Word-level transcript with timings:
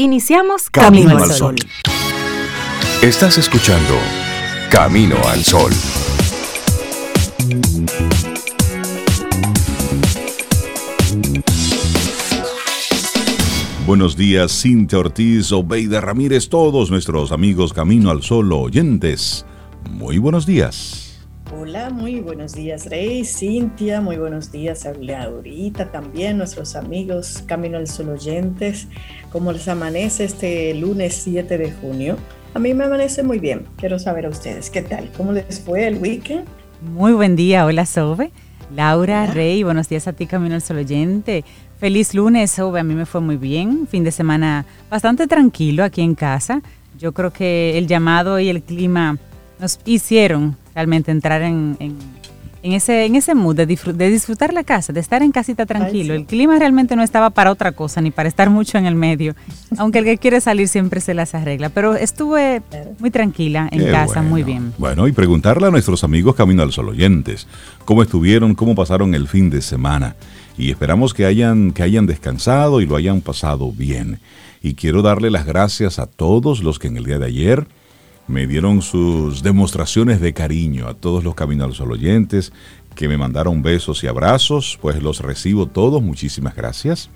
Iniciamos 0.00 0.70
Camino, 0.70 1.18
al 1.18 1.32
Sol. 1.32 1.56
Estás 3.02 3.36
escuchando 3.36 3.96
Camino 4.70 5.16
al 5.26 5.42
Sol. 5.42 5.72
Buenos 13.84 14.16
días, 14.16 14.52
Cintia 14.62 15.00
Ortiz, 15.00 15.50
Obeida 15.50 16.00
Ramírez, 16.00 16.48
todos 16.48 16.92
nuestros 16.92 17.32
amigos 17.32 17.72
Camino 17.72 18.10
al 18.10 18.22
Sol 18.22 18.52
oyentes. 18.52 19.44
Muy 19.90 20.18
buenos 20.18 20.46
días. 20.46 20.97
Hola, 21.60 21.90
muy 21.90 22.20
buenos 22.20 22.54
días, 22.54 22.86
Rey, 22.86 23.24
Cintia, 23.24 24.00
muy 24.00 24.16
buenos 24.16 24.52
días 24.52 24.86
a 24.86 24.92
Laurita, 24.94 25.90
también 25.90 26.38
nuestros 26.38 26.76
amigos 26.76 27.42
Camino 27.46 27.78
al 27.78 27.88
Sol 27.88 28.10
oyentes. 28.10 28.86
¿Cómo 29.32 29.50
les 29.50 29.66
amanece 29.66 30.22
este 30.22 30.72
lunes 30.74 31.14
7 31.14 31.58
de 31.58 31.72
junio? 31.72 32.16
A 32.54 32.60
mí 32.60 32.74
me 32.74 32.84
amanece 32.84 33.24
muy 33.24 33.40
bien. 33.40 33.64
Quiero 33.76 33.98
saber 33.98 34.26
a 34.26 34.28
ustedes, 34.28 34.70
¿qué 34.70 34.82
tal? 34.82 35.10
¿Cómo 35.16 35.32
les 35.32 35.58
fue 35.58 35.88
el 35.88 35.98
weekend? 35.98 36.44
Muy 36.94 37.12
buen 37.12 37.34
día, 37.34 37.66
hola 37.66 37.86
Sobe. 37.86 38.30
Laura, 38.72 39.26
Rey, 39.26 39.64
buenos 39.64 39.88
días 39.88 40.06
a 40.06 40.12
ti, 40.12 40.26
Camino 40.26 40.54
al 40.54 40.62
Sol 40.62 40.78
oyente. 40.78 41.44
Feliz 41.80 42.14
lunes, 42.14 42.52
Sobe, 42.52 42.78
a 42.78 42.84
mí 42.84 42.94
me 42.94 43.04
fue 43.04 43.20
muy 43.20 43.36
bien. 43.36 43.88
Fin 43.88 44.04
de 44.04 44.12
semana 44.12 44.64
bastante 44.88 45.26
tranquilo 45.26 45.82
aquí 45.82 46.02
en 46.02 46.14
casa. 46.14 46.62
Yo 46.96 47.12
creo 47.12 47.32
que 47.32 47.76
el 47.76 47.88
llamado 47.88 48.38
y 48.38 48.48
el 48.48 48.62
clima 48.62 49.18
nos 49.60 49.78
hicieron 49.84 50.56
realmente 50.74 51.10
entrar 51.10 51.42
en, 51.42 51.76
ese, 52.62 53.04
en 53.04 53.16
ese 53.16 53.34
mood 53.34 53.56
de, 53.56 53.66
de, 53.66 54.10
disfrutar 54.10 54.52
la 54.52 54.62
casa, 54.62 54.92
de 54.92 55.00
estar 55.00 55.22
en 55.22 55.32
casita 55.32 55.66
tranquilo. 55.66 56.14
El 56.14 56.26
clima 56.26 56.58
realmente 56.58 56.96
no 56.96 57.02
estaba 57.02 57.30
para 57.30 57.50
otra 57.50 57.72
cosa, 57.72 58.00
ni 58.00 58.10
para 58.10 58.28
estar 58.28 58.50
mucho 58.50 58.78
en 58.78 58.86
el 58.86 58.94
medio, 58.94 59.34
aunque 59.78 60.00
el 60.00 60.04
que 60.04 60.18
quiere 60.18 60.40
salir 60.40 60.68
siempre 60.68 61.00
se 61.00 61.14
las 61.14 61.34
arregla. 61.34 61.70
Pero 61.70 61.94
estuve 61.94 62.62
muy 62.98 63.10
tranquila 63.10 63.68
en 63.70 63.90
casa, 63.90 64.22
muy 64.22 64.42
bien. 64.42 64.72
Bueno, 64.78 65.08
y 65.08 65.12
preguntarle 65.12 65.66
a 65.66 65.70
nuestros 65.70 66.04
amigos 66.04 66.34
Camino 66.34 66.62
al 66.62 66.72
Sol 66.72 66.88
oyentes, 66.88 67.46
cómo 67.84 68.02
estuvieron, 68.02 68.54
cómo 68.54 68.74
pasaron 68.74 69.14
el 69.14 69.28
fin 69.28 69.50
de 69.50 69.62
semana. 69.62 70.16
Y 70.56 70.70
esperamos 70.70 71.14
que 71.14 71.24
hayan, 71.24 71.70
que 71.70 71.84
hayan 71.84 72.06
descansado 72.06 72.80
y 72.80 72.86
lo 72.86 72.96
hayan 72.96 73.20
pasado 73.20 73.70
bien. 73.70 74.18
Y 74.60 74.74
quiero 74.74 75.02
darle 75.02 75.30
las 75.30 75.46
gracias 75.46 76.00
a 76.00 76.06
todos 76.06 76.64
los 76.64 76.80
que 76.80 76.88
en 76.88 76.96
el 76.96 77.04
día 77.04 77.20
de 77.20 77.26
ayer 77.26 77.68
me 78.28 78.46
dieron 78.46 78.82
sus 78.82 79.42
demostraciones 79.42 80.20
de 80.20 80.32
cariño 80.32 80.86
a 80.86 80.94
todos 80.94 81.24
los 81.24 81.34
Caminos 81.34 81.80
al 81.80 81.90
oyentes 81.90 82.52
que 82.94 83.08
me 83.08 83.16
mandaron 83.16 83.62
besos 83.62 84.02
y 84.02 84.08
abrazos, 84.08 84.78
pues 84.82 85.02
los 85.02 85.20
recibo 85.20 85.66
todos, 85.66 86.02
muchísimas 86.02 86.56
gracias. 86.56 87.10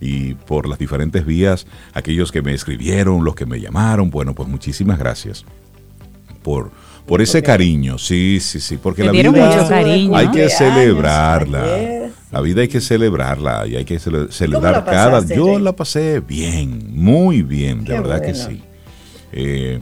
Y 0.00 0.34
por 0.34 0.68
las 0.68 0.78
diferentes 0.78 1.24
vías, 1.24 1.66
aquellos 1.94 2.32
que 2.32 2.42
me 2.42 2.52
escribieron, 2.52 3.24
los 3.24 3.34
que 3.34 3.46
me 3.46 3.60
llamaron, 3.60 4.10
bueno, 4.10 4.34
pues 4.34 4.48
muchísimas 4.48 4.98
gracias 4.98 5.44
por, 6.42 6.70
por 7.06 7.20
ese 7.20 7.42
cariño, 7.42 7.98
sí, 7.98 8.38
sí, 8.40 8.60
sí, 8.60 8.76
porque 8.76 9.04
la 9.04 9.12
vida 9.12 9.68
hay 10.14 10.30
que 10.30 10.48
celebrarla. 10.48 12.10
La 12.30 12.40
vida 12.40 12.62
hay 12.62 12.68
que 12.68 12.80
celebrarla 12.80 13.66
y 13.66 13.76
hay 13.76 13.84
que 13.84 13.98
celebrar 13.98 14.84
cada. 14.84 15.24
Yo 15.24 15.58
la 15.58 15.74
pasé 15.74 16.20
bien, 16.20 16.92
muy 16.92 17.42
bien, 17.42 17.84
de 17.84 17.92
verdad 17.92 18.20
que 18.20 18.34
sí. 18.34 18.62
Eh, 19.32 19.80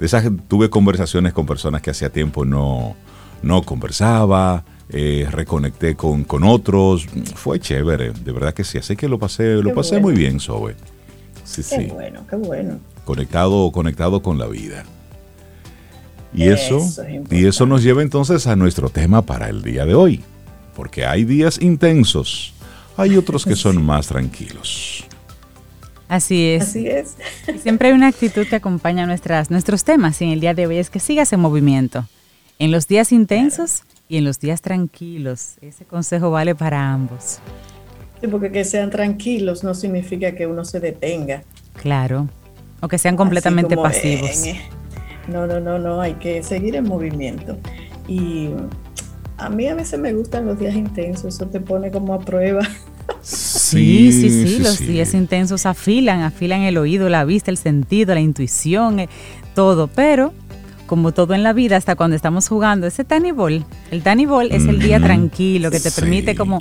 de 0.00 0.06
esas 0.06 0.24
tuve 0.48 0.70
conversaciones 0.70 1.34
con 1.34 1.46
personas 1.46 1.82
que 1.82 1.90
hacía 1.90 2.10
tiempo 2.10 2.44
no, 2.46 2.96
no 3.42 3.62
conversaba, 3.62 4.64
eh, 4.88 5.28
reconecté 5.30 5.94
con, 5.94 6.24
con, 6.24 6.42
otros, 6.42 7.06
fue 7.34 7.60
chévere, 7.60 8.10
de 8.12 8.32
verdad 8.32 8.54
que 8.54 8.64
sí, 8.64 8.78
así 8.78 8.96
que 8.96 9.08
lo 9.08 9.18
pasé, 9.18 9.56
lo 9.56 9.74
pasé 9.74 10.00
muy 10.00 10.14
bien, 10.14 10.40
Sobe. 10.40 10.74
Sí, 11.44 11.62
qué 11.62 11.88
bueno, 11.92 12.26
qué 12.28 12.36
bueno. 12.36 12.80
Conectado, 13.04 13.70
conectado 13.72 14.22
con 14.22 14.38
la 14.38 14.46
vida. 14.46 14.84
Y 16.32 16.44
eso, 16.44 16.80
y 17.30 17.46
eso 17.46 17.66
nos 17.66 17.82
lleva 17.82 18.02
entonces 18.02 18.46
a 18.46 18.56
nuestro 18.56 18.88
tema 18.88 19.22
para 19.22 19.48
el 19.48 19.62
día 19.62 19.84
de 19.84 19.94
hoy, 19.94 20.22
porque 20.76 21.04
hay 21.04 21.24
días 21.24 21.60
intensos, 21.60 22.54
hay 22.96 23.16
otros 23.16 23.44
que 23.44 23.56
son 23.56 23.84
más 23.84 24.06
tranquilos. 24.06 25.04
Así 26.10 26.48
es. 26.48 26.62
Así 26.62 26.88
es. 26.88 27.14
siempre 27.62 27.88
hay 27.88 27.94
una 27.94 28.08
actitud 28.08 28.44
que 28.44 28.56
acompaña 28.56 29.06
nuestras, 29.06 29.48
nuestros 29.48 29.84
temas 29.84 30.20
y 30.20 30.24
en 30.24 30.30
el 30.32 30.40
día 30.40 30.54
de 30.54 30.66
hoy 30.66 30.78
es 30.78 30.90
que 30.90 30.98
sigas 30.98 31.32
en 31.32 31.38
movimiento. 31.38 32.04
En 32.58 32.72
los 32.72 32.88
días 32.88 33.12
intensos 33.12 33.84
y 34.08 34.16
en 34.16 34.24
los 34.24 34.40
días 34.40 34.60
tranquilos. 34.60 35.54
Ese 35.60 35.84
consejo 35.84 36.32
vale 36.32 36.56
para 36.56 36.92
ambos. 36.92 37.38
Sí, 38.20 38.26
porque 38.26 38.50
que 38.50 38.64
sean 38.64 38.90
tranquilos 38.90 39.62
no 39.62 39.72
significa 39.72 40.32
que 40.32 40.48
uno 40.48 40.64
se 40.64 40.80
detenga. 40.80 41.44
Claro. 41.80 42.28
O 42.80 42.88
que 42.88 42.98
sean 42.98 43.16
completamente 43.16 43.76
pasivos. 43.76 44.42
no, 45.28 45.46
no, 45.46 45.60
no, 45.60 45.78
no. 45.78 46.00
Hay 46.00 46.14
que 46.14 46.42
seguir 46.42 46.74
en 46.74 46.88
movimiento. 46.88 47.56
Y 48.08 48.50
a 49.38 49.48
mí 49.48 49.68
a 49.68 49.76
veces 49.76 50.00
me 50.00 50.12
gustan 50.12 50.44
los 50.44 50.58
días 50.58 50.74
intensos. 50.74 51.36
Eso 51.36 51.46
te 51.46 51.60
pone 51.60 51.92
como 51.92 52.14
a 52.14 52.18
prueba. 52.18 52.62
Sí, 53.70 54.12
sí, 54.12 54.30
sí, 54.30 54.58
los 54.58 54.78
días 54.78 55.14
intensos 55.14 55.66
afilan, 55.66 56.22
afilan 56.22 56.62
el 56.62 56.78
oído, 56.78 57.08
la 57.08 57.24
vista, 57.24 57.50
el 57.50 57.56
sentido, 57.56 58.14
la 58.14 58.20
intuición, 58.20 59.00
eh, 59.00 59.08
todo, 59.54 59.88
pero 59.88 60.32
como 60.86 61.12
todo 61.12 61.34
en 61.34 61.42
la 61.42 61.52
vida, 61.52 61.76
hasta 61.76 61.94
cuando 61.94 62.16
estamos 62.16 62.48
jugando 62.48 62.86
ese 62.86 63.04
Tiny 63.04 63.30
Ball, 63.30 63.64
el 63.90 64.02
Tiny 64.02 64.26
Ball 64.26 64.50
es 64.50 64.66
el 64.66 64.80
día 64.80 64.98
tranquilo 65.00 65.70
que 65.70 65.78
te 65.78 65.90
permite 65.90 66.34
como 66.34 66.60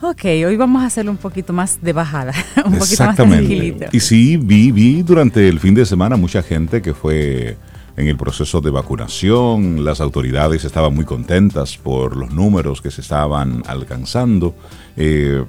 ok, 0.00 0.24
hoy 0.46 0.56
vamos 0.56 0.82
a 0.82 0.86
hacerlo 0.86 1.10
un 1.10 1.16
poquito 1.16 1.52
más 1.52 1.82
de 1.82 1.92
bajada, 1.92 2.32
un 2.64 2.78
poquito 2.78 3.04
más 3.04 3.16
tranquilito. 3.16 3.86
Y 3.92 4.00
sí, 4.00 4.36
vi, 4.36 4.70
vi 4.70 5.02
durante 5.02 5.48
el 5.48 5.60
fin 5.60 5.74
de 5.74 5.84
semana 5.84 6.16
mucha 6.16 6.42
gente 6.42 6.80
que 6.82 6.94
fue 6.94 7.56
en 7.96 8.06
el 8.06 8.16
proceso 8.16 8.60
de 8.60 8.70
vacunación, 8.70 9.84
las 9.84 10.00
autoridades 10.00 10.64
estaban 10.64 10.94
muy 10.94 11.04
contentas 11.04 11.76
por 11.76 12.16
los 12.16 12.30
números 12.30 12.80
que 12.80 12.92
se 12.92 13.00
estaban 13.00 13.64
alcanzando. 13.66 14.54
Eh, 14.96 15.44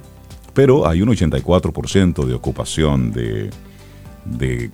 pero 0.54 0.86
hay 0.86 1.02
un 1.02 1.08
84% 1.08 2.24
de 2.24 2.34
ocupación 2.34 3.12
de, 3.12 3.50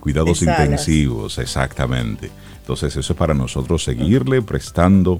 cuidados 0.00 0.42
intensivos, 0.42 1.38
exactamente. 1.38 2.30
Entonces 2.60 2.96
eso 2.96 3.12
es 3.12 3.18
para 3.18 3.34
nosotros 3.34 3.84
seguirle 3.84 4.42
prestando 4.42 5.18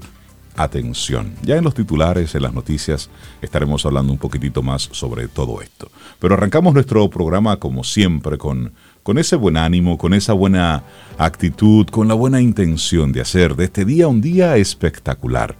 atención. 0.55 1.33
Ya 1.43 1.55
en 1.55 1.63
los 1.63 1.75
titulares, 1.75 2.33
en 2.35 2.41
las 2.41 2.53
noticias, 2.53 3.09
estaremos 3.41 3.85
hablando 3.85 4.11
un 4.11 4.17
poquitito 4.17 4.61
más 4.61 4.89
sobre 4.91 5.27
todo 5.27 5.61
esto. 5.61 5.89
Pero 6.19 6.33
arrancamos 6.33 6.73
nuestro 6.73 7.09
programa 7.09 7.57
como 7.57 7.83
siempre 7.83 8.37
con, 8.37 8.73
con 9.03 9.17
ese 9.17 9.35
buen 9.35 9.55
ánimo, 9.55 9.97
con 9.97 10.13
esa 10.13 10.33
buena 10.33 10.83
actitud, 11.17 11.85
con 11.87 12.07
la 12.07 12.15
buena 12.15 12.41
intención 12.41 13.11
de 13.11 13.21
hacer 13.21 13.55
de 13.55 13.65
este 13.65 13.85
día 13.85 14.07
un 14.07 14.19
día 14.19 14.57
espectacular 14.57 15.55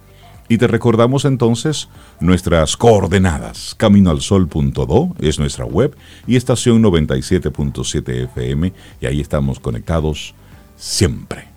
y 0.48 0.58
te 0.58 0.66
recordamos 0.66 1.24
entonces 1.24 1.88
nuestras 2.20 2.76
coordenadas. 2.76 3.74
Caminoalsol.do 3.76 5.14
es 5.20 5.38
nuestra 5.38 5.64
web 5.64 5.96
y 6.26 6.36
estación 6.36 6.82
97.7 6.82 8.24
FM 8.24 8.72
y 9.00 9.06
ahí 9.06 9.20
estamos 9.20 9.60
conectados 9.60 10.34
siempre. 10.76 11.48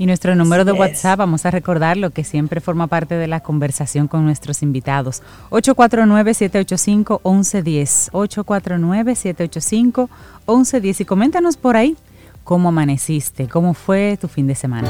Y 0.00 0.06
nuestro 0.06 0.36
número 0.36 0.64
de 0.64 0.70
WhatsApp, 0.72 1.18
vamos 1.18 1.44
a 1.44 1.50
recordar 1.50 1.96
lo 1.96 2.10
que 2.10 2.22
siempre 2.22 2.60
forma 2.60 2.86
parte 2.86 3.16
de 3.16 3.26
la 3.26 3.40
conversación 3.40 4.06
con 4.06 4.24
nuestros 4.24 4.62
invitados. 4.62 5.22
849-785-1110. 5.50 8.12
849-785-1110. 8.12 11.00
Y 11.00 11.04
coméntanos 11.04 11.56
por 11.56 11.76
ahí 11.76 11.96
cómo 12.44 12.68
amaneciste, 12.68 13.48
cómo 13.48 13.74
fue 13.74 14.16
tu 14.20 14.28
fin 14.28 14.46
de 14.46 14.54
semana. 14.54 14.88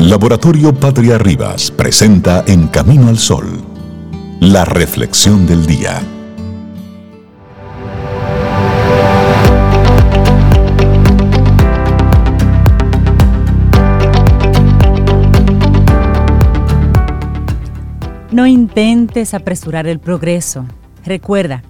Laboratorio 0.00 0.74
Patria 0.74 1.18
Rivas 1.18 1.70
presenta 1.70 2.42
En 2.46 2.68
Camino 2.68 3.08
al 3.08 3.18
Sol, 3.18 3.60
la 4.40 4.64
reflexión 4.64 5.46
del 5.46 5.66
día. 5.66 6.00
No 18.32 18.46
intentes 18.46 19.34
apresurar 19.34 19.86
el 19.86 19.98
progreso. 19.98 20.64
Recuerda, 21.04 21.62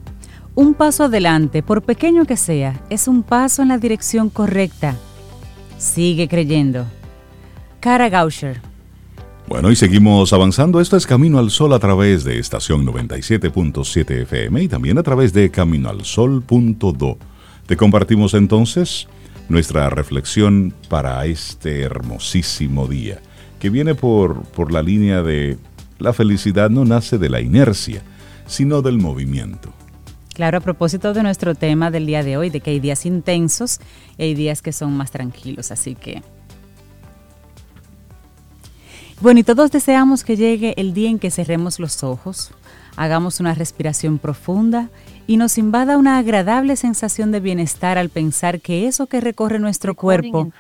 un 0.55 0.75
paso 0.75 1.03
adelante, 1.03 1.65
por 1.65 1.83
pequeño 1.83 2.25
que 2.27 2.37
sea, 2.37 2.81
es 2.91 3.09
un 3.09 3.25
paso 3.25 3.63
en 3.63 3.69
la 3.69 3.79
dirección 3.79 4.31
correcta. 4.31 4.95
Sigue 5.79 6.29
creyendo. 6.29 6.87
Cara 7.81 8.11
Gauscher. 8.11 8.61
Bueno, 9.49 9.71
y 9.71 9.77
seguimos 9.77 10.33
avanzando. 10.35 10.81
Esto 10.81 10.99
es 10.99 11.07
Camino 11.07 11.39
al 11.39 11.51
Sol 11.51 11.73
a 11.73 11.79
través 11.79 12.25
de 12.25 12.39
estación 12.39 12.87
97.7 12.87 14.23
FM 14.23 14.63
y 14.63 14.69
también 14.69 14.99
a 14.99 15.03
través 15.03 15.33
de 15.33 15.51
caminoalsol.do. 15.51 17.19
Te 17.67 17.77
compartimos 17.77 18.35
entonces 18.35 19.09
nuestra 19.49 19.89
reflexión 19.89 20.75
para 20.89 21.25
este 21.25 21.81
hermosísimo 21.81 22.87
día, 22.87 23.23
que 23.59 23.71
viene 23.71 23.95
por, 23.95 24.43
por 24.43 24.73
la 24.73 24.83
línea 24.83 25.23
de 25.23 25.59
la 25.99 26.13
felicidad 26.13 26.69
no 26.69 26.85
nace 26.85 27.17
de 27.17 27.31
la 27.31 27.41
inercia, 27.41 28.03
sino 28.47 28.83
del 28.83 28.99
movimiento. 28.99 29.73
Claro, 30.35 30.59
a 30.59 30.61
propósito 30.61 31.13
de 31.13 31.23
nuestro 31.23 31.55
tema 31.55 31.91
del 31.91 32.07
día 32.07 32.23
de 32.23 32.37
hoy, 32.37 32.51
de 32.51 32.61
que 32.61 32.71
hay 32.71 32.79
días 32.79 33.05
intensos 33.07 33.81
y 34.17 34.25
hay 34.25 34.35
días 34.35 34.63
que 34.63 34.73
son 34.73 34.97
más 34.97 35.11
tranquilos, 35.11 35.71
así 35.71 35.95
que... 35.95 36.23
Bueno, 39.21 39.41
y 39.41 39.43
todos 39.43 39.71
deseamos 39.71 40.25
que 40.25 40.35
llegue 40.35 40.73
el 40.79 40.95
día 40.95 41.11
en 41.11 41.19
que 41.19 41.31
cerremos 41.31 41.79
los 41.79 42.03
ojos, 42.03 42.53
hagamos 42.97 43.39
una 43.39 43.53
respiración 43.53 44.19
profunda 44.19 44.89
y 45.27 45.37
nos 45.37 45.59
invada 45.59 45.99
una 45.99 46.17
agradable 46.17 46.75
sensación 46.75 47.31
de 47.31 47.41
bienestar 47.41 47.99
al 47.99 48.09
pensar 48.09 48.63
que 48.63 48.87
eso 48.87 49.09
que 49.09 49.21
recorre 49.21 49.59
nuestro 49.59 49.95
cuerpo, 49.95 50.51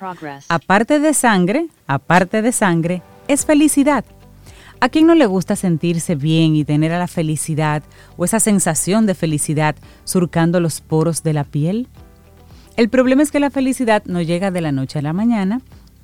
aparte 0.48 1.00
de 1.00 1.14
sangre, 1.14 1.68
aparte 1.86 2.42
de 2.42 2.52
sangre, 2.52 3.02
es 3.28 3.46
felicidad. 3.46 4.04
¿A 4.80 4.90
quién 4.90 5.06
no 5.06 5.14
le 5.14 5.24
gusta 5.24 5.56
sentirse 5.56 6.14
bien 6.14 6.54
y 6.54 6.64
tener 6.64 6.92
a 6.92 6.98
la 6.98 7.08
felicidad 7.08 7.82
o 8.18 8.26
esa 8.26 8.40
sensación 8.40 9.06
de 9.06 9.14
felicidad 9.14 9.74
surcando 10.04 10.60
los 10.60 10.82
poros 10.82 11.22
de 11.22 11.32
la 11.32 11.44
piel? 11.44 11.88
El 12.76 12.90
problema 12.90 13.22
es 13.22 13.30
que 13.30 13.40
la 13.40 13.50
felicidad 13.50 14.02
no 14.04 14.20
llega 14.20 14.50
de 14.50 14.60
la 14.60 14.72
noche 14.72 14.98
a 14.98 15.02
la 15.02 15.14
mañana, 15.14 15.62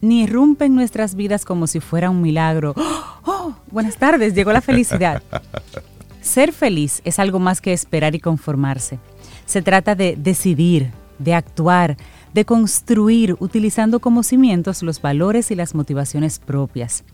ni 0.08 0.22
irrumpe 0.22 0.64
en 0.64 0.74
nuestras 0.74 1.14
vidas 1.14 1.44
como 1.44 1.66
si 1.66 1.80
fuera 1.80 2.10
un 2.10 2.22
milagro. 2.22 2.74
¡Oh! 3.24 3.54
buenas 3.70 3.96
tardes, 3.96 4.34
llegó 4.34 4.52
la 4.52 4.60
felicidad. 4.60 5.22
Ser 6.20 6.52
feliz 6.52 7.02
es 7.04 7.18
algo 7.18 7.38
más 7.38 7.60
que 7.60 7.72
esperar 7.72 8.14
y 8.14 8.20
conformarse. 8.20 8.98
Se 9.44 9.62
trata 9.62 9.94
de 9.94 10.16
decidir, 10.16 10.90
de 11.18 11.34
actuar, 11.34 11.96
de 12.34 12.44
construir 12.44 13.36
utilizando 13.38 14.00
como 14.00 14.22
cimientos 14.22 14.82
los 14.82 15.00
valores 15.00 15.50
y 15.50 15.54
las 15.54 15.74
motivaciones 15.74 16.38
propias. 16.38 17.04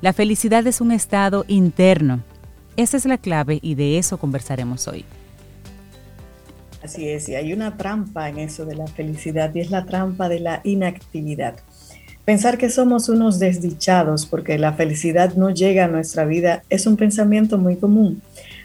La 0.00 0.12
felicidad 0.12 0.66
es 0.66 0.80
un 0.80 0.90
estado 0.90 1.44
interno. 1.48 2.22
Esa 2.76 2.96
es 2.96 3.06
la 3.06 3.18
clave 3.18 3.58
y 3.62 3.74
de 3.74 3.98
eso 3.98 4.18
conversaremos 4.18 4.88
hoy. 4.88 5.04
Así 6.82 7.08
es, 7.08 7.28
y 7.28 7.34
hay 7.34 7.52
una 7.52 7.76
trampa 7.76 8.28
en 8.28 8.38
eso 8.38 8.64
de 8.64 8.76
la 8.76 8.86
felicidad 8.86 9.54
y 9.54 9.60
es 9.60 9.70
la 9.70 9.86
trampa 9.86 10.28
de 10.28 10.40
la 10.40 10.60
inactividad. 10.62 11.56
Pensar 12.26 12.58
que 12.58 12.70
somos 12.70 13.08
unos 13.08 13.38
desdichados 13.38 14.26
porque 14.26 14.58
la 14.58 14.72
felicidad 14.72 15.34
no 15.34 15.50
llega 15.50 15.84
a 15.84 15.88
nuestra 15.88 16.24
vida 16.24 16.64
es 16.68 16.88
un 16.88 16.96
pensamiento 16.96 17.56
muy 17.56 17.76
común, 17.76 18.20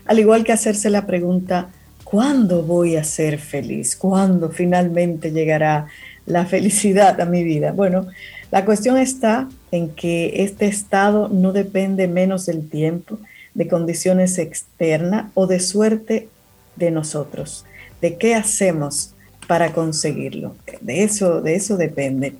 al 0.07 0.17
igual 0.17 0.43
que 0.43 0.51
hacerse 0.51 0.89
la 0.89 1.05
pregunta, 1.05 1.69
¿cuándo 2.03 2.63
voy 2.63 2.95
a 2.95 3.03
ser 3.03 3.37
feliz? 3.37 3.95
¿Cuándo 3.95 4.49
finalmente 4.49 5.31
llegará 5.31 5.85
la 6.25 6.47
felicidad 6.47 7.21
a 7.21 7.25
mi 7.25 7.43
vida? 7.43 7.71
Bueno, 7.71 8.07
la 8.49 8.65
cuestión 8.65 8.97
está 8.97 9.47
en 9.71 9.89
que 9.89 10.41
este 10.43 10.65
estado 10.65 11.29
no 11.29 11.53
depende 11.53 12.07
menos 12.07 12.47
del 12.47 12.67
tiempo, 12.67 13.19
de 13.53 13.67
condiciones 13.67 14.39
externas 14.39 15.27
o 15.35 15.45
de 15.45 15.59
suerte 15.59 16.29
de 16.77 16.89
nosotros, 16.89 17.63
de 18.01 18.17
qué 18.17 18.33
hacemos 18.33 19.10
para 19.51 19.73
conseguirlo. 19.73 20.55
De 20.79 21.03
eso, 21.03 21.41
de 21.41 21.55
eso 21.55 21.75
depende. 21.75 22.35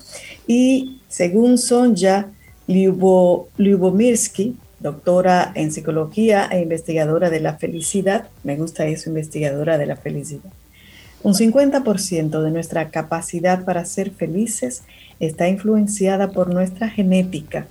Y 0.47 1.01
según 1.09 1.57
Sonja 1.57 2.27
Lyubomirsky, 2.67 4.55
doctora 4.79 5.51
en 5.53 5.73
psicología 5.73 6.47
e 6.49 6.61
investigadora 6.61 7.29
de 7.29 7.41
la 7.41 7.57
felicidad, 7.57 8.29
me 8.45 8.55
gusta 8.55 8.85
eso, 8.85 9.09
investigadora 9.09 9.77
de 9.77 9.87
la 9.87 9.97
felicidad, 9.97 10.53
un 11.21 11.33
50% 11.33 12.41
de 12.41 12.51
nuestra 12.51 12.87
capacidad 12.91 13.65
para 13.65 13.83
ser 13.83 14.11
felices 14.11 14.83
está 15.19 15.49
influenciada 15.49 16.29
por 16.29 16.53
nuestra 16.53 16.87
genética, 16.87 17.67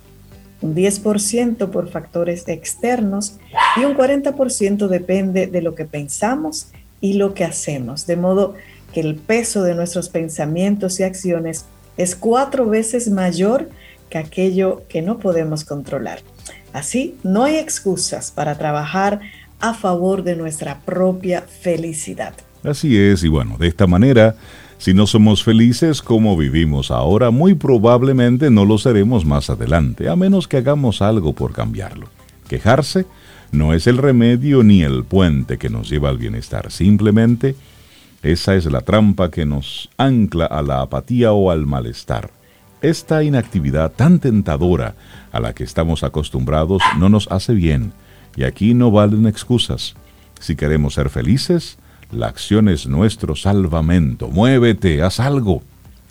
un 0.61 0.75
10% 0.75 1.71
por 1.71 1.89
factores 1.89 2.47
externos 2.47 3.39
y 3.75 3.85
un 3.85 3.95
40% 3.97 4.87
depende 4.87 5.47
de 5.47 5.63
lo 5.63 5.73
que 5.73 5.85
pensamos 5.85 6.67
y 7.01 7.13
lo 7.13 7.33
que 7.33 7.43
hacemos, 7.43 8.05
de 8.05 8.17
modo 8.17 8.53
que 8.93 9.01
el 9.01 9.15
peso 9.15 9.63
de 9.63 9.75
nuestros 9.75 10.09
pensamientos 10.09 10.99
y 10.99 11.03
acciones 11.03 11.65
es 11.97 12.15
cuatro 12.15 12.67
veces 12.67 13.09
mayor 13.09 13.69
que 14.09 14.17
aquello 14.17 14.83
que 14.89 15.01
no 15.01 15.19
podemos 15.19 15.63
controlar. 15.63 16.19
Así, 16.73 17.15
no 17.23 17.43
hay 17.43 17.57
excusas 17.57 18.31
para 18.31 18.57
trabajar 18.57 19.19
a 19.59 19.73
favor 19.73 20.23
de 20.23 20.35
nuestra 20.35 20.79
propia 20.81 21.41
felicidad. 21.41 22.33
Así 22.63 22.97
es, 22.97 23.23
y 23.23 23.27
bueno, 23.27 23.57
de 23.57 23.67
esta 23.67 23.87
manera 23.87 24.35
si 24.81 24.95
no 24.95 25.05
somos 25.05 25.43
felices 25.43 26.01
como 26.01 26.35
vivimos 26.35 26.89
ahora, 26.89 27.29
muy 27.29 27.53
probablemente 27.53 28.49
no 28.49 28.65
lo 28.65 28.79
seremos 28.79 29.25
más 29.25 29.51
adelante, 29.51 30.09
a 30.09 30.15
menos 30.15 30.47
que 30.47 30.57
hagamos 30.57 31.03
algo 31.03 31.33
por 31.33 31.53
cambiarlo. 31.53 32.07
Quejarse 32.47 33.05
no 33.51 33.75
es 33.75 33.85
el 33.85 33.99
remedio 33.99 34.63
ni 34.63 34.81
el 34.81 35.03
puente 35.03 35.59
que 35.59 35.69
nos 35.69 35.87
lleva 35.87 36.09
al 36.09 36.17
bienestar, 36.17 36.71
simplemente 36.71 37.55
esa 38.23 38.55
es 38.55 38.65
la 38.65 38.81
trampa 38.81 39.31
que 39.31 39.45
nos 39.45 39.89
ancla 39.97 40.45
a 40.45 40.61
la 40.61 40.81
apatía 40.81 41.33
o 41.33 41.49
al 41.49 41.65
malestar. 41.65 42.31
Esta 42.81 43.23
inactividad 43.23 43.91
tan 43.91 44.19
tentadora 44.19 44.95
a 45.31 45.39
la 45.39 45.53
que 45.53 45.63
estamos 45.63 46.03
acostumbrados 46.03 46.81
no 46.97 47.09
nos 47.09 47.27
hace 47.31 47.53
bien, 47.53 47.93
y 48.35 48.43
aquí 48.43 48.73
no 48.73 48.91
valen 48.91 49.27
excusas. 49.27 49.95
Si 50.39 50.55
queremos 50.55 50.95
ser 50.95 51.09
felices, 51.09 51.77
la 52.11 52.27
acción 52.27 52.69
es 52.69 52.87
nuestro 52.87 53.35
salvamento. 53.35 54.27
Muévete, 54.29 55.01
haz 55.01 55.19
algo. 55.19 55.61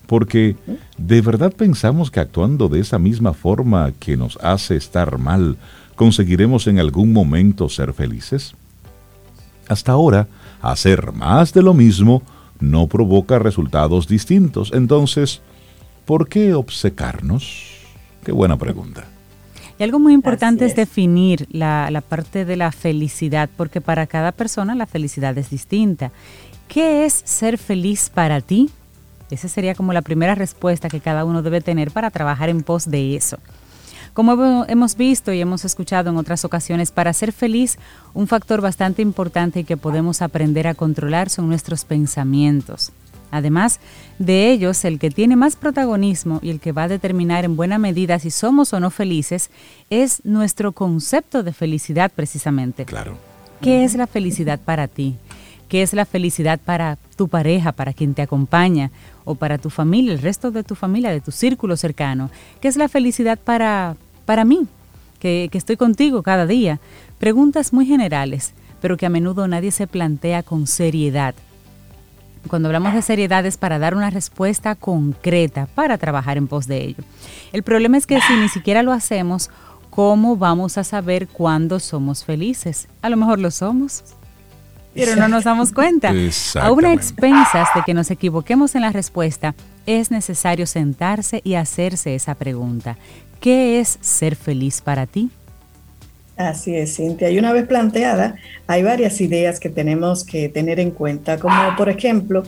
Porque 0.07 0.57
¿de 0.97 1.21
verdad 1.21 1.53
pensamos 1.53 2.11
que 2.11 2.21
actuando 2.21 2.69
de 2.69 2.81
esa 2.81 2.99
misma 2.99 3.33
forma 3.33 3.93
que 3.99 4.17
nos 4.17 4.37
hace 4.39 4.77
estar 4.77 5.19
mal, 5.19 5.57
conseguiremos 5.95 6.67
en 6.67 6.81
algún 6.81 7.13
momento 7.13 7.69
ser 7.69 7.93
felices? 7.93 8.55
Hasta 9.69 9.93
ahora, 9.93 10.27
hacer 10.63 11.13
más 11.13 11.53
de 11.53 11.63
lo 11.63 11.75
mismo 11.75 12.23
no 12.61 12.87
provoca 12.87 13.39
resultados 13.39 14.07
distintos. 14.07 14.71
Entonces, 14.75 15.41
¿por 16.05 16.29
qué 16.29 16.55
obcecarnos? 16.55 17.71
Qué 18.25 18.33
buena 18.33 18.57
pregunta. 18.57 19.05
Y 19.79 19.83
algo 19.83 19.99
muy 19.99 20.13
importante 20.13 20.67
es. 20.67 20.77
definir 20.77 21.47
la, 21.51 22.03
parte 22.07 22.45
de 22.45 22.57
la 22.57 22.71
felicidad, 22.71 23.49
porque 23.57 23.81
para 23.81 24.07
cada 24.07 24.31
persona 24.31 24.75
la 24.75 24.87
felicidad 24.87 25.37
es 25.39 25.49
distinta. 25.49 26.13
¿Qué 26.69 27.07
es 27.07 27.23
ser 27.25 27.57
feliz 27.57 28.11
para 28.13 28.43
ti? 28.43 28.71
Esa 29.31 29.49
sería 29.49 29.75
como 29.75 29.95
la 29.95 30.03
primera 30.03 30.35
respuesta 30.35 30.91
que 30.91 31.01
cada 31.01 31.25
uno 31.25 31.41
debe 31.41 31.63
tener 31.63 31.93
para 31.93 32.11
trabajar 32.11 32.51
en 32.51 32.63
pos 32.63 32.91
de 32.91 33.17
eso. 33.17 33.39
Como 34.13 34.65
hemos 34.67 34.97
visto 34.97 35.33
y 35.33 35.41
hemos 35.41 35.65
escuchado 35.65 36.11
en 36.11 36.17
otras 36.17 36.45
ocasiones, 36.45 36.91
para 36.91 37.13
ser 37.13 37.33
feliz, 37.33 37.79
un 38.13 38.27
factor 38.27 38.61
bastante 38.61 39.03
importante 39.03 39.65
que 39.65 39.77
podemos 39.77 40.21
aprender 40.21 40.67
a 40.67 40.75
controlar 40.75 41.31
son 41.31 41.49
nuestros 41.49 41.85
pensamientos. 41.85 42.93
Además 43.31 43.79
de 44.19 44.51
ellos, 44.51 44.85
el 44.85 44.99
que 44.99 45.11
tiene 45.11 45.37
más 45.37 45.55
protagonismo 45.55 46.41
y 46.43 46.51
el 46.51 46.59
que 46.61 46.73
va 46.73 46.85
a 46.85 46.89
determinar 46.89 47.45
en 47.45 47.57
buena 47.57 47.79
medida 47.79 48.19
si 48.19 48.31
somos 48.31 48.73
o 48.73 48.81
no 48.81 48.91
felices 48.91 49.51
es 49.89 50.25
nuestro 50.25 50.73
concepto 50.73 51.43
de 51.43 51.53
felicidad 51.53 52.11
precisamente. 52.15 52.85
Claro. 52.85 53.17
¿Qué 53.61 53.85
es 53.85 53.95
la 53.95 54.07
felicidad 54.07 54.59
para 54.59 54.89
ti? 54.89 55.17
¿Qué 55.71 55.83
es 55.83 55.93
la 55.93 56.05
felicidad 56.05 56.59
para 56.59 56.99
tu 57.17 57.29
pareja, 57.29 57.71
para 57.71 57.93
quien 57.93 58.13
te 58.13 58.23
acompaña 58.23 58.91
o 59.25 59.37
para 59.37 59.57
tu 59.57 59.71
familia, 59.71 60.13
el 60.13 60.21
resto 60.21 60.51
de 60.51 60.65
tu 60.65 60.75
familia, 60.75 61.13
de 61.13 61.21
tu 61.21 61.31
círculo 61.31 61.77
cercano? 61.77 62.29
¿Qué 62.61 62.67
es 62.67 62.77
la 62.77 62.89
felicidad 62.89 63.39
para, 63.39 63.95
para 64.25 64.45
mí, 64.45 64.67
que, 65.21 65.49
que 65.53 65.59
estoy 65.59 65.77
contigo 65.77 66.25
cada 66.25 66.45
día? 66.45 66.81
Preguntas 67.21 67.73
muy 67.73 67.87
generales, 67.87 68.53
pero 68.81 68.97
que 68.97 69.07
a 69.07 69.11
menudo 69.11 69.47
nadie 69.47 69.71
se 69.71 69.87
plantea 69.87 70.43
con 70.43 70.67
seriedad 70.67 71.37
cuando 72.49 72.69
hablamos 72.69 72.95
de 72.95 73.03
seriedad 73.03 73.45
es 73.45 73.59
para 73.59 73.79
dar 73.79 73.95
una 73.95 74.09
respuesta 74.09 74.75
concreta, 74.75 75.67
para 75.75 75.99
trabajar 75.99 76.39
en 76.39 76.49
pos 76.49 76.67
de 76.67 76.85
ello. 76.85 77.05
El 77.53 77.63
problema 77.63 77.99
es 77.99 78.07
que 78.07 78.19
si 78.21 78.33
ni 78.35 78.49
siquiera 78.49 78.83
lo 78.83 78.93
hacemos, 78.93 79.51
¿cómo 79.91 80.37
vamos 80.37 80.79
a 80.79 80.85
saber 80.85 81.29
cuándo 81.29 81.79
somos 81.81 82.25
felices? 82.25 82.89
A 83.03 83.11
lo 83.11 83.19
mejor 83.19 83.41
lo 83.41 83.51
somos, 83.51 84.05
pero 84.95 85.17
no 85.17 85.29
nos 85.29 85.45
damos 85.45 85.73
cuenta. 85.73 86.13
A 86.61 86.73
una 86.73 86.93
expensas 86.93 87.69
de 87.75 87.83
que 87.85 87.95
nos 87.95 88.11
equivoquemos 88.11 88.75
en 88.75 88.83
la 88.83 88.91
respuesta, 88.91 89.55
es 89.87 90.11
necesario 90.11 90.67
sentarse 90.67 91.41
y 91.45 91.55
hacerse 91.55 92.15
esa 92.15 92.35
pregunta. 92.35 92.97
¿Qué 93.41 93.81
es 93.81 93.99
ser 94.01 94.37
feliz 94.37 94.83
para 94.83 95.07
ti? 95.07 95.31
Así 96.37 96.75
es, 96.75 96.97
Cintia. 96.97 97.31
Y 97.31 97.39
una 97.39 97.53
vez 97.53 97.67
planteada, 97.67 98.37
hay 98.67 98.83
varias 98.83 99.21
ideas 99.21 99.61
que 99.61 99.69
tenemos 99.69 100.25
que 100.25 100.49
tener 100.49 100.81
en 100.81 100.91
cuenta, 100.91 101.39
como 101.39 101.77
por 101.77 101.89
ejemplo, 101.89 102.45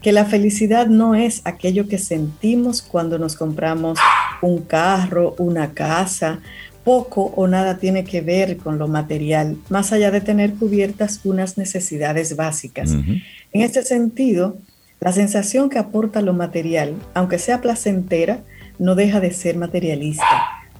que 0.00 0.12
la 0.12 0.26
felicidad 0.26 0.86
no 0.86 1.14
es 1.14 1.40
aquello 1.44 1.88
que 1.88 1.98
sentimos 1.98 2.82
cuando 2.82 3.18
nos 3.18 3.36
compramos 3.36 3.98
un 4.42 4.62
carro, 4.62 5.34
una 5.38 5.72
casa, 5.72 6.40
poco 6.84 7.32
o 7.36 7.48
nada 7.48 7.78
tiene 7.78 8.04
que 8.04 8.20
ver 8.20 8.58
con 8.58 8.78
lo 8.78 8.88
material, 8.88 9.56
más 9.70 9.92
allá 9.92 10.10
de 10.10 10.20
tener 10.20 10.54
cubiertas 10.54 11.20
unas 11.24 11.56
necesidades 11.56 12.36
básicas. 12.36 12.90
En 12.92 13.62
este 13.62 13.82
sentido, 13.82 14.58
la 15.00 15.12
sensación 15.12 15.70
que 15.70 15.78
aporta 15.78 16.20
lo 16.20 16.34
material, 16.34 16.94
aunque 17.14 17.38
sea 17.38 17.60
placentera, 17.60 18.40
no 18.78 18.94
deja 18.94 19.20
de 19.20 19.32
ser 19.32 19.56
materialista, 19.56 20.26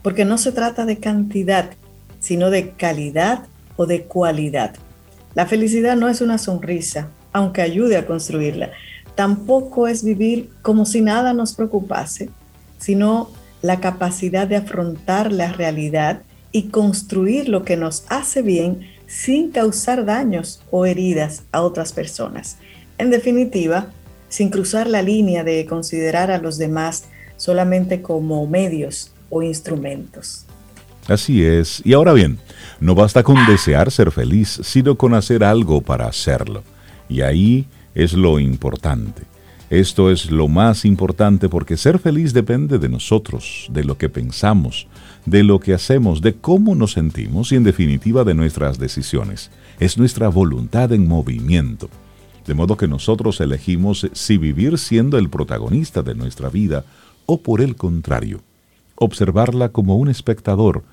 porque 0.03 0.25
no 0.25 0.39
se 0.39 0.53
trata 0.53 0.85
de 0.85 0.99
cantidad, 0.99 1.71
sino 2.21 2.51
de 2.51 2.71
calidad 2.71 3.47
o 3.77 3.87
de 3.87 4.03
cualidad. 4.03 4.75
La 5.35 5.47
felicidad 5.47 5.97
no 5.97 6.09
es 6.09 6.21
una 6.21 6.39
sonrisa, 6.39 7.09
aunque 7.33 7.63
ayude 7.63 7.97
a 7.97 8.07
construirla. 8.07 8.71
Tampoco 9.15 9.89
es 9.89 10.05
vivir 10.05 10.51
como 10.63 10.87
si 10.87 11.01
nada 11.01 11.33
nos 11.33 11.55
preocupase, 11.55 12.31
sino 12.79 13.31
la 13.65 13.81
capacidad 13.81 14.47
de 14.47 14.57
afrontar 14.57 15.33
la 15.33 15.51
realidad 15.51 16.21
y 16.53 16.65
construir 16.65 17.49
lo 17.49 17.65
que 17.65 17.79
nos 17.79 18.05
hace 18.11 18.43
bien 18.43 18.91
sin 19.07 19.53
causar 19.53 20.05
daños 20.05 20.61
o 20.71 20.85
heridas 20.85 21.45
a 21.51 21.63
otras 21.63 21.95
personas. 21.95 22.59
En 22.99 23.11
definitiva, 23.11 23.87
sin 24.29 24.51
cruzar 24.51 24.87
la 24.87 25.01
línea 25.01 25.45
de 25.45 25.65
considerar 25.65 26.31
a 26.31 26.37
los 26.37 26.59
demás 26.59 27.05
solamente 27.39 28.03
como 28.03 28.47
medios 28.47 29.13
o 29.31 29.43
instrumentos. 29.43 30.45
Así 31.09 31.43
es. 31.43 31.81
Y 31.87 31.95
ahora 31.95 32.13
bien, 32.13 32.39
no 32.81 32.95
basta 32.95 33.23
con 33.23 33.47
desear 33.47 33.91
ser 33.91 34.11
feliz, 34.11 34.61
sino 34.63 34.97
con 34.97 35.15
hacer 35.15 35.43
algo 35.43 35.81
para 35.81 36.07
hacerlo. 36.07 36.63
Y 37.09 37.23
ahí 37.23 37.65
es 37.95 38.13
lo 38.13 38.39
importante. 38.39 39.23
Esto 39.75 40.13
es 40.13 40.31
lo 40.31 40.47
más 40.47 40.85
importante 40.85 41.49
porque 41.49 41.77
ser 41.77 41.99
feliz 41.99 42.33
depende 42.33 42.79
de 42.79 42.89
nosotros, 42.89 43.67
de 43.73 43.83
lo 43.83 43.99
que 43.99 44.09
pensamos, 44.09 44.87
de 45.27 45.43
lo 45.43 45.59
que 45.59 45.75
hacemos, 45.75 46.21
de 46.21 46.35
cómo 46.35 46.77
nos 46.77 46.93
sentimos 46.93 47.51
y 47.51 47.57
en 47.57 47.65
definitiva 47.65 48.23
de 48.23 48.35
nuestras 48.35 48.79
decisiones. 48.79 49.51
Es 49.81 49.99
nuestra 49.99 50.29
voluntad 50.29 50.93
en 50.93 51.09
movimiento. 51.09 51.91
De 52.47 52.55
modo 52.55 52.77
que 52.77 52.87
nosotros 52.87 53.41
elegimos 53.41 54.09
si 54.13 54.39
vivir 54.39 54.79
siendo 54.79 55.19
el 55.19 55.29
protagonista 55.29 56.05
de 56.05 56.15
nuestra 56.15 56.51
vida 56.51 56.85
o 57.27 57.41
por 57.41 57.61
el 57.61 57.75
contrario, 57.75 58.43
observarla 58.95 59.71
como 59.71 59.97
un 59.97 60.09
espectador. 60.09 60.85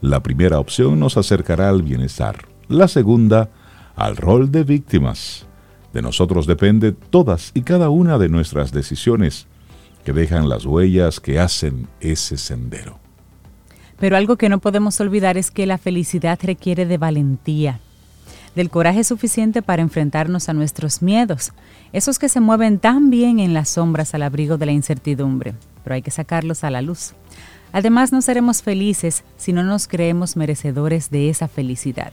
La 0.00 0.22
primera 0.22 0.60
opción 0.60 1.00
nos 1.00 1.16
acercará 1.16 1.70
al 1.70 1.82
bienestar, 1.82 2.46
la 2.68 2.86
segunda 2.86 3.50
al 3.96 4.16
rol 4.16 4.52
de 4.52 4.62
víctimas. 4.62 5.47
De 5.92 6.02
nosotros 6.02 6.46
depende 6.46 6.92
todas 6.92 7.50
y 7.54 7.62
cada 7.62 7.88
una 7.90 8.18
de 8.18 8.28
nuestras 8.28 8.72
decisiones 8.72 9.46
que 10.04 10.12
dejan 10.12 10.48
las 10.48 10.64
huellas 10.64 11.20
que 11.20 11.38
hacen 11.38 11.88
ese 12.00 12.36
sendero. 12.36 12.98
Pero 13.98 14.16
algo 14.16 14.36
que 14.36 14.48
no 14.48 14.58
podemos 14.58 15.00
olvidar 15.00 15.36
es 15.36 15.50
que 15.50 15.66
la 15.66 15.78
felicidad 15.78 16.38
requiere 16.42 16.86
de 16.86 16.98
valentía, 16.98 17.80
del 18.54 18.70
coraje 18.70 19.02
suficiente 19.04 19.60
para 19.60 19.82
enfrentarnos 19.82 20.48
a 20.48 20.52
nuestros 20.52 21.02
miedos, 21.02 21.52
esos 21.92 22.18
que 22.18 22.28
se 22.28 22.40
mueven 22.40 22.78
tan 22.78 23.10
bien 23.10 23.40
en 23.40 23.54
las 23.54 23.70
sombras 23.70 24.14
al 24.14 24.22
abrigo 24.22 24.56
de 24.56 24.66
la 24.66 24.72
incertidumbre, 24.72 25.54
pero 25.82 25.94
hay 25.94 26.02
que 26.02 26.10
sacarlos 26.10 26.64
a 26.64 26.70
la 26.70 26.82
luz. 26.82 27.14
Además, 27.72 28.12
no 28.12 28.22
seremos 28.22 28.62
felices 28.62 29.24
si 29.36 29.52
no 29.52 29.62
nos 29.62 29.88
creemos 29.88 30.36
merecedores 30.36 31.10
de 31.10 31.28
esa 31.28 31.48
felicidad. 31.48 32.12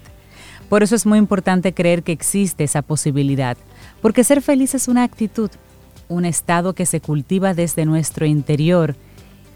Por 0.69 0.83
eso 0.83 0.95
es 0.95 1.05
muy 1.05 1.19
importante 1.19 1.73
creer 1.73 2.03
que 2.03 2.11
existe 2.11 2.63
esa 2.63 2.81
posibilidad, 2.81 3.57
porque 4.01 4.23
ser 4.23 4.41
feliz 4.41 4.73
es 4.73 4.87
una 4.87 5.03
actitud, 5.03 5.49
un 6.09 6.25
estado 6.25 6.73
que 6.73 6.85
se 6.85 7.01
cultiva 7.01 7.53
desde 7.53 7.85
nuestro 7.85 8.25
interior 8.25 8.95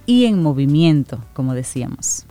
y 0.05 0.25
en 0.25 0.41
movimiento, 0.41 1.23
como 1.33 1.53
decíamos. 1.53 2.25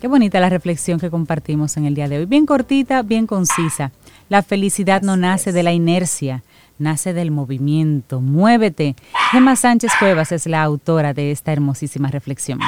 Qué 0.00 0.08
bonita 0.08 0.40
la 0.40 0.48
reflexión 0.48 0.98
que 0.98 1.10
compartimos 1.10 1.76
en 1.76 1.84
el 1.84 1.94
día 1.94 2.08
de 2.08 2.18
hoy. 2.18 2.24
Bien 2.24 2.46
cortita, 2.46 3.02
bien 3.02 3.26
concisa. 3.26 3.92
La 4.30 4.42
felicidad 4.42 5.02
no 5.02 5.16
nace 5.18 5.52
de 5.52 5.62
la 5.62 5.72
inercia, 5.72 6.42
nace 6.78 7.12
del 7.12 7.30
movimiento. 7.30 8.22
Muévete. 8.22 8.96
Gemma 9.30 9.56
Sánchez 9.56 9.92
Cuevas 9.98 10.32
es 10.32 10.46
la 10.46 10.62
autora 10.62 11.12
de 11.12 11.30
esta 11.32 11.52
hermosísima 11.52 12.10
reflexión. 12.10 12.60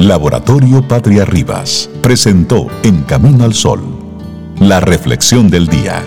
Laboratorio 0.00 0.80
Patria 0.88 1.26
Rivas 1.26 1.90
presentó 2.00 2.68
En 2.82 3.02
Camino 3.02 3.44
al 3.44 3.52
Sol, 3.52 3.82
la 4.58 4.80
reflexión 4.80 5.50
del 5.50 5.66
día. 5.66 6.02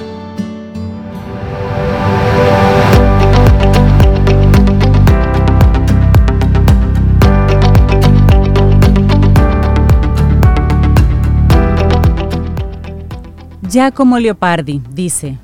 Giacomo 13.69 14.17
Leopardi 14.17 14.81
dice, 14.91 15.37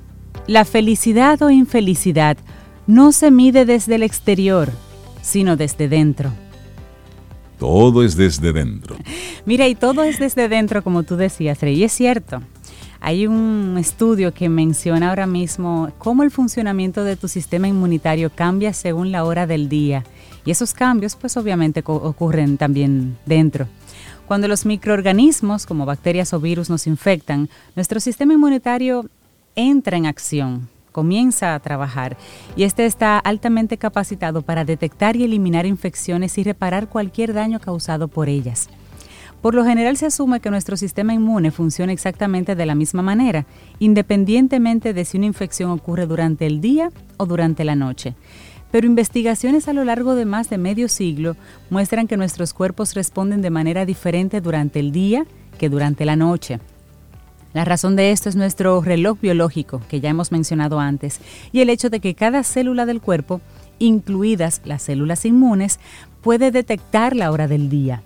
la 0.47 0.65
felicidad 0.65 1.39
o 1.43 1.51
infelicidad 1.51 2.35
no 2.87 3.11
se 3.11 3.29
mide 3.29 3.65
desde 3.65 3.93
el 3.93 4.01
exterior, 4.01 4.71
sino 5.21 5.55
desde 5.55 5.87
dentro. 5.87 6.31
Todo 7.59 8.03
es 8.03 8.15
desde 8.15 8.53
dentro. 8.53 8.95
Mira, 9.45 9.67
y 9.67 9.75
todo 9.75 10.03
es 10.03 10.17
desde 10.17 10.49
dentro, 10.49 10.83
como 10.83 11.03
tú 11.03 11.17
decías, 11.17 11.61
Rey, 11.61 11.75
y 11.75 11.83
es 11.83 11.91
cierto. 11.91 12.41
Hay 13.01 13.27
un 13.27 13.77
estudio 13.79 14.33
que 14.33 14.49
menciona 14.49 15.09
ahora 15.09 15.25
mismo 15.25 15.91
cómo 15.99 16.23
el 16.23 16.31
funcionamiento 16.31 17.03
de 17.03 17.15
tu 17.15 17.27
sistema 17.27 17.67
inmunitario 17.67 18.29
cambia 18.29 18.73
según 18.73 19.11
la 19.11 19.23
hora 19.23 19.47
del 19.47 19.69
día. 19.69 20.03
Y 20.45 20.51
esos 20.51 20.73
cambios, 20.73 21.15
pues 21.15 21.37
obviamente 21.37 21.81
ocurren 21.85 22.57
también 22.57 23.17
dentro. 23.25 23.67
Cuando 24.27 24.47
los 24.47 24.65
microorganismos, 24.65 25.65
como 25.65 25.85
bacterias 25.85 26.33
o 26.33 26.39
virus, 26.39 26.69
nos 26.69 26.87
infectan, 26.87 27.49
nuestro 27.75 27.99
sistema 27.99 28.33
inmunitario 28.33 29.05
entra 29.55 29.97
en 29.97 30.05
acción, 30.05 30.69
comienza 30.91 31.55
a 31.55 31.59
trabajar 31.59 32.17
y 32.55 32.63
este 32.63 32.85
está 32.85 33.19
altamente 33.19 33.77
capacitado 33.77 34.41
para 34.41 34.65
detectar 34.65 35.15
y 35.15 35.23
eliminar 35.23 35.65
infecciones 35.65 36.37
y 36.37 36.43
reparar 36.43 36.89
cualquier 36.89 37.33
daño 37.33 37.59
causado 37.59 38.07
por 38.07 38.29
ellas. 38.29 38.69
Por 39.41 39.55
lo 39.55 39.63
general 39.63 39.95
se 39.95 40.07
asume 40.07 40.41
que 40.41 40.51
nuestro 40.51 40.75
sistema 40.75 41.13
inmune 41.13 41.51
funciona 41.51 41.93
exactamente 41.93 42.55
de 42.55 42.65
la 42.65 42.75
misma 42.75 43.01
manera, 43.01 43.45
independientemente 43.79 44.93
de 44.93 45.05
si 45.05 45.17
una 45.17 45.27
infección 45.27 45.71
ocurre 45.71 46.07
durante 46.07 46.45
el 46.45 46.59
día 46.59 46.91
o 47.17 47.25
durante 47.25 47.63
la 47.63 47.75
noche 47.75 48.15
pero 48.71 48.87
investigaciones 48.87 49.67
a 49.67 49.73
lo 49.73 49.83
largo 49.83 50.15
de 50.15 50.25
más 50.25 50.49
de 50.49 50.57
medio 50.57 50.89
siglo 50.89 51.35
muestran 51.69 52.07
que 52.07 52.17
nuestros 52.17 52.53
cuerpos 52.53 52.93
responden 52.93 53.41
de 53.41 53.49
manera 53.49 53.85
diferente 53.85 54.41
durante 54.41 54.79
el 54.79 54.91
día 54.91 55.25
que 55.57 55.69
durante 55.69 56.05
la 56.05 56.15
noche. 56.15 56.59
La 57.53 57.65
razón 57.65 57.95
de 57.95 58.11
esto 58.11 58.29
es 58.29 58.35
nuestro 58.35 58.79
reloj 58.81 59.19
biológico, 59.19 59.81
que 59.89 59.99
ya 59.99 60.09
hemos 60.09 60.31
mencionado 60.31 60.79
antes, 60.79 61.19
y 61.51 61.61
el 61.61 61.69
hecho 61.69 61.89
de 61.89 61.99
que 61.99 62.13
cada 62.13 62.43
célula 62.43 62.85
del 62.85 63.01
cuerpo, 63.01 63.41
incluidas 63.79 64.61
las 64.65 64.83
células 64.83 65.25
inmunes, 65.25 65.79
puede 66.21 66.51
detectar 66.51 67.15
la 67.15 67.31
hora 67.31 67.47
del 67.47 67.69
día. 67.69 68.03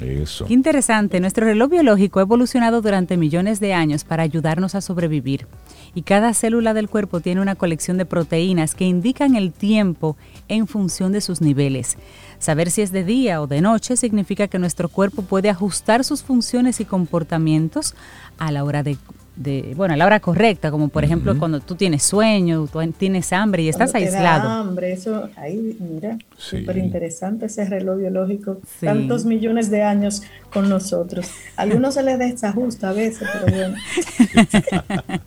Eso. 0.00 0.46
Qué 0.46 0.54
interesante, 0.54 1.20
nuestro 1.20 1.46
reloj 1.46 1.70
biológico 1.70 2.18
ha 2.18 2.22
evolucionado 2.22 2.82
durante 2.82 3.16
millones 3.16 3.60
de 3.60 3.74
años 3.74 4.04
para 4.04 4.22
ayudarnos 4.22 4.74
a 4.74 4.80
sobrevivir 4.80 5.46
y 5.94 6.02
cada 6.02 6.34
célula 6.34 6.74
del 6.74 6.88
cuerpo 6.88 7.20
tiene 7.20 7.40
una 7.40 7.54
colección 7.54 7.96
de 7.96 8.04
proteínas 8.04 8.74
que 8.74 8.84
indican 8.84 9.36
el 9.36 9.52
tiempo 9.52 10.16
en 10.48 10.66
función 10.66 11.12
de 11.12 11.20
sus 11.20 11.40
niveles. 11.40 11.96
Saber 12.38 12.70
si 12.70 12.82
es 12.82 12.92
de 12.92 13.04
día 13.04 13.40
o 13.40 13.46
de 13.46 13.60
noche 13.60 13.96
significa 13.96 14.48
que 14.48 14.58
nuestro 14.58 14.88
cuerpo 14.88 15.22
puede 15.22 15.50
ajustar 15.50 16.04
sus 16.04 16.22
funciones 16.22 16.80
y 16.80 16.84
comportamientos 16.84 17.94
a 18.38 18.50
la 18.50 18.64
hora 18.64 18.82
de, 18.82 18.96
bueno, 19.76 19.94
a 19.94 19.96
la 19.96 20.06
hora 20.06 20.20
correcta, 20.20 20.70
como 20.70 20.88
por 20.88 21.04
ejemplo 21.04 21.38
cuando 21.38 21.60
tú 21.60 21.74
tienes 21.74 22.02
sueño, 22.02 22.68
tú 22.72 22.80
tienes 22.96 23.32
hambre 23.32 23.62
y 23.62 23.68
estás 23.68 23.94
aislado. 23.94 24.48
hambre, 24.48 24.92
eso, 24.92 25.28
ahí, 25.36 25.76
mira, 25.80 26.18
súper 26.36 26.78
interesante 26.78 27.46
ese 27.46 27.64
reloj 27.64 27.98
biológico, 27.98 28.58
tantos 28.80 29.24
millones 29.24 29.70
de 29.70 29.82
años 29.82 30.22
con 30.52 30.68
nosotros. 30.68 31.30
A 31.56 31.62
algunos 31.62 31.94
se 31.94 32.02
les 32.02 32.18
desajusta 32.18 32.90
a 32.90 32.92
veces, 32.92 33.28
pero 33.32 33.56
bueno. 33.56 33.76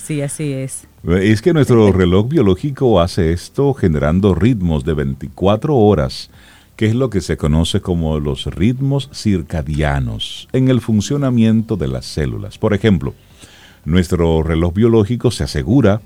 Sí, 0.00 0.22
así 0.22 0.52
es. 0.52 0.86
Es 1.04 1.42
que 1.42 1.52
nuestro 1.52 1.92
reloj 1.92 2.28
biológico 2.28 3.00
hace 3.00 3.32
esto 3.32 3.74
generando 3.74 4.34
ritmos 4.34 4.84
de 4.84 4.94
24 4.94 5.76
horas, 5.76 6.30
que 6.76 6.86
es 6.86 6.94
lo 6.94 7.10
que 7.10 7.20
se 7.20 7.36
conoce 7.36 7.80
como 7.80 8.18
los 8.18 8.46
ritmos 8.46 9.08
circadianos 9.12 10.48
en 10.52 10.68
el 10.68 10.80
funcionamiento 10.80 11.76
de 11.76 11.88
las 11.88 12.06
células. 12.06 12.58
Por 12.58 12.74
ejemplo, 12.74 13.14
nuestro 13.84 14.42
reloj 14.42 14.74
biológico 14.74 15.30
se 15.30 15.44
asegura 15.44 16.00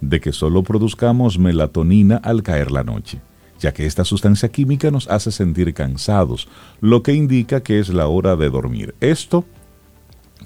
de 0.00 0.20
que 0.20 0.32
solo 0.32 0.62
produzcamos 0.62 1.38
melatonina 1.38 2.16
al 2.16 2.42
caer 2.42 2.70
la 2.70 2.84
noche, 2.84 3.20
ya 3.58 3.72
que 3.72 3.86
esta 3.86 4.04
sustancia 4.04 4.50
química 4.50 4.90
nos 4.90 5.08
hace 5.08 5.30
sentir 5.30 5.72
cansados, 5.72 6.48
lo 6.80 7.02
que 7.02 7.14
indica 7.14 7.62
que 7.62 7.78
es 7.78 7.88
la 7.88 8.06
hora 8.06 8.36
de 8.36 8.50
dormir. 8.50 8.94
Esto 9.00 9.44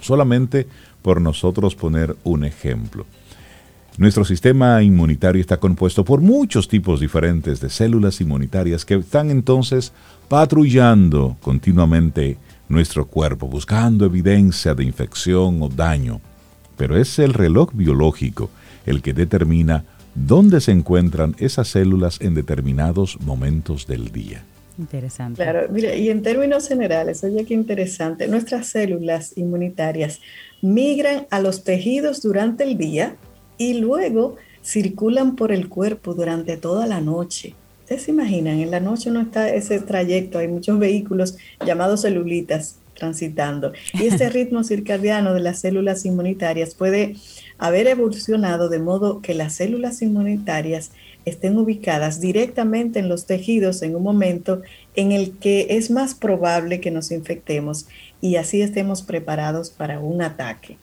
solamente 0.00 0.68
por 1.02 1.20
nosotros 1.20 1.74
poner 1.74 2.16
un 2.24 2.44
ejemplo. 2.44 3.06
Nuestro 3.96 4.24
sistema 4.24 4.80
inmunitario 4.80 5.40
está 5.40 5.56
compuesto 5.56 6.04
por 6.04 6.20
muchos 6.20 6.68
tipos 6.68 7.00
diferentes 7.00 7.60
de 7.60 7.68
células 7.68 8.20
inmunitarias 8.20 8.84
que 8.84 8.94
están 8.94 9.28
entonces 9.28 9.92
patrullando 10.28 11.36
continuamente 11.40 12.38
nuestro 12.68 13.08
cuerpo, 13.08 13.48
buscando 13.48 14.04
evidencia 14.04 14.74
de 14.74 14.84
infección 14.84 15.60
o 15.62 15.68
daño. 15.68 16.20
Pero 16.78 16.96
es 16.96 17.18
el 17.18 17.34
reloj 17.34 17.72
biológico 17.74 18.48
el 18.86 19.02
que 19.02 19.12
determina 19.12 19.84
dónde 20.14 20.60
se 20.60 20.72
encuentran 20.72 21.36
esas 21.38 21.68
células 21.68 22.20
en 22.22 22.34
determinados 22.34 23.20
momentos 23.20 23.86
del 23.86 24.10
día. 24.10 24.42
Interesante. 24.78 25.42
Claro, 25.42 25.68
mira, 25.70 25.94
y 25.94 26.08
en 26.08 26.22
términos 26.22 26.68
generales, 26.68 27.24
oye 27.24 27.44
qué 27.44 27.52
interesante, 27.52 28.28
nuestras 28.28 28.68
células 28.68 29.36
inmunitarias 29.36 30.20
migran 30.62 31.26
a 31.30 31.40
los 31.40 31.64
tejidos 31.64 32.22
durante 32.22 32.62
el 32.62 32.78
día 32.78 33.16
y 33.58 33.74
luego 33.74 34.36
circulan 34.64 35.34
por 35.34 35.50
el 35.50 35.68
cuerpo 35.68 36.14
durante 36.14 36.56
toda 36.56 36.86
la 36.86 37.00
noche. 37.00 37.54
Ustedes 37.80 38.02
se 38.02 38.10
imaginan, 38.12 38.60
en 38.60 38.70
la 38.70 38.80
noche 38.80 39.10
no 39.10 39.20
está 39.20 39.48
ese 39.48 39.80
trayecto, 39.80 40.38
hay 40.38 40.46
muchos 40.46 40.78
vehículos 40.78 41.36
llamados 41.66 42.02
celulitas 42.02 42.76
transitando. 42.98 43.72
Y 43.94 44.06
este 44.06 44.28
ritmo 44.30 44.64
circadiano 44.64 45.32
de 45.32 45.40
las 45.40 45.60
células 45.60 46.04
inmunitarias 46.04 46.74
puede 46.74 47.16
haber 47.56 47.86
evolucionado 47.86 48.68
de 48.68 48.78
modo 48.78 49.22
que 49.22 49.34
las 49.34 49.54
células 49.54 50.02
inmunitarias 50.02 50.90
estén 51.24 51.58
ubicadas 51.58 52.20
directamente 52.20 52.98
en 52.98 53.08
los 53.08 53.26
tejidos 53.26 53.82
en 53.82 53.96
un 53.96 54.02
momento 54.02 54.62
en 54.96 55.12
el 55.12 55.32
que 55.32 55.66
es 55.70 55.90
más 55.90 56.14
probable 56.14 56.80
que 56.80 56.90
nos 56.90 57.10
infectemos 57.10 57.86
y 58.20 58.36
así 58.36 58.62
estemos 58.62 59.02
preparados 59.02 59.70
para 59.70 60.00
un 60.00 60.22
ataque. 60.22 60.76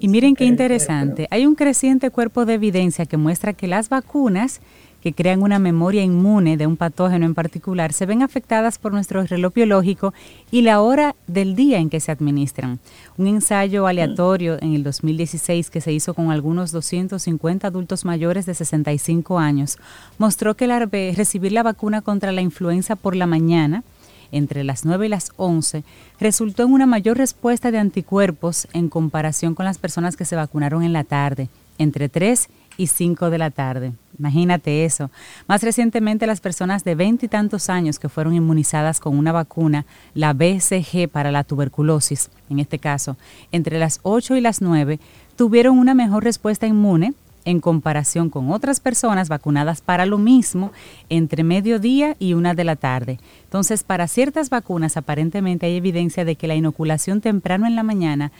Y 0.00 0.08
miren 0.08 0.34
qué 0.34 0.44
interesante, 0.44 1.26
hay 1.30 1.44
un 1.46 1.54
creciente 1.54 2.10
cuerpo 2.10 2.46
de 2.46 2.54
evidencia 2.54 3.04
que 3.04 3.18
muestra 3.18 3.52
que 3.52 3.66
las 3.66 3.90
vacunas 3.90 4.60
que 5.02 5.12
crean 5.12 5.42
una 5.42 5.58
memoria 5.58 6.02
inmune 6.02 6.56
de 6.56 6.66
un 6.66 6.76
patógeno 6.76 7.26
en 7.26 7.34
particular 7.34 7.92
se 7.92 8.06
ven 8.06 8.22
afectadas 8.22 8.78
por 8.78 8.92
nuestro 8.92 9.22
reloj 9.24 9.54
biológico 9.54 10.14
y 10.50 10.62
la 10.62 10.80
hora 10.80 11.14
del 11.26 11.56
día 11.56 11.78
en 11.78 11.90
que 11.90 12.00
se 12.00 12.12
administran. 12.12 12.78
Un 13.18 13.26
ensayo 13.26 13.86
aleatorio 13.86 14.56
en 14.62 14.74
el 14.74 14.84
2016 14.84 15.70
que 15.70 15.80
se 15.80 15.92
hizo 15.92 16.14
con 16.14 16.30
algunos 16.30 16.72
250 16.72 17.66
adultos 17.66 18.04
mayores 18.04 18.46
de 18.46 18.54
65 18.54 19.38
años 19.38 19.78
mostró 20.18 20.54
que 20.54 21.12
recibir 21.16 21.52
la 21.52 21.62
vacuna 21.62 22.02
contra 22.02 22.32
la 22.32 22.40
influenza 22.40 22.96
por 22.96 23.16
la 23.16 23.26
mañana 23.26 23.82
entre 24.30 24.64
las 24.64 24.84
9 24.86 25.06
y 25.06 25.08
las 25.10 25.32
11 25.36 25.84
resultó 26.18 26.62
en 26.62 26.72
una 26.72 26.86
mayor 26.86 27.18
respuesta 27.18 27.70
de 27.70 27.78
anticuerpos 27.78 28.66
en 28.72 28.88
comparación 28.88 29.54
con 29.54 29.66
las 29.66 29.76
personas 29.76 30.16
que 30.16 30.24
se 30.24 30.36
vacunaron 30.36 30.82
en 30.82 30.94
la 30.94 31.04
tarde, 31.04 31.48
entre 31.76 32.08
3 32.08 32.48
y 32.48 32.62
y 32.76 32.86
5 32.86 33.30
de 33.30 33.38
la 33.38 33.50
tarde. 33.50 33.92
Imagínate 34.18 34.84
eso. 34.84 35.10
Más 35.48 35.62
recientemente, 35.62 36.26
las 36.26 36.40
personas 36.40 36.84
de 36.84 36.94
20 36.94 37.26
y 37.26 37.28
tantos 37.28 37.70
años 37.70 37.98
que 37.98 38.08
fueron 38.08 38.34
inmunizadas 38.34 39.00
con 39.00 39.16
una 39.16 39.32
vacuna, 39.32 39.86
la 40.14 40.32
BCG 40.32 41.08
para 41.10 41.30
la 41.30 41.44
tuberculosis, 41.44 42.30
en 42.50 42.58
este 42.58 42.78
caso, 42.78 43.16
entre 43.52 43.78
las 43.78 44.00
8 44.02 44.36
y 44.36 44.40
las 44.40 44.60
9, 44.60 45.00
tuvieron 45.36 45.78
una 45.78 45.94
mejor 45.94 46.24
respuesta 46.24 46.66
inmune 46.66 47.14
en 47.44 47.60
comparación 47.60 48.30
con 48.30 48.50
otras 48.50 48.80
personas 48.80 49.28
vacunadas 49.28 49.80
para 49.80 50.06
lo 50.06 50.18
mismo 50.18 50.72
entre 51.08 51.42
mediodía 51.42 52.16
y 52.18 52.34
una 52.34 52.54
de 52.54 52.64
la 52.64 52.76
tarde. 52.76 53.18
Entonces, 53.44 53.82
para 53.82 54.08
ciertas 54.08 54.50
vacunas 54.50 54.96
aparentemente 54.96 55.66
hay 55.66 55.76
evidencia 55.76 56.24
de 56.24 56.36
que 56.36 56.46
la 56.46 56.54
inoculación 56.54 57.20
temprano 57.20 57.66
en 57.66 57.74
la 57.74 57.82
mañana 57.82 58.32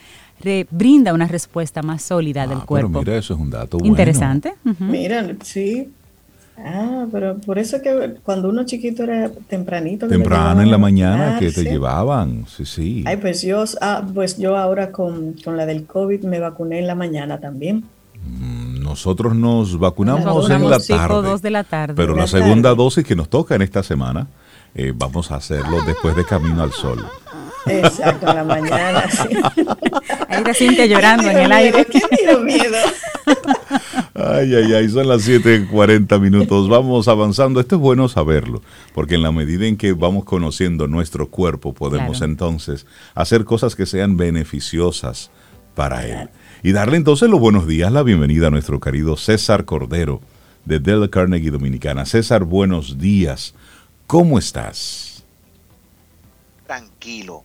brinda 0.71 1.13
una 1.13 1.27
respuesta 1.27 1.83
más 1.83 2.03
sólida 2.03 2.47
del 2.47 2.59
ah, 2.59 2.67
cuerpo. 2.67 3.01
mira, 3.01 3.17
eso 3.17 3.35
es 3.35 3.41
un 3.41 3.51
dato 3.51 3.79
Interesante. 3.83 4.55
Mira, 4.79 5.27
sí. 5.43 5.89
Ah, 6.59 7.07
pero 7.11 7.39
por 7.39 7.59
eso 7.59 7.81
que 7.81 8.17
cuando 8.23 8.49
uno 8.49 8.65
chiquito 8.65 9.05
era 9.05 9.31
tempranito. 9.49 10.07
Temprano 10.07 10.63
en 10.63 10.71
la 10.71 10.79
mañana 10.79 11.39
que 11.39 11.51
te 11.51 11.65
llevaban, 11.65 12.45
sí, 12.47 12.67
sí. 12.67 13.05
Ay, 13.07 13.17
pues 13.17 13.43
yo, 13.43 13.65
ah, 13.81 14.07
pues 14.13 14.37
yo 14.39 14.57
ahora 14.57 14.93
con, 14.93 15.35
la 15.47 15.67
del 15.67 15.87
COVID 15.87 16.25
me 16.25 16.39
vacuné 16.39 16.79
en 16.79 16.87
la 16.87 16.95
mañana 16.95 17.41
también. 17.41 17.85
Mm, 18.25 18.81
nosotros 18.81 19.35
nos 19.35 19.79
vacunamos, 19.79 20.49
en 20.51 20.71
la 20.71 20.79
tarde, 20.79 21.39
de 21.41 21.51
la 21.51 21.65
tarde. 21.65 21.95
Pero 21.97 22.15
la, 22.15 22.27
segunda 22.27 22.75
dosis 22.75 23.05
que 23.05 23.17
nos 23.17 23.29
toca 23.29 23.57
en 23.57 23.63
esta 23.63 23.83
semana, 23.83 24.29
eh, 24.75 24.93
vamos 24.95 25.33
a 25.33 25.37
hacerlo 25.37 25.79
después 25.85 26.15
de 26.15 26.25
Camino 26.25 26.63
al 26.63 26.73
Sol. 26.73 27.05
Exacto, 27.67 28.29
en 28.29 28.37
la 28.37 28.45
mañana. 28.45 29.05
Ahí 30.29 30.43
te 30.43 30.55
siente 30.55 30.89
llorando 30.89 31.31
en 31.31 31.39
el 31.39 31.53
aire. 31.53 31.87
¿Qué 31.87 32.37
miedo? 32.39 32.77
Ay, 34.15 34.55
ay, 34.55 34.75
ay, 34.75 34.89
son 34.89 35.09
las 35.09 35.27
7:40 35.27 36.21
minutos. 36.21 36.69
Vamos 36.69 37.09
avanzando. 37.09 37.61
Esto 37.61 37.77
es 37.77 37.81
bueno 37.81 38.09
saberlo, 38.09 38.63
porque 38.95 39.15
en 39.15 39.23
la 39.23 39.33
medida 39.33 39.67
en 39.67 39.77
que 39.77 39.93
vamos 39.93 40.25
conociendo 40.25 40.89
nuestro 40.89 41.29
cuerpo, 41.29 41.73
podemos 41.73 42.21
entonces 42.21 42.87
hacer 43.15 43.45
cosas 43.45 43.75
que 43.75 43.87
sean 43.87 44.17
beneficiosas 44.17 45.31
para 45.75 46.07
él. 46.07 46.31
Y 46.63 46.73
darle 46.73 46.97
entonces 46.97 47.29
los 47.29 47.41
buenos 47.41 47.67
días, 47.67 47.91
la 47.93 48.03
bienvenida 48.03 48.49
a 48.49 48.51
nuestro 48.51 48.81
querido 48.81 49.17
César 49.17 49.65
Cordero 49.65 50.21
de 50.65 50.79
Dell 50.79 51.11
Carnegie 51.11 51.51
Dominicana. 51.51 52.07
César, 52.07 52.45
buenos 52.45 52.99
días. 52.99 53.55
¿Cómo 54.07 54.39
estás? 54.39 55.25
Tranquilo, 56.67 57.45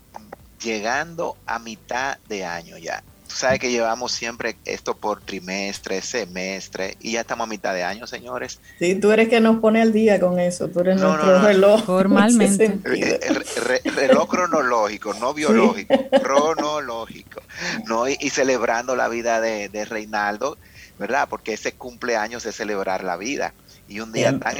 llegando 0.61 1.37
a 1.45 1.59
mitad 1.59 2.17
de 2.27 2.45
año 2.45 2.77
ya. 2.77 3.03
Tú 3.27 3.35
sabes 3.35 3.59
que 3.59 3.69
llevamos 3.69 4.13
siempre 4.13 4.55
esto 4.63 4.95
por 4.95 5.19
trimestre, 5.19 6.01
semestre, 6.01 6.95
y 7.01 7.11
ya 7.11 7.21
estamos 7.21 7.45
a 7.45 7.49
mitad 7.49 7.73
de 7.73 7.83
año, 7.83 8.07
señores. 8.07 8.59
Sí, 8.79 8.95
tú 8.95 9.11
eres 9.11 9.27
que 9.27 9.41
nos 9.41 9.59
pone 9.59 9.81
al 9.81 9.91
día 9.91 10.17
con 10.17 10.39
eso, 10.39 10.69
tú 10.69 10.79
eres 10.79 11.01
nuestro 11.01 11.41
reloj. 11.41 11.83
Formalmente. 11.83 12.79
reloj 13.95 14.29
cronológico, 14.29 15.13
no 15.15 15.33
biológico, 15.33 15.93
cronológico. 16.23 17.41
¿no? 17.85 18.07
Y, 18.07 18.29
celebrando 18.29 18.95
la 18.95 19.09
vida 19.09 19.41
de, 19.41 19.85
Reinaldo, 19.85 20.57
¿verdad? 20.97 21.27
Porque 21.29 21.53
ese 21.53 21.73
cumpleaños 21.73 22.45
es 22.45 22.55
celebrar 22.55 23.03
la 23.03 23.17
vida. 23.17 23.53
Y 23.89 23.99
un 23.99 24.13
día 24.13 24.39
tan, 24.39 24.55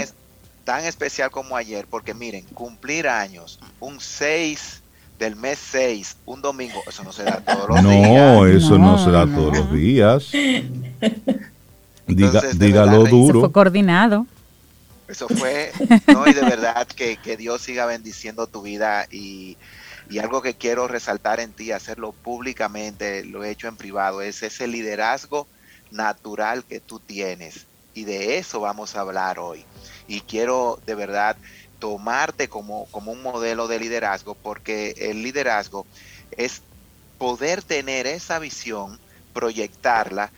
tan 0.65 0.83
especial 0.83 1.31
como 1.31 1.55
ayer, 1.55 1.88
porque 1.89 2.13
miren, 2.13 2.43
cumplir 2.53 3.07
años, 3.07 3.60
un 3.79 4.01
6 4.01 4.83
del 5.17 5.36
mes 5.36 5.60
6, 5.71 6.17
un 6.25 6.41
domingo, 6.41 6.82
eso 6.88 7.03
no 7.03 7.12
se 7.12 7.23
da 7.23 7.41
todos 7.41 7.69
los 7.69 7.84
días. 7.84 7.91
No, 7.91 8.45
eso 8.45 8.77
no, 8.77 9.03
se 9.03 9.12
da 9.12 9.25
todos 9.25 9.58
los 9.58 9.71
días. 9.71 10.32
dígalo 12.08 13.06
duro. 13.06 13.39
Eso 13.39 13.39
fue 13.41 13.51
coordinado. 13.51 14.27
Eso 15.08 15.27
fue, 15.30 15.71
no, 16.08 16.27
y 16.27 16.34
de 16.34 16.41
verdad 16.41 16.86
que, 16.88 17.38
Dios 17.38 17.62
siga 17.62 17.86
bendiciendo 17.86 18.47
tu 18.47 18.62
vida 18.62 19.08
y, 19.10 19.58
y, 20.10 20.19
algo 20.19 20.41
que 20.41 20.53
quiero 20.53 20.88
resaltar 20.88 21.39
en 21.39 21.53
ti, 21.53 21.71
hacerlo 21.71 22.12
públicamente, 22.12 23.23
lo 23.23 23.43
he 23.43 23.51
hecho 23.51 23.69
en 23.69 23.77
privado, 23.77 24.21
es 24.21 24.43
ese 24.43 24.67
liderazgo 24.67 25.47
natural 25.91 26.65
que 26.65 26.82
tú 26.82 26.99
tienes. 26.99 27.67
Y 27.93 28.03
de 28.03 28.38
eso 28.38 28.60
vamos 28.60 28.95
a 28.95 29.01
hablar 29.01 29.39
hoy. 29.39 29.63
Y 30.08 30.21
quiero 30.21 30.80
de 30.86 30.95
verdad 30.95 31.38
tomarte 31.80 32.48
como, 32.48 32.86
como 32.92 33.12
un 33.12 33.22
modelo 33.22 33.68
de 33.68 33.80
liderazgo, 33.80 34.36
porque 34.36 34.96
el 34.98 35.24
liderazgo 35.24 35.86
es 36.32 36.62
poder 37.18 37.62
tener 37.62 38.08
esa 38.08 38.40
visión, 38.40 39.00
proyectarla, 39.34 40.32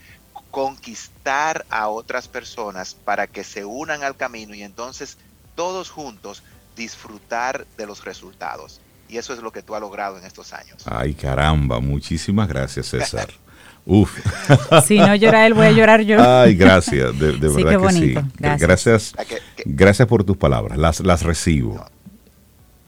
conquistar 0.52 1.66
a 1.70 1.90
otras 1.90 2.28
personas 2.28 2.94
para 2.94 3.28
que 3.28 3.44
se 3.44 3.66
unan 3.66 4.04
al 4.04 4.16
camino 4.16 4.56
y 4.56 4.64
entonces 4.64 5.18
todos 5.56 5.90
juntos 5.90 6.44
disfrutar 6.76 7.68
de 7.78 7.86
los 7.86 8.04
resultados. 8.06 8.82
Y 9.10 9.18
eso 9.18 9.34
es 9.34 9.40
lo 9.40 9.52
que 9.52 9.64
tú 9.64 9.76
has 9.76 9.82
logrado 9.82 10.18
en 10.18 10.24
estos 10.24 10.54
años. 10.54 10.84
Ay, 10.86 11.14
caramba, 11.14 11.80
muchísimas 11.80 12.48
gracias, 12.48 12.88
César. 12.88 13.30
Uf. 13.90 14.20
Si 14.86 15.00
no 15.00 15.16
llora 15.16 15.48
él, 15.48 15.56
voy 15.56 15.66
a 15.66 15.72
llorar 15.72 16.02
yo. 16.02 16.22
Ay, 16.22 16.56
gracias, 16.56 17.18
de, 17.18 17.32
verdad 17.32 17.82
que 17.82 17.92
sí. 17.92 18.16
Gracias. 18.38 19.16
Gracias, 19.66 20.08
por 20.08 20.24
tus 20.24 20.38
palabras, 20.38 20.78
las, 20.78 21.00
las 21.00 21.24
recibo. 21.24 21.84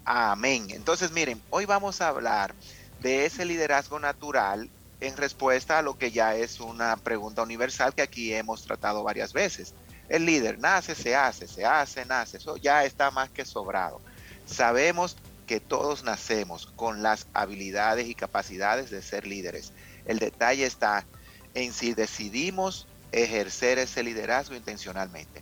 Amén. 0.05 0.67
Entonces, 0.69 1.11
miren, 1.11 1.41
hoy 1.49 1.65
vamos 1.65 2.01
a 2.01 2.09
hablar 2.09 2.53
de 3.01 3.25
ese 3.25 3.45
liderazgo 3.45 3.99
natural 3.99 4.69
en 4.99 5.17
respuesta 5.17 5.79
a 5.79 5.81
lo 5.81 5.97
que 5.97 6.11
ya 6.11 6.35
es 6.35 6.59
una 6.59 6.95
pregunta 6.97 7.41
universal 7.41 7.95
que 7.95 8.03
aquí 8.03 8.33
hemos 8.33 8.63
tratado 8.63 9.03
varias 9.03 9.33
veces. 9.33 9.73
El 10.07 10.27
líder 10.27 10.59
nace, 10.59 10.93
se 10.93 11.15
hace, 11.15 11.47
se 11.47 11.65
hace, 11.65 12.05
nace. 12.05 12.37
Eso 12.37 12.57
ya 12.57 12.85
está 12.85 13.09
más 13.09 13.31
que 13.31 13.43
sobrado. 13.43 14.01
Sabemos 14.45 15.17
que 15.47 15.59
todos 15.59 16.03
nacemos 16.03 16.67
con 16.75 17.01
las 17.01 17.25
habilidades 17.33 18.07
y 18.07 18.13
capacidades 18.13 18.91
de 18.91 19.01
ser 19.01 19.25
líderes. 19.25 19.73
El 20.05 20.19
detalle 20.19 20.65
está 20.65 21.05
en 21.53 21.73
si 21.73 21.93
decidimos 21.93 22.87
ejercer 23.11 23.77
ese 23.79 24.03
liderazgo 24.03 24.55
intencionalmente. 24.55 25.41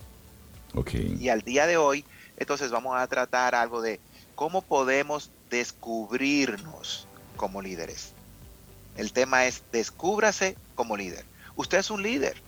Okay. 0.74 1.18
Y 1.20 1.30
al 1.30 1.42
día 1.42 1.68
de 1.68 1.78
hoy, 1.78 2.06
entonces 2.38 2.72
vamos 2.72 2.98
a 2.98 3.08
tratar 3.08 3.56
algo 3.56 3.82
de 3.82 4.00
cómo 4.36 4.62
podemos 4.62 5.32
descubrirnos 5.50 7.08
como 7.36 7.62
líderes. 7.62 8.14
El 8.98 9.14
tema 9.14 9.46
es 9.46 9.64
descúbrase 9.72 10.56
como 10.76 10.98
líder. 10.98 11.26
Usted 11.56 11.80
es 11.80 11.90
un 11.90 12.04
líder. 12.04 12.42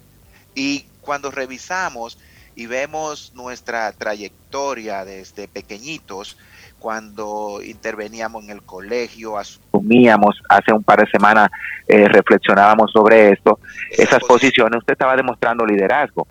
Y 0.53 0.85
cuando 1.01 1.31
revisamos 1.31 2.17
y 2.55 2.65
vemos 2.65 3.31
nuestra 3.33 3.91
trayectoria 3.93 5.05
desde 5.05 5.47
pequeñitos, 5.47 6.37
cuando 6.79 7.61
interveníamos 7.63 8.43
en 8.43 8.49
el 8.49 8.63
colegio, 8.63 9.37
asumíamos, 9.81 10.41
hace 10.49 10.71
un 10.73 10.83
par 10.83 10.99
de 10.99 11.09
semanas 11.11 11.49
eh, 11.87 12.07
reflexionábamos 12.07 12.91
sobre 12.91 13.31
esto, 13.31 13.59
esas 13.91 14.23
posiciones, 14.23 14.77
usted 14.77 14.93
estaba 14.93 15.15
demostrando 15.15 15.65
liderazgo. 15.65 16.27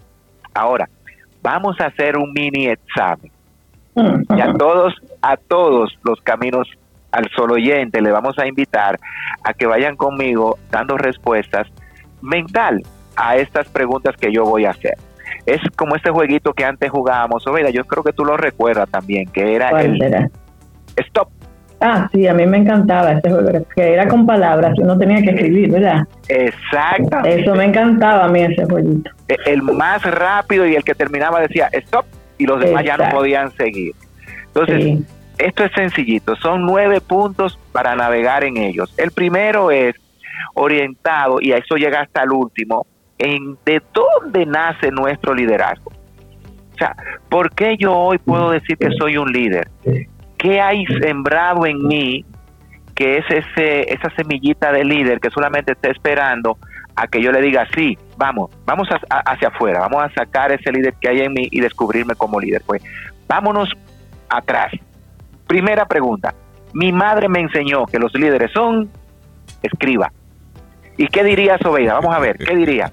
Ahora, 0.54 0.88
vamos 1.42 1.80
a 1.80 1.86
hacer 1.86 2.16
un 2.16 2.32
mini 2.32 2.66
examen, 2.66 3.30
Y 3.94 4.40
a 4.40 4.52
todos, 4.54 4.94
a 5.20 5.36
todos 5.36 5.98
los 6.02 6.20
caminos 6.20 6.68
al 7.12 7.28
solo 7.34 7.54
oyente 7.54 8.00
le 8.00 8.12
vamos 8.12 8.38
a 8.38 8.46
invitar 8.46 8.98
a 9.42 9.52
que 9.52 9.66
vayan 9.66 9.96
conmigo 9.96 10.58
dando 10.70 10.96
respuestas 10.96 11.66
mental 12.22 12.82
a 13.16 13.36
estas 13.36 13.68
preguntas 13.68 14.14
que 14.16 14.32
yo 14.32 14.44
voy 14.44 14.64
a 14.64 14.70
hacer. 14.70 14.96
Es 15.44 15.60
como 15.76 15.96
este 15.96 16.10
jueguito 16.10 16.52
que 16.52 16.64
antes 16.64 16.90
jugábamos, 16.90 17.46
Oveida, 17.46 17.70
yo 17.70 17.84
creo 17.84 18.04
que 18.04 18.12
tú 18.12 18.24
lo 18.24 18.36
recuerdas 18.36 18.88
también, 18.88 19.26
que 19.28 19.56
era 19.56 19.82
el 19.82 20.30
Stop. 20.96 21.28
Ah, 21.80 22.10
sí, 22.12 22.26
a 22.26 22.34
mí 22.34 22.46
me 22.46 22.58
encantaba 22.58 23.12
ese 23.12 23.30
juego, 23.30 23.64
que 23.74 23.92
era 23.94 24.06
con 24.06 24.26
palabras, 24.26 24.74
uno 24.78 24.98
tenía 24.98 25.22
que 25.22 25.30
escribir, 25.30 25.70
¿verdad? 25.70 26.02
Exacto. 26.28 27.24
Eso 27.24 27.54
me 27.54 27.64
encantaba 27.64 28.26
a 28.26 28.28
mí 28.28 28.40
ese 28.42 28.66
jueguito. 28.66 29.10
E, 29.28 29.36
el 29.46 29.62
más 29.62 30.02
rápido 30.04 30.66
y 30.66 30.74
el 30.74 30.84
que 30.84 30.94
terminaba 30.94 31.40
decía 31.40 31.68
stop 31.72 32.04
y 32.36 32.44
los 32.44 32.60
demás 32.60 32.84
ya 32.84 32.98
no 32.98 33.08
podían 33.08 33.50
seguir. 33.52 33.94
Entonces, 34.48 34.98
esto 35.38 35.64
es 35.64 35.72
sencillito, 35.72 36.36
son 36.36 36.66
nueve 36.66 37.00
puntos 37.00 37.58
para 37.72 37.96
navegar 37.96 38.44
en 38.44 38.58
ellos. 38.58 38.92
El 38.98 39.10
primero 39.10 39.70
es 39.70 39.94
orientado, 40.54 41.40
y 41.40 41.52
a 41.52 41.56
eso 41.56 41.76
llega 41.76 42.02
hasta 42.02 42.24
el 42.24 42.32
último, 42.32 42.86
en 43.18 43.56
de 43.64 43.80
dónde 43.94 44.44
nace 44.44 44.90
nuestro 44.90 45.34
liderazgo. 45.34 45.90
O 46.74 46.78
sea, 46.78 46.94
¿por 47.28 47.54
qué 47.54 47.76
yo 47.78 47.94
hoy 47.94 48.18
puedo 48.18 48.50
decir 48.50 48.76
que 48.76 48.90
soy 48.98 49.16
un 49.16 49.32
líder? 49.32 49.68
¿Qué 50.40 50.58
hay 50.58 50.86
sembrado 51.02 51.66
en 51.66 51.86
mí 51.86 52.24
que 52.94 53.18
es 53.18 53.24
ese, 53.28 53.92
esa 53.92 54.10
semillita 54.16 54.72
de 54.72 54.84
líder 54.84 55.20
que 55.20 55.28
solamente 55.28 55.72
está 55.72 55.90
esperando 55.90 56.56
a 56.96 57.06
que 57.06 57.22
yo 57.22 57.30
le 57.30 57.42
diga, 57.42 57.66
sí, 57.74 57.98
vamos, 58.16 58.50
vamos 58.64 58.88
hacia 59.08 59.48
afuera, 59.48 59.80
vamos 59.80 60.02
a 60.02 60.14
sacar 60.14 60.50
ese 60.50 60.72
líder 60.72 60.94
que 60.98 61.08
hay 61.10 61.20
en 61.20 61.32
mí 61.34 61.46
y 61.50 61.60
descubrirme 61.60 62.14
como 62.14 62.40
líder? 62.40 62.62
Pues 62.66 62.82
vámonos 63.28 63.68
atrás. 64.30 64.72
Primera 65.46 65.84
pregunta. 65.86 66.34
Mi 66.72 66.90
madre 66.90 67.28
me 67.28 67.40
enseñó 67.40 67.84
que 67.84 67.98
los 67.98 68.14
líderes 68.14 68.50
son 68.52 68.88
escriba. 69.62 70.10
¿Y 70.96 71.06
qué 71.08 71.22
diría 71.22 71.58
Sobeida? 71.58 71.94
Vamos 71.94 72.14
a 72.14 72.18
ver, 72.18 72.38
¿qué 72.38 72.56
diría? 72.56 72.90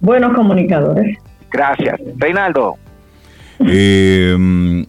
Buenos 0.00 0.34
comunicadores. 0.34 1.18
Gracias. 1.50 1.98
Reinaldo. 2.18 2.76
Eh, 3.60 4.36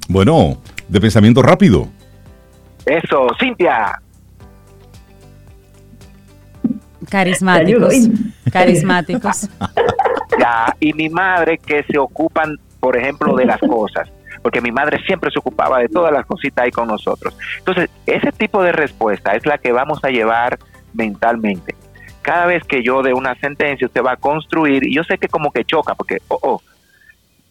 bueno, 0.10 0.58
de 0.90 1.00
pensamiento 1.00 1.42
rápido. 1.42 1.88
Eso, 2.86 3.28
Cintia. 3.40 4.02
Carismáticos. 7.10 7.94
Carismáticos. 8.52 9.50
Ya, 10.40 10.74
y 10.80 10.94
mi 10.94 11.10
madre 11.10 11.58
que 11.58 11.84
se 11.84 11.98
ocupan, 11.98 12.58
por 12.80 12.96
ejemplo, 12.96 13.36
de 13.36 13.46
las 13.46 13.60
cosas 13.60 14.08
porque 14.42 14.62
mi 14.62 14.72
madre 14.72 15.02
siempre 15.06 15.32
se 15.32 15.40
ocupaba 15.40 15.80
de 15.80 15.90
todas 15.90 16.12
las 16.12 16.26
cositas 16.26 16.66
ahí 16.66 16.72
con 16.72 16.88
nosotros. 16.88 17.36
Entonces, 17.58 17.90
ese 18.06 18.32
tipo 18.32 18.64
de 18.64 18.72
respuesta 18.72 19.36
es 19.36 19.46
la 19.46 19.58
que 19.58 19.72
vamos 19.72 20.00
a 20.04 20.10
llevar 20.10 20.60
mentalmente. 20.94 21.76
Cada 22.22 22.46
vez 22.46 22.64
que 22.64 22.84
yo 22.84 23.02
dé 23.02 23.14
una 23.14 23.36
sentencia, 23.36 23.88
usted 23.88 24.04
va 24.04 24.14
a 24.14 24.18
construir, 24.18 24.88
y 24.88 24.96
yo 24.96 25.04
sé 25.04 25.18
que 25.18 25.28
como 25.28 25.52
que 25.52 25.66
choca, 25.66 25.96
porque, 25.96 26.20
oh, 26.28 26.40
oh, 26.42 26.62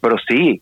pero 0.01 0.17
sí, 0.27 0.61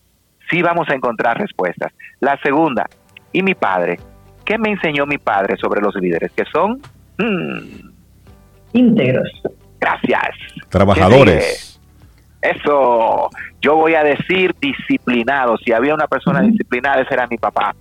sí 0.49 0.61
vamos 0.61 0.87
a 0.89 0.93
encontrar 0.93 1.37
respuestas. 1.37 1.93
La 2.19 2.37
segunda, 2.41 2.87
¿y 3.31 3.43
mi 3.43 3.55
padre? 3.55 3.99
¿Qué 4.45 4.57
me 4.57 4.69
enseñó 4.69 5.05
mi 5.05 5.17
padre 5.17 5.57
sobre 5.57 5.81
los 5.81 5.95
líderes? 5.95 6.31
Que 6.31 6.45
son... 6.45 6.81
Hmm, 7.17 7.89
íntegros. 8.73 9.29
Gracias. 9.79 10.35
Trabajadores. 10.69 11.79
Eso, 12.41 13.29
yo 13.61 13.75
voy 13.75 13.95
a 13.95 14.03
decir 14.03 14.55
disciplinado. 14.61 15.57
Si 15.57 15.71
había 15.71 15.93
una 15.93 16.07
persona 16.07 16.41
disciplinada, 16.41 17.01
ese 17.01 17.13
era 17.13 17.27
mi 17.27 17.37
papá. 17.37 17.75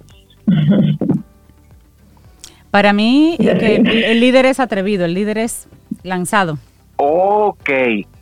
Para 2.71 2.93
mí, 2.93 3.37
el 3.39 4.21
líder 4.21 4.47
es 4.47 4.61
atrevido, 4.61 5.05
el 5.05 5.15
líder 5.15 5.39
es 5.39 5.69
lanzado. 6.03 6.59
Ok, 6.97 7.69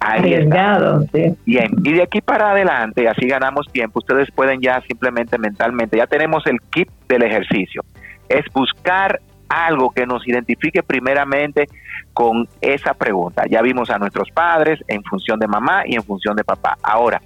ahí 0.00 0.34
está. 0.34 1.00
Bien, 1.46 1.70
y 1.84 1.92
de 1.92 2.02
aquí 2.02 2.20
para 2.20 2.50
adelante, 2.50 3.08
así 3.08 3.26
ganamos 3.26 3.66
tiempo, 3.72 4.00
ustedes 4.00 4.30
pueden 4.32 4.60
ya 4.60 4.80
simplemente 4.88 5.38
mentalmente, 5.38 5.96
ya 5.96 6.06
tenemos 6.06 6.44
el 6.46 6.60
kit 6.70 6.88
del 7.08 7.22
ejercicio. 7.22 7.84
Es 8.28 8.44
buscar 8.52 9.20
algo 9.48 9.90
que 9.90 10.06
nos 10.06 10.26
identifique 10.26 10.82
primeramente 10.82 11.66
con 12.12 12.48
esa 12.60 12.94
pregunta. 12.94 13.44
Ya 13.48 13.62
vimos 13.62 13.90
a 13.90 13.98
nuestros 13.98 14.28
padres 14.30 14.80
en 14.88 15.04
función 15.04 15.38
de 15.38 15.46
mamá 15.46 15.82
y 15.86 15.94
en 15.94 16.02
función 16.02 16.34
de 16.34 16.42
papá. 16.42 16.76
Ahora, 16.82 17.20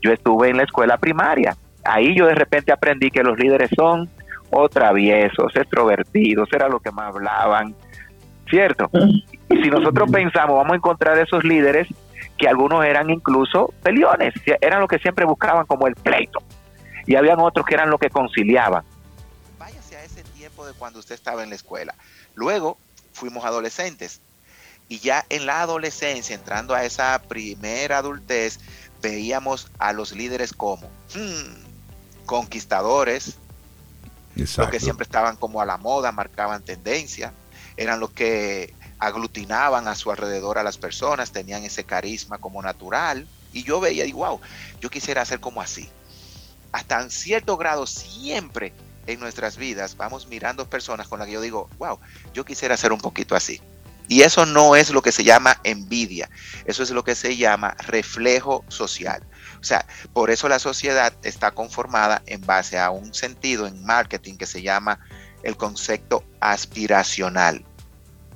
yo 0.00 0.12
estuve 0.12 0.50
en 0.50 0.56
la 0.56 0.62
escuela 0.62 0.96
primaria. 0.96 1.54
Ahí 1.84 2.14
yo 2.16 2.26
de 2.26 2.34
repente 2.34 2.72
aprendí 2.72 3.10
que 3.10 3.22
los 3.22 3.38
líderes 3.38 3.70
son 3.76 4.08
o 4.50 4.68
traviesos, 4.68 5.54
extrovertidos, 5.56 6.48
era 6.52 6.68
lo 6.68 6.78
que 6.78 6.90
más 6.90 7.14
hablaban, 7.14 7.74
¿cierto? 8.48 8.88
Y 9.50 9.62
si 9.62 9.70
nosotros 9.70 10.10
pensamos, 10.10 10.56
vamos 10.56 10.72
a 10.72 10.76
encontrar 10.76 11.18
esos 11.18 11.44
líderes 11.44 11.88
que 12.38 12.48
algunos 12.48 12.84
eran 12.84 13.10
incluso 13.10 13.72
peleones, 13.82 14.34
eran 14.60 14.80
lo 14.80 14.88
que 14.88 14.98
siempre 14.98 15.24
buscaban 15.24 15.66
como 15.66 15.86
el 15.86 15.94
pleito. 15.94 16.40
Y 17.06 17.16
habían 17.16 17.38
otros 17.38 17.66
que 17.66 17.74
eran 17.74 17.90
lo 17.90 17.98
que 17.98 18.10
conciliaban. 18.10 18.82
Váyase 19.58 19.96
a 19.96 20.04
ese 20.04 20.22
tiempo 20.22 20.66
de 20.66 20.72
cuando 20.72 20.98
usted 20.98 21.14
estaba 21.14 21.42
en 21.42 21.50
la 21.50 21.56
escuela. 21.56 21.94
Luego 22.34 22.78
fuimos 23.12 23.44
adolescentes. 23.44 24.20
Y 24.88 24.98
ya 24.98 25.24
en 25.30 25.46
la 25.46 25.62
adolescencia, 25.62 26.34
entrando 26.34 26.74
a 26.74 26.84
esa 26.84 27.20
primera 27.28 27.98
adultez, 27.98 28.60
veíamos 29.02 29.70
a 29.78 29.92
los 29.92 30.12
líderes 30.12 30.52
como 30.52 30.88
hmm, 31.14 32.26
conquistadores, 32.26 33.38
los 34.34 34.68
que 34.68 34.80
siempre 34.80 35.04
estaban 35.04 35.36
como 35.36 35.60
a 35.60 35.66
la 35.66 35.76
moda, 35.76 36.10
marcaban 36.10 36.62
tendencia, 36.62 37.32
eran 37.76 38.00
los 38.00 38.10
que 38.10 38.74
aglutinaban 38.98 39.88
a 39.88 39.94
su 39.94 40.10
alrededor 40.10 40.58
a 40.58 40.62
las 40.62 40.78
personas, 40.78 41.32
tenían 41.32 41.64
ese 41.64 41.84
carisma 41.84 42.38
como 42.38 42.62
natural. 42.62 43.26
Y 43.52 43.62
yo 43.62 43.80
veía, 43.80 44.04
y 44.04 44.12
wow, 44.12 44.40
yo 44.80 44.90
quisiera 44.90 45.24
ser 45.24 45.40
como 45.40 45.60
así. 45.60 45.88
Hasta 46.72 47.00
en 47.00 47.10
cierto 47.10 47.56
grado, 47.56 47.86
siempre 47.86 48.72
en 49.06 49.20
nuestras 49.20 49.56
vidas 49.56 49.96
vamos 49.96 50.26
mirando 50.26 50.68
personas 50.68 51.08
con 51.08 51.18
las 51.18 51.26
que 51.26 51.34
yo 51.34 51.40
digo, 51.40 51.68
wow, 51.78 51.98
yo 52.32 52.44
quisiera 52.44 52.76
ser 52.76 52.92
un 52.92 53.00
poquito 53.00 53.36
así. 53.36 53.60
Y 54.08 54.22
eso 54.22 54.44
no 54.44 54.76
es 54.76 54.90
lo 54.90 55.00
que 55.00 55.12
se 55.12 55.24
llama 55.24 55.58
envidia, 55.64 56.28
eso 56.66 56.82
es 56.82 56.90
lo 56.90 57.04
que 57.04 57.14
se 57.14 57.36
llama 57.36 57.74
reflejo 57.86 58.64
social. 58.68 59.22
O 59.60 59.64
sea, 59.64 59.86
por 60.12 60.30
eso 60.30 60.48
la 60.48 60.58
sociedad 60.58 61.14
está 61.22 61.52
conformada 61.52 62.22
en 62.26 62.44
base 62.44 62.78
a 62.78 62.90
un 62.90 63.14
sentido 63.14 63.66
en 63.66 63.82
marketing 63.84 64.36
que 64.36 64.46
se 64.46 64.60
llama 64.60 65.00
el 65.42 65.56
concepto 65.56 66.22
aspiracional. 66.40 67.64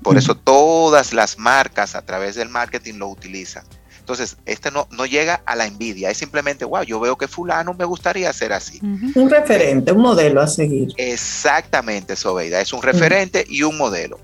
Por 0.03 0.17
eso 0.17 0.37
todas 0.37 1.13
las 1.13 1.39
marcas 1.39 1.95
a 1.95 2.03
través 2.03 2.35
del 2.37 2.49
marketing 2.49 2.95
lo 2.95 3.09
utilizan. 3.09 3.65
Entonces, 4.09 4.39
este 4.47 4.71
no, 4.71 4.89
no 4.91 5.05
llega 5.05 5.43
a 5.45 5.55
la 5.55 5.67
envidia, 5.67 6.09
es 6.09 6.17
simplemente, 6.17 6.65
wow, 6.65 6.83
yo 6.83 6.99
veo 6.99 7.19
que 7.19 7.29
fulano 7.29 7.75
me 7.75 7.85
gustaría 7.85 8.33
ser 8.33 8.55
así. 8.55 8.81
Un 8.83 9.29
referente, 9.29 9.93
un 9.93 10.01
modelo 10.01 10.41
a 10.41 10.47
seguir. 10.47 10.95
Exactamente, 10.97 12.17
Sobeida, 12.17 12.59
es 12.63 12.73
un 12.73 12.81
referente 12.81 13.45
y 13.47 13.65
un 13.65 13.77
modelo. 13.77 14.19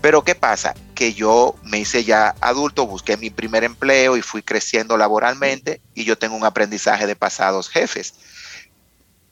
Pero 0.00 0.22
¿qué 0.22 0.36
pasa? 0.36 0.74
Que 0.94 1.14
yo 1.14 1.56
me 1.64 1.78
hice 1.80 2.04
ya 2.04 2.36
adulto, 2.40 2.86
busqué 2.86 3.16
mi 3.16 3.30
primer 3.30 3.64
empleo 3.64 4.16
y 4.16 4.22
fui 4.22 4.42
creciendo 4.42 4.96
laboralmente 4.96 5.80
y 5.94 6.04
yo 6.04 6.16
tengo 6.16 6.36
un 6.36 6.44
aprendizaje 6.44 7.06
de 7.08 7.16
pasados 7.16 7.68
jefes. 7.68 8.14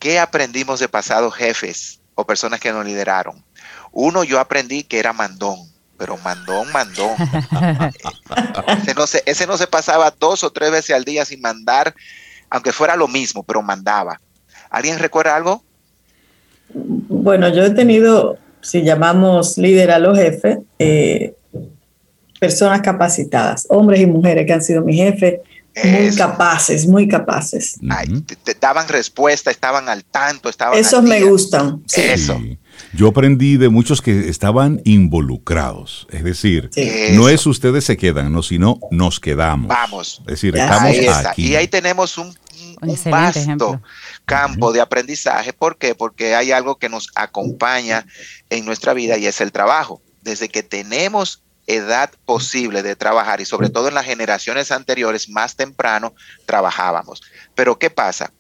¿Qué 0.01 0.19
aprendimos 0.19 0.81
de 0.81 0.89
pasados 0.89 1.33
jefes 1.33 2.01
o 2.17 2.27
personas 2.27 2.59
que 2.59 2.73
nos 2.73 2.85
lideraron? 2.85 3.45
Uno, 3.93 4.25
yo 4.25 4.41
aprendí 4.41 4.83
que 4.83 4.99
era 4.99 5.13
mandón, 5.13 5.72
pero 6.03 6.19
mandón, 6.19 6.67
mandón. 6.73 7.13
ese, 8.83 8.93
no 8.93 9.07
se, 9.07 9.23
ese 9.25 9.47
no 9.47 9.57
se 9.57 9.69
pasaba 9.69 10.13
dos 10.19 10.43
o 10.43 10.51
tres 10.51 10.73
veces 10.73 10.97
al 10.97 11.05
día 11.05 11.25
sin 11.25 11.41
mandar, 11.41 11.95
aunque 12.51 12.73
fuera 12.73 12.97
lo 12.97 13.07
mismo, 13.07 13.45
pero 13.45 13.63
mandaba. 13.63 14.21
¿Alguien 14.69 14.99
recuerda 14.99 15.37
algo? 15.37 15.63
Bueno, 16.75 17.51
yo 17.51 17.65
he 17.65 17.71
tenido 17.71 18.37
si 18.61 18.83
llamamos 18.83 19.57
líder 19.59 19.93
a 19.93 20.01
los 20.01 20.19
jefes, 20.19 20.59
eh, 20.81 21.37
personas 22.41 22.81
capacitadas, 22.81 23.67
hombres 23.69 24.01
y 24.01 24.07
mujeres 24.07 24.45
que 24.45 24.53
han 24.55 24.63
sido 24.65 24.83
mis 24.83 24.97
jefes, 24.97 25.39
muy 25.85 26.17
capaces, 26.17 26.85
muy 26.85 27.07
capaces. 27.07 27.79
te, 28.43 28.55
daban 28.61 28.89
respuesta, 28.89 29.53
estaban 29.53 29.89
al 29.89 30.03
tanto, 30.05 30.49
estaban. 30.49 30.77
Esos 30.77 31.05
me 31.05 31.23
gustan. 31.23 31.85
Eso. 31.95 32.41
Yo 32.95 33.09
aprendí 33.09 33.57
de 33.57 33.69
muchos 33.69 34.03
que 34.03 34.29
estaban 34.29 34.81
involucrados. 34.85 36.07
Es 36.11 36.25
decir, 36.25 36.71
no 37.15 37.29
es 37.29 37.47
ustedes 37.47 37.85
se 37.85 37.97
quedan, 37.97 38.33
no, 38.33 38.43
sino 38.43 38.79
nos 38.91 39.19
quedamos. 39.19 39.69
Vamos. 39.69 40.21
Es 40.21 40.27
decir, 40.27 40.57
estamos 40.57 40.97
aquí. 41.27 41.49
Y 41.49 41.57
ahí 41.57 41.69
tenemos 41.69 42.19
un, 42.19 42.37
un 42.81 42.99
vasto 43.11 43.81
campo 44.25 44.73
de 44.73 44.81
aprendizaje. 44.81 45.53
¿Por 45.53 45.79
qué? 45.79 45.95
Porque 45.95 46.35
hay 46.35 46.53
algo 46.53 46.77
que 46.77 46.89
nos 46.89 47.09
acompaña 47.15 48.07
en 48.51 48.65
nuestra 48.65 48.93
vida 48.93 49.17
y 49.17 49.27
es 49.27 49.41
el 49.41 49.53
trabajo. 49.53 50.03
Desde 50.23 50.49
que 50.49 50.63
tenemos 50.63 51.43
edad 51.67 52.11
posible 52.25 52.83
de 52.83 52.97
trabajar 52.97 53.41
y 53.41 53.45
sobre 53.45 53.71
todo 53.71 53.89
en 53.89 53.95
las 53.95 54.05
generaciones 54.05 54.71
anteriores, 54.73 55.29
más 55.29 55.57
temprano, 55.57 56.15
trabajábamos. 56.47 57.23
Pero 57.55 57.79
¿qué 57.79 57.91
pasa? 57.91 58.33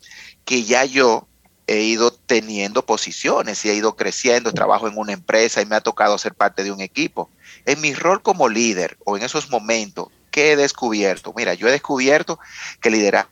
Que 0.45 0.65
ya 0.65 0.85
yo 0.85 1.29
he 1.67 1.81
ido 1.83 2.13
teniendo 2.13 2.85
posiciones 2.85 3.65
y 3.65 3.71
he 3.71 3.75
ido 3.75 3.97
creciendo, 3.97 4.53
trabajo 4.53 4.89
en 4.89 4.99
una 4.99 5.13
empresa 5.13 5.63
y 5.63 5.67
me 5.67 5.77
ha 5.77 5.81
tocado 5.81 6.19
ser 6.19 6.35
parte 6.35 6.65
de 6.65 6.73
un 6.73 6.81
equipo. 6.81 7.31
En 7.67 7.81
mi 7.81 7.95
rol 7.95 8.23
como 8.23 8.49
líder 8.49 8.99
o 9.05 9.17
en 9.17 9.23
esos 9.23 9.51
momentos, 9.51 10.09
¿qué 10.31 10.53
he 10.53 10.57
descubierto? 10.57 11.33
Mira, 11.37 11.55
yo 11.55 11.69
he 11.69 11.73
descubierto 11.73 12.39
que 12.81 12.91
liderar 12.91 13.29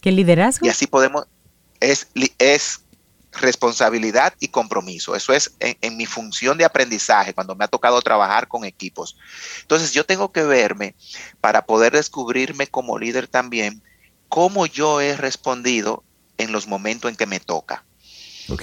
¿Qué 0.00 0.12
liderazgo? 0.12 0.66
Y 0.66 0.68
así 0.68 0.86
podemos, 0.86 1.26
es, 1.80 2.08
es 2.38 2.80
responsabilidad 3.32 4.34
y 4.40 4.48
compromiso. 4.48 5.16
Eso 5.16 5.32
es 5.32 5.54
en, 5.60 5.76
en, 5.80 5.96
mi 5.96 6.06
función 6.06 6.58
de 6.58 6.64
aprendizaje, 6.64 7.34
cuando 7.34 7.54
me 7.54 7.64
ha 7.64 7.68
tocado 7.68 8.00
trabajar 8.02 8.48
con 8.48 8.64
equipos. 8.64 9.16
Entonces 9.62 9.92
yo 9.92 10.04
tengo 10.04 10.32
que 10.32 10.42
verme 10.42 10.94
para 11.40 11.64
poder 11.64 11.92
descubrirme 11.92 12.66
como 12.66 12.98
líder 12.98 13.28
también, 13.28 13.82
cómo 14.32 14.64
yo 14.64 15.02
he 15.02 15.14
respondido 15.14 16.04
en 16.38 16.52
los 16.52 16.66
momentos 16.66 17.10
en 17.10 17.16
que 17.18 17.26
me 17.26 17.38
toca. 17.38 17.84
Ok. 18.48 18.62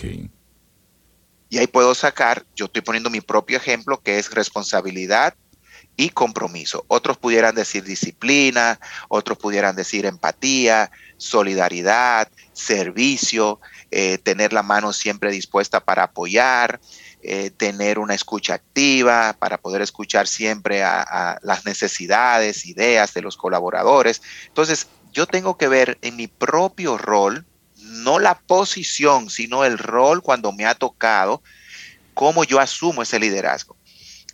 Y 1.48 1.58
ahí 1.60 1.68
puedo 1.68 1.94
sacar, 1.94 2.44
yo 2.56 2.66
estoy 2.66 2.82
poniendo 2.82 3.12
mi 3.12 3.22
propio 3.22 3.58
ejemplo, 3.58 4.02
que 4.02 4.18
es 4.18 4.32
responsabilidad 4.32 5.36
y 5.96 6.10
compromiso. 6.10 6.86
Otros 6.88 7.18
pudieran 7.18 7.54
decir 7.54 7.84
disciplina, 7.84 8.80
otros 9.10 9.38
pudieran 9.38 9.76
decir 9.76 10.08
empatía, 10.08 10.90
solidaridad, 11.18 12.30
servicio, 12.52 13.60
eh, 13.92 14.18
tener 14.18 14.54
la 14.54 14.64
mano 14.64 14.92
siempre 14.92 15.30
dispuesta 15.30 15.82
para 15.82 16.06
apoyar, 16.06 16.80
eh, 17.22 17.52
tener 17.52 18.00
una 18.00 18.16
escucha 18.16 18.56
activa 18.56 19.36
para 19.38 19.60
poder 19.60 19.84
escuchar 19.84 20.26
siempre 20.26 20.82
a, 20.82 21.02
a, 21.02 21.38
las 21.44 21.64
necesidades, 21.66 22.66
ideas 22.66 23.14
de 23.14 23.22
los 23.22 23.38
colaboradores. 23.38 24.24
Entonces, 24.48 24.88
yo 25.12 25.26
tengo 25.26 25.58
que 25.58 25.68
ver 25.68 25.98
en 26.02 26.16
mi 26.16 26.28
propio 26.28 26.98
rol, 26.98 27.46
no 27.78 28.20
la 28.20 28.40
posición, 28.40 29.30
sino 29.30 29.66
el 29.66 29.78
rol 29.78 30.22
cuando 30.22 30.52
me 30.52 30.66
ha 30.66 30.76
tocado, 30.76 31.42
cómo 32.14 32.44
yo 32.44 32.60
asumo 32.60 33.02
ese 33.02 33.20
liderazgo. 33.20 33.76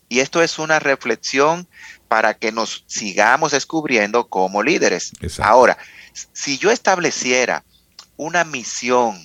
Y 0.07 0.19
esto 0.19 0.41
es 0.41 0.59
una 0.59 0.79
reflexión 0.79 1.67
para 2.07 2.35
que 2.35 2.51
nos 2.51 2.83
sigamos 2.87 3.51
descubriendo 3.51 4.27
como 4.27 4.61
líderes. 4.61 5.11
Exacto. 5.19 5.51
Ahora, 5.51 5.77
si 6.33 6.57
yo 6.57 6.71
estableciera 6.71 7.63
una 8.17 8.43
misión 8.43 9.21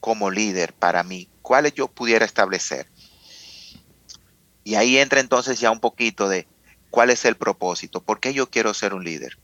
como 0.00 0.30
líder 0.30 0.72
para 0.72 1.02
mí, 1.02 1.28
¿cuáles 1.42 1.74
yo 1.74 1.88
pudiera 1.88 2.24
establecer? 2.24 2.88
Y 4.62 4.76
ahí 4.76 4.98
entra 4.98 5.20
entonces 5.20 5.60
ya 5.60 5.70
un 5.70 5.80
poquito 5.80 6.28
de 6.28 6.46
cuál 6.90 7.10
es 7.10 7.24
el 7.24 7.36
propósito, 7.36 8.00
por 8.02 8.20
qué 8.20 8.32
yo 8.32 8.48
quiero 8.48 8.72
ser 8.72 8.94
un 8.94 9.04
líder. 9.04 9.36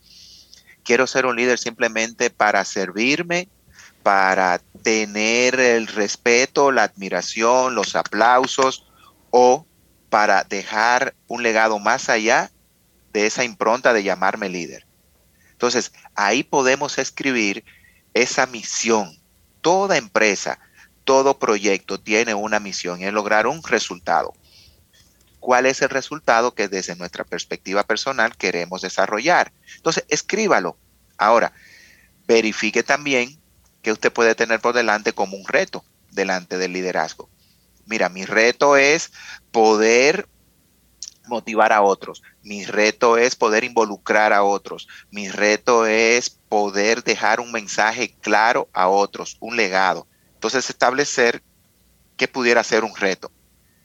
Quiero 0.85 1.07
ser 1.07 1.27
un 1.27 1.37
líder 1.37 1.59
simplemente 1.59 2.31
para 2.31 2.64
servirme, 2.64 3.49
para 4.03 4.61
tener 4.83 5.61
el 5.61 5.87
respeto, 5.87 6.73
la 6.73 6.85
admiración, 6.85 7.75
los 7.75 7.95
aplausos 7.97 8.87
o 9.31 9.66
para 10.09 10.45
dejar 10.45 11.14
un 11.29 11.43
legado 11.43 11.79
más 11.79 12.09
allá 12.09 12.51
de 13.12 13.27
esa 13.27 13.45
impronta 13.45 13.93
de 13.93 14.03
llamarme 14.03 14.49
líder. 14.49 14.87
Entonces, 15.53 15.93
ahí 16.14 16.43
podemos 16.43 16.99
escribir 16.99 17.64
esa 18.14 18.47
misión. 18.47 19.19
Toda 19.61 19.99
empresa, 19.99 20.59
todo 21.05 21.38
proyecto 21.38 22.01
tiene 22.01 22.35
una 22.35 22.61
misión 22.61 23.01
y 23.01 23.05
es 23.05 23.12
lograr 23.12 23.47
un 23.47 23.62
resultado. 23.62 24.33
¿Cuál 25.40 25.66
es 25.66 25.83
el 25.83 25.88
resultado 25.88 26.55
que 26.55 26.68
desde 26.68 26.96
nuestra 26.96 27.24
perspectiva 27.24 27.83
personal 27.83 28.37
queremos 28.37 28.83
desarrollar? 28.83 29.53
Entonces, 29.76 30.05
escríbalo. 30.09 30.76
Ahora, 31.16 31.53
verifique 32.26 32.83
también 32.83 33.40
que 33.83 33.92
usted 33.92 34.12
puede 34.12 34.35
tener 34.35 34.61
por 34.61 34.74
delante 34.74 35.12
como 35.12 35.37
un 35.37 35.46
reto 35.46 35.85
delante 36.11 36.59
del 36.59 36.72
liderazgo. 36.72 37.29
Mira, 37.87 38.09
mi 38.09 38.24
reto 38.24 38.76
es 38.76 39.11
poder 39.50 40.29
motivar 41.26 41.72
a 41.72 41.83
otros. 41.83 42.22
Mi 42.42 42.64
reto 42.64 43.16
es 43.16 43.35
poder 43.35 43.64
involucrar 43.64 44.33
a 44.33 44.42
otros. 44.42 44.88
Mi 45.11 45.29
reto 45.29 45.87
es 45.87 46.31
poder 46.31 47.03
dejar 47.03 47.40
un 47.40 47.53
mensaje 47.53 48.14
claro 48.20 48.68
a 48.72 48.88
otros, 48.88 49.37
un 49.40 49.57
legado. 49.57 50.07
Entonces, 50.35 50.68
establecer 50.68 51.42
qué 52.16 52.29
pudiera 52.29 52.62
ser 52.62 52.85
un 52.85 52.94
reto. 52.94 53.33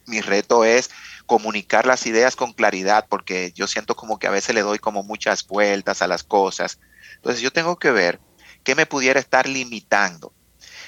Mi 0.05 0.21
reto 0.21 0.65
es 0.65 0.89
comunicar 1.25 1.85
las 1.85 2.05
ideas 2.05 2.35
con 2.35 2.53
claridad, 2.53 3.05
porque 3.09 3.51
yo 3.55 3.67
siento 3.67 3.95
como 3.95 4.19
que 4.19 4.27
a 4.27 4.31
veces 4.31 4.55
le 4.55 4.61
doy 4.61 4.79
como 4.79 5.03
muchas 5.03 5.45
vueltas 5.47 6.01
a 6.01 6.07
las 6.07 6.23
cosas. 6.23 6.79
Entonces, 7.15 7.41
yo 7.41 7.51
tengo 7.51 7.77
que 7.77 7.91
ver 7.91 8.19
qué 8.63 8.75
me 8.75 8.85
pudiera 8.85 9.19
estar 9.19 9.47
limitando. 9.47 10.33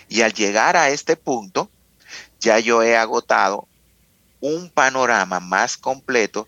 Y 0.09 0.21
al 0.21 0.33
llegar 0.33 0.77
a 0.77 0.89
este 0.89 1.15
punto, 1.15 1.69
ya 2.39 2.59
yo 2.59 2.83
he 2.83 2.95
agotado 2.95 3.67
un 4.39 4.69
panorama 4.69 5.39
más 5.39 5.77
completo 5.77 6.47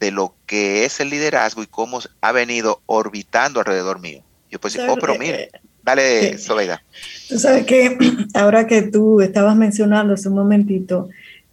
de 0.00 0.10
lo 0.10 0.34
que 0.46 0.84
es 0.84 1.00
el 1.00 1.10
liderazgo 1.10 1.62
y 1.62 1.66
cómo 1.66 2.00
ha 2.20 2.32
venido 2.32 2.82
orbitando 2.86 3.60
alrededor 3.60 4.00
mío. 4.00 4.22
Yo 4.50 4.60
pues, 4.60 4.78
oh, 4.78 4.96
pero 5.00 5.18
mire, 5.18 5.50
dale, 5.82 6.28
eh, 6.34 6.38
Sobeida. 6.38 6.82
Tú 7.28 7.38
sabes 7.38 7.66
que 7.66 7.96
ahora 8.34 8.66
que 8.66 8.82
tú 8.82 9.20
estabas 9.20 9.56
mencionando 9.56 10.14
hace 10.14 10.28
un 10.28 10.36
momentito, 10.36 11.08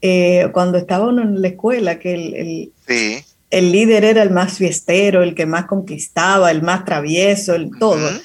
eh, 0.07 0.49
cuando 0.51 0.77
estaba 0.77 1.07
uno 1.07 1.23
en 1.23 1.41
la 1.41 1.47
escuela, 1.47 1.97
que 1.97 2.13
el, 2.13 2.35
el, 2.35 2.73
sí. 2.87 3.25
el, 3.49 3.71
líder 3.71 4.05
era 4.05 4.21
el 4.21 4.29
más 4.29 4.59
fiestero, 4.59 5.23
el 5.23 5.33
que 5.33 5.47
más 5.47 5.65
conquistaba, 5.65 6.51
el 6.51 6.61
más 6.61 6.85
travieso, 6.85 7.55
el 7.55 7.71
todo. 7.79 7.95
Uh 7.95 8.11
-huh. 8.11 8.21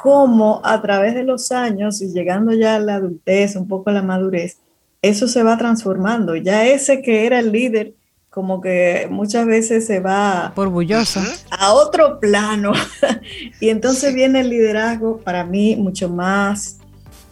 Cómo 0.00 0.60
a 0.62 0.80
través 0.80 1.16
de 1.16 1.24
los 1.24 1.50
años 1.50 2.00
y 2.02 2.12
llegando 2.12 2.52
ya 2.52 2.76
a 2.76 2.78
la 2.78 2.94
adultez, 2.94 3.56
un 3.56 3.66
poco 3.66 3.90
a 3.90 3.94
la 3.94 4.02
madurez, 4.02 4.58
eso 5.02 5.26
se 5.26 5.42
va 5.42 5.58
transformando. 5.58 6.36
Ya 6.36 6.68
ese 6.68 7.02
que 7.02 7.26
era 7.26 7.40
el 7.40 7.50
líder, 7.50 7.94
como 8.30 8.60
que 8.60 9.08
muchas 9.10 9.44
veces 9.44 9.88
se 9.88 9.98
va 9.98 10.52
orgulloso 10.54 11.20
a 11.50 11.72
otro 11.74 12.20
plano. 12.20 12.74
y 13.60 13.70
entonces 13.70 14.10
sí. 14.10 14.14
viene 14.14 14.42
el 14.42 14.50
liderazgo 14.50 15.18
para 15.18 15.42
mí 15.44 15.74
mucho 15.74 16.08
más 16.08 16.78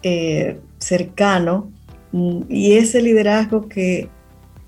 eh, 0.03 0.59
cercano. 0.79 1.71
Y 2.13 2.77
ese 2.77 3.01
liderazgo 3.01 3.69
que, 3.69 4.09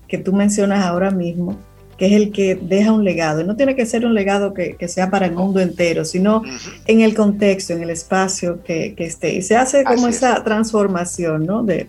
que, 0.07 0.17
tú 0.17 0.33
mencionas 0.33 0.83
ahora 0.83 1.11
mismo, 1.11 1.59
que 1.97 2.07
es 2.07 2.13
el 2.13 2.31
que 2.31 2.55
deja 2.55 2.91
un 2.91 3.03
legado. 3.03 3.41
Y 3.41 3.43
no 3.43 3.55
tiene 3.55 3.75
que 3.75 3.85
ser 3.85 4.05
un 4.05 4.13
legado 4.13 4.53
que, 4.53 4.75
que 4.75 4.87
sea 4.87 5.09
para 5.09 5.27
el 5.27 5.33
mundo 5.33 5.59
entero, 5.59 6.05
sino 6.05 6.41
en 6.87 7.01
el 7.01 7.13
contexto, 7.13 7.73
en 7.73 7.83
el 7.83 7.91
espacio 7.91 8.63
que, 8.63 8.95
que 8.95 9.05
esté. 9.05 9.35
Y 9.35 9.41
se 9.41 9.55
hace 9.55 9.83
como 9.83 10.07
Así 10.07 10.17
esa 10.17 10.37
es. 10.37 10.43
transformación, 10.43 11.45
¿no? 11.45 11.63
De, 11.63 11.87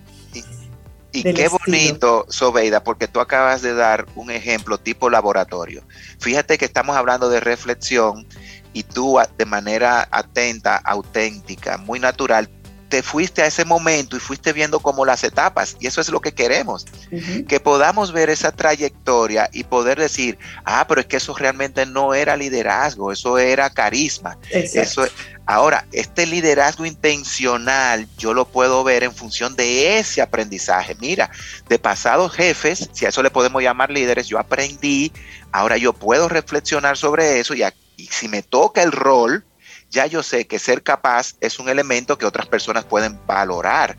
y 1.17 1.23
qué 1.23 1.31
estilo. 1.31 1.59
bonito, 1.67 2.27
Sobeida, 2.29 2.85
porque 2.85 3.09
tú 3.09 3.21
acabas 3.21 3.63
de 3.63 3.75
dar 3.75 4.07
un 4.15 4.31
ejemplo 4.31 4.79
tipo 4.79 5.09
laboratorio. 5.09 5.83
Fíjate 6.21 6.59
que 6.59 6.67
estamos 6.67 6.97
hablando 6.97 7.31
de 7.31 7.41
reflexión 7.41 8.27
y 8.73 8.83
tú 8.83 9.19
de 9.39 9.47
manera 9.47 10.07
atenta, 10.11 10.77
auténtica, 10.77 11.79
muy 11.79 11.99
natural, 11.99 12.51
te 12.89 13.03
fuiste 13.03 13.43
a 13.43 13.47
ese 13.47 13.65
momento 13.65 14.17
y 14.17 14.21
fuiste 14.21 14.53
viendo 14.53 14.81
como 14.81 15.05
las 15.05 15.25
etapas 15.25 15.77
y 15.81 15.87
eso 15.87 16.01
es 16.01 16.09
lo 16.09 16.21
que 16.21 16.33
queremos, 16.33 16.87
uh 17.11 17.17
-huh. 17.17 17.47
que 17.47 17.61
podamos 17.61 18.13
ver 18.13 18.31
esa 18.31 18.53
trayectoria 18.53 19.49
y 19.53 19.65
poder 19.65 19.99
decir, 19.99 20.39
ah, 20.65 20.87
pero 20.89 21.01
es 21.01 21.07
que 21.07 21.17
eso 21.17 21.35
realmente 21.35 21.87
no 21.87 22.15
era 22.15 22.37
liderazgo, 22.37 23.13
eso 23.13 23.39
era 23.39 23.71
carisma. 23.71 24.39
Eso, 24.51 25.07
ahora, 25.47 25.87
este 25.93 26.27
liderazgo 26.27 26.87
intencional 26.87 28.09
yo 28.19 28.35
lo 28.35 28.47
puedo 28.47 28.85
ver 28.85 29.03
en 29.03 29.15
función 29.15 29.57
de 29.57 29.99
ese 29.99 30.23
aprendizaje. 30.23 30.97
Mira, 31.01 31.31
de 31.69 31.79
pasados 31.79 32.33
jefes, 32.33 32.89
si 32.93 33.07
a 33.07 33.09
eso 33.09 33.23
le 33.23 33.31
podemos 33.31 33.63
llamar 33.63 33.91
líderes, 33.91 34.29
yo 34.29 34.39
aprendí, 34.39 35.13
ahora 35.53 35.77
yo 35.77 35.93
puedo 35.93 36.29
reflexionar 36.29 36.97
sobre 36.97 37.41
eso 37.41 37.55
y, 37.55 37.63
y 37.97 38.07
si 38.07 38.29
me 38.29 38.43
toca 38.43 38.83
el 38.83 38.93
rol, 38.93 39.45
ya 39.97 40.05
yo 40.05 40.23
sé 40.23 40.47
que 40.47 40.59
ser 40.59 40.83
capaz 40.83 41.37
es 41.41 41.59
un 41.59 41.71
elemento 41.71 42.19
que 42.19 42.27
otras 42.27 42.47
personas 42.47 42.85
pueden 42.85 43.19
valorar, 43.27 43.97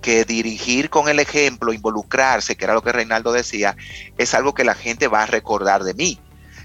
que 0.00 0.24
dirigir 0.24 0.90
con 0.90 1.08
el 1.08 1.18
ejemplo, 1.18 1.72
involucrarse, 1.72 2.56
que 2.56 2.64
era 2.64 2.74
lo 2.74 2.82
que 2.82 2.92
Reinaldo 2.92 3.32
decía, 3.32 3.76
es 4.16 4.32
algo 4.34 4.54
que 4.54 4.62
la 4.62 4.76
gente 4.76 5.08
va 5.08 5.24
a 5.24 5.26
recordar 5.26 5.82
de 5.82 5.94
mí. 5.94 6.20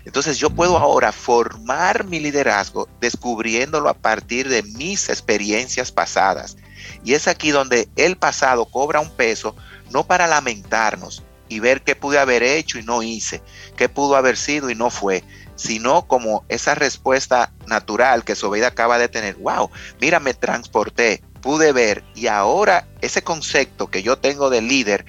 Entonces 0.06 0.38
yo 0.38 0.52
puedo 0.52 0.78
ahora 0.78 1.12
formar 1.12 2.04
mi 2.04 2.19
liderazgo 2.19 2.88
descubriéndolo 3.02 3.89
a 3.89 3.95
partir 3.95 4.50
de 4.50 4.62
mis 4.62 5.10
experiencias 5.10 5.91
pasadas. 5.91 6.56
Y 7.04 7.15
es 7.15 7.28
aquí 7.28 7.50
donde 7.50 7.89
el 7.95 8.17
pasado 8.17 8.65
cobra 8.65 9.00
un 9.00 9.10
peso, 9.10 9.56
no 9.89 10.06
para 10.06 10.28
lamentarnos 10.28 11.24
y 11.49 11.60
ver 11.60 11.81
qué 11.81 11.95
pude 11.95 12.19
haber 12.19 12.43
hecho 12.43 12.79
y 12.79 12.84
no 12.84 13.03
hice, 13.03 13.41
qué 13.75 13.89
pudo 13.89 14.15
haber 14.15 14.38
sido 14.38 14.69
y 14.69 14.75
no 14.75 14.89
fue, 14.89 15.23
sino 15.55 16.08
como 16.08 16.43
esa 16.49 16.75
respuesta 16.75 17.51
natural 17.67 18.23
que 18.23 18.36
Sobeida 18.36 18.67
acaba 18.67 18.97
de 18.97 19.08
tener. 19.08 19.36
Wow, 19.36 19.69
mira, 19.99 20.19
me 20.19 20.34
transporté, 20.34 21.23
pude 21.41 21.71
ver 21.71 22.03
y 22.15 22.27
ahora 22.27 22.88
ese 23.01 23.23
concepto 23.23 23.88
que 23.88 24.03
yo 24.03 24.17
tengo 24.17 24.49
de 24.49 24.62
líder 24.62 25.05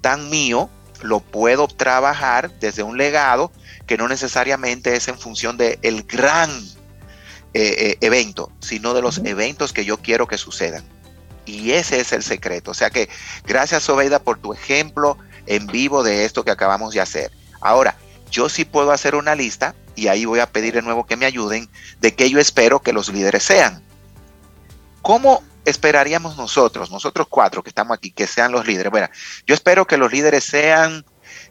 tan 0.00 0.28
mío, 0.30 0.68
lo 1.02 1.20
puedo 1.20 1.68
trabajar 1.68 2.50
desde 2.58 2.82
un 2.82 2.96
legado 2.96 3.52
que 3.86 3.96
no 3.96 4.08
necesariamente 4.08 4.96
es 4.96 5.08
en 5.08 5.18
función 5.18 5.56
de 5.56 5.78
el 5.82 6.02
gran 6.04 6.50
eh, 7.54 7.96
evento, 8.00 8.50
sino 8.60 8.94
de 8.94 9.02
los 9.02 9.18
eventos 9.18 9.72
que 9.72 9.84
yo 9.84 9.98
quiero 9.98 10.26
que 10.26 10.38
sucedan. 10.38 10.84
Y 11.46 11.72
ese 11.72 12.00
es 12.00 12.12
el 12.12 12.22
secreto. 12.22 12.72
O 12.72 12.74
sea 12.74 12.90
que 12.90 13.08
gracias, 13.46 13.84
Sobeida, 13.84 14.18
por 14.18 14.38
tu 14.38 14.52
ejemplo 14.52 15.16
en 15.46 15.66
vivo 15.66 16.02
de 16.02 16.24
esto 16.24 16.44
que 16.44 16.50
acabamos 16.50 16.94
de 16.94 17.00
hacer. 17.00 17.30
Ahora, 17.60 17.96
yo 18.30 18.48
sí 18.48 18.64
puedo 18.64 18.92
hacer 18.92 19.14
una 19.14 19.34
lista 19.34 19.74
y 19.94 20.08
ahí 20.08 20.24
voy 20.24 20.40
a 20.40 20.46
pedir 20.46 20.74
de 20.74 20.82
nuevo 20.82 21.06
que 21.06 21.16
me 21.16 21.26
ayuden 21.26 21.68
de 22.00 22.14
que 22.14 22.28
yo 22.28 22.38
espero 22.38 22.80
que 22.80 22.92
los 22.92 23.12
líderes 23.12 23.42
sean. 23.44 23.82
¿Cómo 25.02 25.42
esperaríamos 25.64 26.36
nosotros, 26.36 26.90
nosotros 26.90 27.26
cuatro 27.30 27.62
que 27.62 27.70
estamos 27.70 27.96
aquí, 27.96 28.10
que 28.10 28.26
sean 28.26 28.52
los 28.52 28.66
líderes? 28.66 28.90
Bueno, 28.90 29.08
yo 29.46 29.54
espero 29.54 29.86
que 29.86 29.96
los 29.96 30.12
líderes 30.12 30.44
sean 30.44 31.04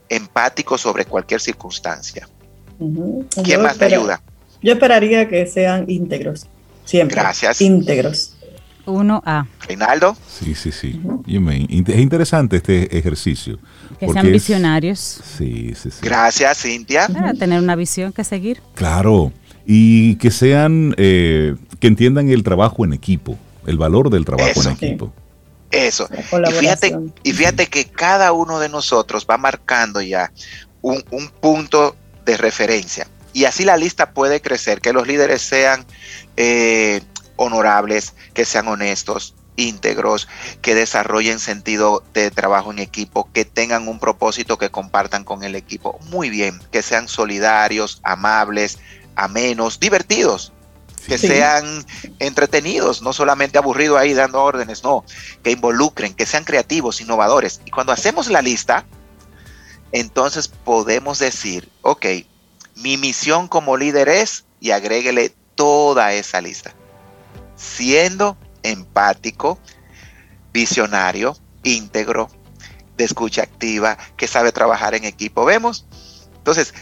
empáticos 0.10 0.82
sobre 0.82 1.06
cualquier 1.06 1.42
circunstancia. 1.42 2.28
¿Quién 3.44 3.62
más 3.62 3.78
me 3.78 3.86
ayuda? 3.86 4.22
Yo 4.62 4.74
esperaría 4.74 5.28
que 5.28 5.46
sean 5.48 5.90
íntegros, 5.90 6.48
siempre. 6.84 7.16
Gracias. 7.16 7.62
Íntegros. 7.62 8.35
1A. 8.86 9.48
Reinaldo. 9.68 10.16
Sí, 10.28 10.56
sí, 10.56 10.72
sí. 10.72 11.00
Es 11.28 12.00
interesante 12.00 12.58
este 12.58 12.98
ejercicio. 12.98 13.60
Que 14.00 14.10
sean 14.10 14.32
visionarios. 14.32 15.00
Sí, 15.00 15.74
sí, 15.76 15.92
sí. 15.92 16.00
Gracias, 16.02 16.62
Cintia. 16.62 17.08
Para 17.08 17.34
tener 17.34 17.60
una 17.60 17.76
visión 17.76 18.14
que 18.14 18.24
seguir. 18.24 18.62
Claro. 18.76 19.32
Y 19.66 20.16
que 20.16 20.32
sean, 20.32 20.94
eh, 20.98 21.56
que 21.80 21.88
entiendan 21.88 22.30
el 22.30 22.44
trabajo 22.44 22.86
en 22.86 22.94
equipo, 22.94 23.38
el 23.66 23.78
valor 23.78 24.10
del 24.10 24.26
trabajo 24.26 24.62
en 24.62 24.72
equipo. 24.72 25.14
Eso. 25.72 26.08
Y 26.12 26.52
fíjate, 26.52 26.96
y 27.24 27.34
fíjate 27.34 27.68
que 27.68 27.86
cada 27.86 28.32
uno 28.32 28.60
de 28.60 28.70
nosotros 28.70 29.26
va 29.30 29.38
marcando 29.38 30.02
ya 30.02 30.32
un, 30.82 31.04
un 31.12 31.30
punto 31.30 31.96
de 32.26 32.38
referencia. 32.38 33.08
Y 33.34 33.44
así 33.44 33.66
la 33.66 33.76
lista 33.76 34.12
puede 34.12 34.40
crecer, 34.40 34.80
que 34.80 34.94
los 34.94 35.06
líderes 35.06 35.42
sean 35.42 35.86
eh, 36.38 37.02
honorables, 37.38 38.14
que 38.34 38.46
sean 38.46 38.68
honestos, 38.68 39.36
íntegros, 39.56 40.28
que 40.62 40.76
desarrollen 40.76 41.40
sentido 41.40 42.04
de 42.14 42.32
trabajo 42.32 42.72
en 42.72 42.80
equipo, 42.80 43.30
que 43.34 43.46
tengan 43.46 43.88
un 43.88 44.00
propósito 44.00 44.58
que 44.58 44.70
compartan 44.70 45.24
con 45.24 45.44
el 45.44 45.56
equipo. 45.56 46.00
Muy 46.10 46.30
bien, 46.30 46.62
que 46.72 46.82
sean 46.82 47.08
solidarios, 47.08 48.00
amables, 48.04 48.80
amenos, 49.16 49.80
divertidos, 49.80 50.52
que 51.08 51.18
sean 51.18 51.86
entretenidos, 52.20 53.02
no 53.02 53.14
solamente 53.14 53.58
aburridos 53.58 54.00
ahí 54.00 54.14
dando 54.14 54.42
órdenes, 54.42 54.84
no, 54.84 55.06
que 55.44 55.52
involucren, 55.52 56.14
que 56.14 56.26
sean 56.26 56.44
creativos, 56.44 57.00
innovadores. 57.00 57.62
Y 57.66 57.72
cuando 57.72 57.94
hacemos 57.94 58.28
la 58.28 58.42
lista, 58.42 58.86
entonces 59.92 60.48
podemos 60.48 61.20
decir, 61.20 61.70
ok, 61.82 62.06
mi 62.76 62.98
misión 62.98 63.48
como 63.48 63.78
líder 63.78 64.10
es, 64.10 64.46
y 64.60 64.72
agréguele 64.72 65.32
toda 65.56 66.14
esa 66.14 66.42
lista 66.42 66.74
siendo 67.56 68.38
empático, 68.64 69.60
visionario, 70.54 71.38
íntegro, 71.64 72.30
de 72.98 73.04
escucha 73.04 73.44
activa, 73.44 73.98
que 74.18 74.28
sabe 74.28 74.52
trabajar 74.52 74.96
en 74.96 75.04
equipo. 75.04 75.46
¿Vemos? 75.46 75.86
Entonces, 76.38 76.74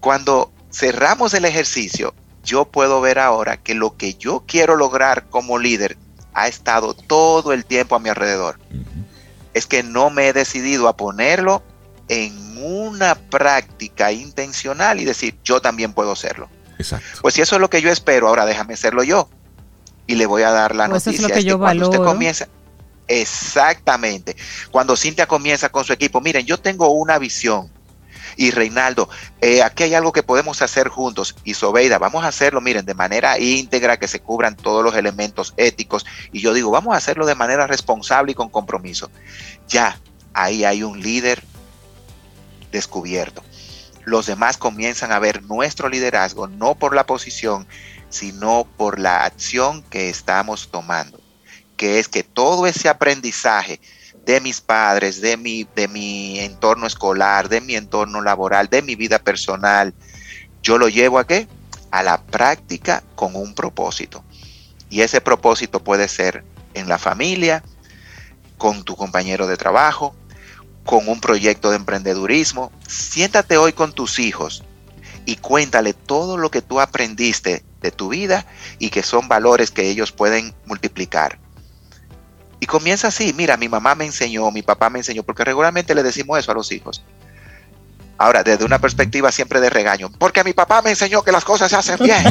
cuando 0.00 0.52
cerramos 0.70 1.34
el 1.34 1.44
ejercicio, 1.44 2.14
yo 2.44 2.64
puedo 2.66 3.00
ver 3.00 3.18
ahora 3.18 3.56
que 3.56 3.74
lo 3.74 3.96
que 3.96 4.14
yo 4.14 4.44
quiero 4.46 4.76
lograr 4.76 5.28
como 5.28 5.58
líder 5.58 5.96
ha 6.34 6.48
estado 6.48 6.94
todo 6.94 7.52
el 7.52 7.64
tiempo 7.64 7.94
a 7.94 8.00
mi 8.00 8.08
alrededor. 8.08 8.58
Es 9.54 9.66
que 9.66 9.82
no 9.82 10.10
me 10.10 10.28
he 10.28 10.32
decidido 10.32 10.88
a 10.88 10.96
ponerlo 10.96 11.62
en 12.08 12.58
una 12.58 13.14
práctica 13.14 14.12
intencional 14.12 15.00
y 15.00 15.04
decir, 15.04 15.38
yo 15.44 15.60
también 15.60 15.92
puedo 15.92 16.12
hacerlo. 16.12 16.48
Exacto. 16.78 17.20
Pues 17.20 17.34
si 17.34 17.42
eso 17.42 17.56
es 17.56 17.60
lo 17.60 17.70
que 17.70 17.82
yo 17.82 17.90
espero, 17.90 18.28
ahora 18.28 18.44
déjame 18.44 18.74
hacerlo 18.74 19.02
yo 19.02 19.28
y 20.12 20.14
le 20.14 20.26
voy 20.26 20.42
a 20.42 20.50
dar 20.50 20.76
la 20.76 20.88
pues 20.88 21.06
noticia. 21.06 21.26
Eso 21.26 21.26
es 21.26 21.30
lo 21.30 21.34
que 21.34 21.44
yo 21.44 21.58
cuando 21.58 21.84
valoro. 21.84 22.02
usted 22.02 22.12
comienza, 22.12 22.48
exactamente. 23.08 24.36
Cuando 24.70 24.94
Cintia 24.94 25.26
comienza 25.26 25.70
con 25.70 25.84
su 25.84 25.92
equipo, 25.94 26.20
miren, 26.20 26.44
yo 26.44 26.58
tengo 26.58 26.90
una 26.90 27.18
visión. 27.18 27.70
Y 28.36 28.50
Reinaldo, 28.50 29.08
eh, 29.40 29.62
aquí 29.62 29.84
hay 29.84 29.94
algo 29.94 30.12
que 30.12 30.22
podemos 30.22 30.60
hacer 30.60 30.88
juntos. 30.88 31.34
Y 31.44 31.54
Sobeida, 31.54 31.98
vamos 31.98 32.24
a 32.24 32.28
hacerlo, 32.28 32.60
miren, 32.60 32.84
de 32.84 32.94
manera 32.94 33.38
íntegra, 33.38 33.98
que 33.98 34.08
se 34.08 34.20
cubran 34.20 34.54
todos 34.54 34.84
los 34.84 34.94
elementos 34.94 35.54
éticos. 35.56 36.04
Y 36.30 36.40
yo 36.40 36.52
digo, 36.52 36.70
vamos 36.70 36.94
a 36.94 36.98
hacerlo 36.98 37.24
de 37.24 37.34
manera 37.34 37.66
responsable 37.66 38.32
y 38.32 38.34
con 38.34 38.50
compromiso. 38.50 39.10
Ya, 39.68 39.98
ahí 40.34 40.64
hay 40.64 40.82
un 40.82 41.00
líder 41.00 41.42
descubierto. 42.70 43.42
Los 44.04 44.26
demás 44.26 44.58
comienzan 44.58 45.12
a 45.12 45.18
ver 45.18 45.42
nuestro 45.44 45.88
liderazgo 45.88 46.48
no 46.48 46.74
por 46.74 46.94
la 46.94 47.06
posición, 47.06 47.66
sino 48.12 48.66
por 48.76 49.00
la 49.00 49.24
acción 49.24 49.82
que 49.82 50.10
estamos 50.10 50.68
tomando, 50.70 51.18
que 51.76 51.98
es 51.98 52.08
que 52.08 52.22
todo 52.22 52.66
ese 52.66 52.88
aprendizaje 52.88 53.80
de 54.26 54.40
mis 54.40 54.60
padres, 54.60 55.20
de 55.20 55.36
mi, 55.36 55.66
de 55.74 55.88
mi 55.88 56.38
entorno 56.38 56.86
escolar, 56.86 57.48
de 57.48 57.62
mi 57.62 57.74
entorno 57.74 58.20
laboral, 58.20 58.68
de 58.68 58.82
mi 58.82 58.94
vida 58.96 59.18
personal, 59.18 59.94
yo 60.62 60.78
lo 60.78 60.88
llevo 60.88 61.18
a 61.18 61.26
qué? 61.26 61.48
A 61.90 62.02
la 62.02 62.22
práctica 62.22 63.02
con 63.16 63.34
un 63.34 63.54
propósito. 63.54 64.22
Y 64.90 65.00
ese 65.00 65.22
propósito 65.22 65.82
puede 65.82 66.06
ser 66.06 66.44
en 66.74 66.88
la 66.88 66.98
familia, 66.98 67.64
con 68.58 68.84
tu 68.84 68.94
compañero 68.94 69.46
de 69.46 69.56
trabajo, 69.56 70.14
con 70.84 71.08
un 71.08 71.20
proyecto 71.20 71.70
de 71.70 71.76
emprendedurismo. 71.76 72.70
Siéntate 72.86 73.56
hoy 73.56 73.72
con 73.72 73.92
tus 73.92 74.18
hijos 74.18 74.62
y 75.24 75.36
cuéntale 75.36 75.94
todo 75.94 76.36
lo 76.36 76.50
que 76.50 76.62
tú 76.62 76.80
aprendiste 76.80 77.64
de 77.80 77.90
tu 77.90 78.08
vida 78.08 78.46
y 78.78 78.90
que 78.90 79.02
son 79.02 79.28
valores 79.28 79.70
que 79.70 79.88
ellos 79.88 80.12
pueden 80.12 80.54
multiplicar. 80.66 81.38
Y 82.60 82.66
comienza 82.66 83.08
así, 83.08 83.32
mira, 83.32 83.56
mi 83.56 83.68
mamá 83.68 83.94
me 83.94 84.04
enseñó, 84.04 84.50
mi 84.52 84.62
papá 84.62 84.88
me 84.88 85.00
enseñó, 85.00 85.24
porque 85.24 85.44
regularmente 85.44 85.94
le 85.94 86.02
decimos 86.04 86.38
eso 86.38 86.52
a 86.52 86.54
los 86.54 86.70
hijos. 86.70 87.02
Ahora, 88.18 88.44
desde 88.44 88.64
una 88.64 88.78
perspectiva 88.78 89.32
siempre 89.32 89.60
de 89.60 89.68
regaño, 89.68 90.12
porque 90.16 90.44
mi 90.44 90.52
papá 90.52 90.80
me 90.80 90.90
enseñó 90.90 91.22
que 91.22 91.32
las 91.32 91.44
cosas 91.44 91.70
se 91.70 91.76
hacen 91.76 91.98
bien. 91.98 92.22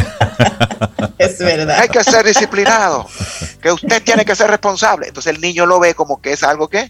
es 1.17 1.37
verdad. 1.39 1.79
Hay 1.81 1.89
que 1.89 2.01
ser 2.01 2.25
disciplinado, 2.25 3.07
que 3.61 3.73
usted 3.73 4.01
tiene 4.03 4.23
que 4.23 4.33
ser 4.35 4.49
responsable. 4.49 5.09
Entonces 5.09 5.35
el 5.35 5.41
niño 5.41 5.65
lo 5.65 5.81
ve 5.81 5.95
como 5.95 6.21
que 6.21 6.31
es 6.31 6.43
algo 6.43 6.69
que 6.69 6.89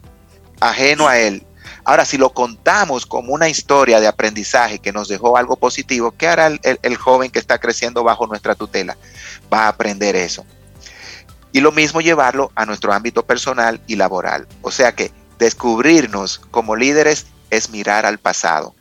ajeno 0.60 1.08
a 1.08 1.18
él. 1.18 1.44
Ahora, 1.84 2.06
si 2.06 2.18
lo 2.18 2.32
contamos 2.32 3.06
como 3.06 3.34
una 3.34 3.50
historia 3.50 4.00
de 4.00 4.08
aprendizaje 4.08 4.80
que 4.80 4.92
nos 4.92 5.08
dejó 5.08 5.38
algo 5.38 5.56
positivo, 5.56 6.12
¿qué 6.12 6.28
hará 6.28 6.48
el, 6.48 6.96
joven 6.96 7.32
que 7.32 7.40
está 7.40 7.60
creciendo 7.60 8.04
bajo 8.04 8.28
nuestra 8.28 8.56
tutela? 8.56 8.98
Va 9.52 9.66
a 9.66 9.70
aprender 9.70 10.16
eso. 10.16 10.46
Y 11.52 11.60
lo 11.60 11.72
mismo 11.72 12.02
llevarlo 12.02 12.52
a 12.56 12.66
nuestro 12.66 12.94
ámbito 12.94 13.26
personal 13.26 13.82
y 13.88 13.96
laboral. 13.96 14.48
O 14.62 14.72
sea 14.72 14.94
que 14.94 15.12
descubrirnos 15.40 16.40
como 16.52 16.76
líderes 16.76 17.26
es 17.50 17.70
mirar 17.70 18.06
al 18.06 18.20
pasado 18.20 18.76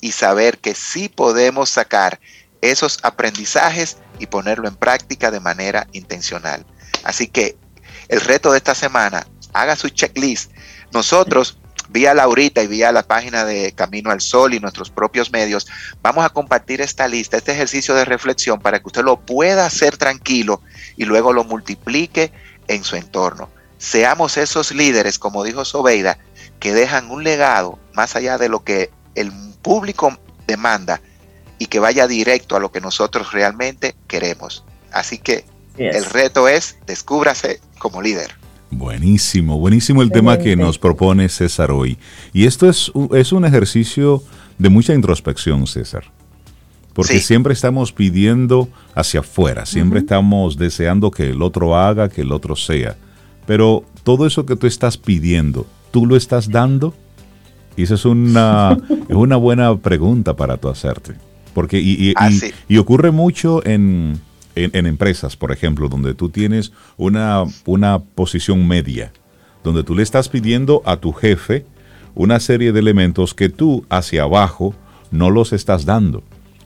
y 0.00 0.12
saber 0.12 0.58
que 0.58 0.74
sí 0.74 1.08
podemos 1.08 1.70
sacar 1.70 2.20
esos 2.60 2.98
aprendizajes 3.02 3.96
y 4.18 4.26
ponerlo 4.26 4.68
en 4.68 4.74
práctica 4.74 5.30
de 5.30 5.40
manera 5.40 5.86
intencional. 5.92 6.66
Así 7.04 7.26
que 7.26 7.56
el 8.08 8.20
reto 8.20 8.50
de 8.50 8.58
esta 8.58 8.74
semana, 8.74 9.26
haga 9.52 9.76
su 9.76 9.88
checklist. 9.88 10.50
Nosotros 10.92 11.58
vía 11.92 12.14
Laurita 12.14 12.62
y 12.62 12.66
vía 12.66 12.92
la 12.92 13.02
página 13.02 13.44
de 13.44 13.72
Camino 13.72 14.10
al 14.10 14.20
Sol 14.20 14.54
y 14.54 14.60
nuestros 14.60 14.90
propios 14.90 15.32
medios, 15.32 15.66
vamos 16.02 16.24
a 16.24 16.30
compartir 16.30 16.80
esta 16.80 17.08
lista, 17.08 17.36
este 17.36 17.52
ejercicio 17.52 17.94
de 17.94 18.04
reflexión 18.04 18.60
para 18.60 18.78
que 18.78 18.86
usted 18.86 19.02
lo 19.02 19.20
pueda 19.20 19.66
hacer 19.66 19.96
tranquilo 19.96 20.62
y 20.96 21.04
luego 21.04 21.32
lo 21.32 21.44
multiplique 21.44 22.32
en 22.68 22.84
su 22.84 22.96
entorno. 22.96 23.50
Seamos 23.78 24.36
esos 24.36 24.72
líderes, 24.72 25.18
como 25.18 25.42
dijo 25.42 25.64
Sobeida, 25.64 26.18
que 26.60 26.72
dejan 26.74 27.10
un 27.10 27.24
legado 27.24 27.78
más 27.94 28.14
allá 28.14 28.38
de 28.38 28.48
lo 28.48 28.62
que 28.62 28.90
el 29.14 29.32
público 29.62 30.18
demanda 30.46 31.00
y 31.58 31.66
que 31.66 31.80
vaya 31.80 32.06
directo 32.06 32.56
a 32.56 32.60
lo 32.60 32.70
que 32.70 32.80
nosotros 32.80 33.32
realmente 33.32 33.96
queremos. 34.06 34.64
Así 34.92 35.18
que 35.18 35.44
yes. 35.76 35.96
el 35.96 36.04
reto 36.04 36.46
es 36.48 36.76
descúbrase 36.86 37.60
como 37.78 38.02
líder. 38.02 38.39
Buenísimo, 38.70 39.58
buenísimo 39.58 40.00
el 40.00 40.12
tema 40.12 40.38
que 40.38 40.54
nos 40.54 40.78
propone 40.78 41.28
César 41.28 41.72
hoy. 41.72 41.98
Y 42.32 42.44
esto 42.44 42.68
es, 42.68 42.92
es 43.12 43.32
un 43.32 43.44
ejercicio 43.44 44.22
de 44.58 44.68
mucha 44.68 44.94
introspección, 44.94 45.66
César. 45.66 46.04
Porque 46.92 47.14
sí. 47.14 47.20
siempre 47.20 47.52
estamos 47.52 47.92
pidiendo 47.92 48.68
hacia 48.94 49.20
afuera, 49.20 49.66
siempre 49.66 49.98
uh 49.98 50.02
-huh. 50.02 50.04
estamos 50.04 50.56
deseando 50.56 51.10
que 51.10 51.30
el 51.30 51.42
otro 51.42 51.76
haga, 51.76 52.08
que 52.08 52.20
el 52.20 52.32
otro 52.32 52.54
sea. 52.54 52.96
Pero 53.46 53.84
todo 54.04 54.26
eso 54.26 54.46
que 54.46 54.56
tú 54.56 54.66
estás 54.66 54.96
pidiendo, 54.96 55.66
¿tú 55.90 56.06
lo 56.06 56.16
estás 56.16 56.48
dando? 56.48 56.94
Y 57.76 57.84
esa 57.84 57.94
es 57.94 58.04
una, 58.04 58.76
es 59.08 59.16
una 59.16 59.36
buena 59.36 59.76
pregunta 59.76 60.36
para 60.36 60.56
tú 60.56 60.68
hacerte. 60.68 61.14
Porque, 61.54 61.80
y, 61.80 62.10
y, 62.10 62.12
ah, 62.16 62.30
y, 62.30 62.34
sí. 62.34 62.52
y 62.68 62.78
ocurre 62.78 63.10
mucho 63.10 63.64
en, 63.66 64.20
en, 64.54 64.70
en, 64.74 64.86
empresas, 64.86 65.36
por 65.36 65.52
ejemplo, 65.52 65.88
donde 65.88 66.14
tú 66.14 66.28
tienes 66.28 66.72
una, 66.96 67.44
una 67.66 67.98
posición 68.00 68.66
media, 68.66 69.12
donde 69.62 69.84
tú 69.84 69.94
le 69.94 70.02
estás 70.02 70.28
pidiendo 70.28 70.82
a 70.84 70.96
tu 70.96 71.12
jefe 71.12 71.64
una 72.14 72.40
serie 72.40 72.72
de 72.72 72.80
elementos 72.80 73.34
que 73.34 73.48
tú 73.48 73.84
hacia 73.88 74.24
abajo 74.24 74.74
no 75.10 75.30
los 75.30 75.52
estás 75.52 75.84
dando. 75.84 76.22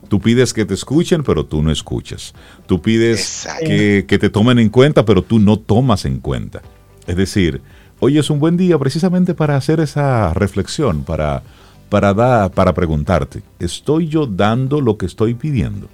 Tú 0.09 0.19
pides 0.19 0.53
que 0.53 0.65
te 0.65 0.73
escuchen, 0.73 1.23
pero 1.23 1.45
tú 1.45 1.63
no 1.63 1.71
escuchas. 1.71 2.33
Tú 2.67 2.81
pides 2.81 3.47
que, 3.59 4.05
que, 4.07 4.19
te 4.19 4.29
tomen 4.29 4.59
en 4.59 4.69
cuenta, 4.69 5.03
pero 5.03 5.23
tú 5.23 5.39
no 5.39 5.57
tomas 5.57 6.05
en 6.05 6.19
cuenta. 6.19 6.61
Es 7.07 7.15
decir, 7.15 7.61
hoy 7.99 8.17
es 8.17 8.29
un 8.29 8.39
buen 8.39 8.57
día 8.57 8.77
precisamente 8.77 9.33
para 9.33 9.55
hacer 9.55 9.79
esa 9.79 10.33
reflexión, 10.33 11.03
para, 11.03 11.41
para, 11.89 12.13
dar, 12.13 12.51
para 12.51 12.73
preguntarte, 12.73 13.41
¿estoy 13.59 14.07
yo 14.07 14.27
dando 14.27 14.81
lo 14.81 14.97
que 14.97 15.05
estoy 15.05 15.33
pidiendo? 15.33 15.87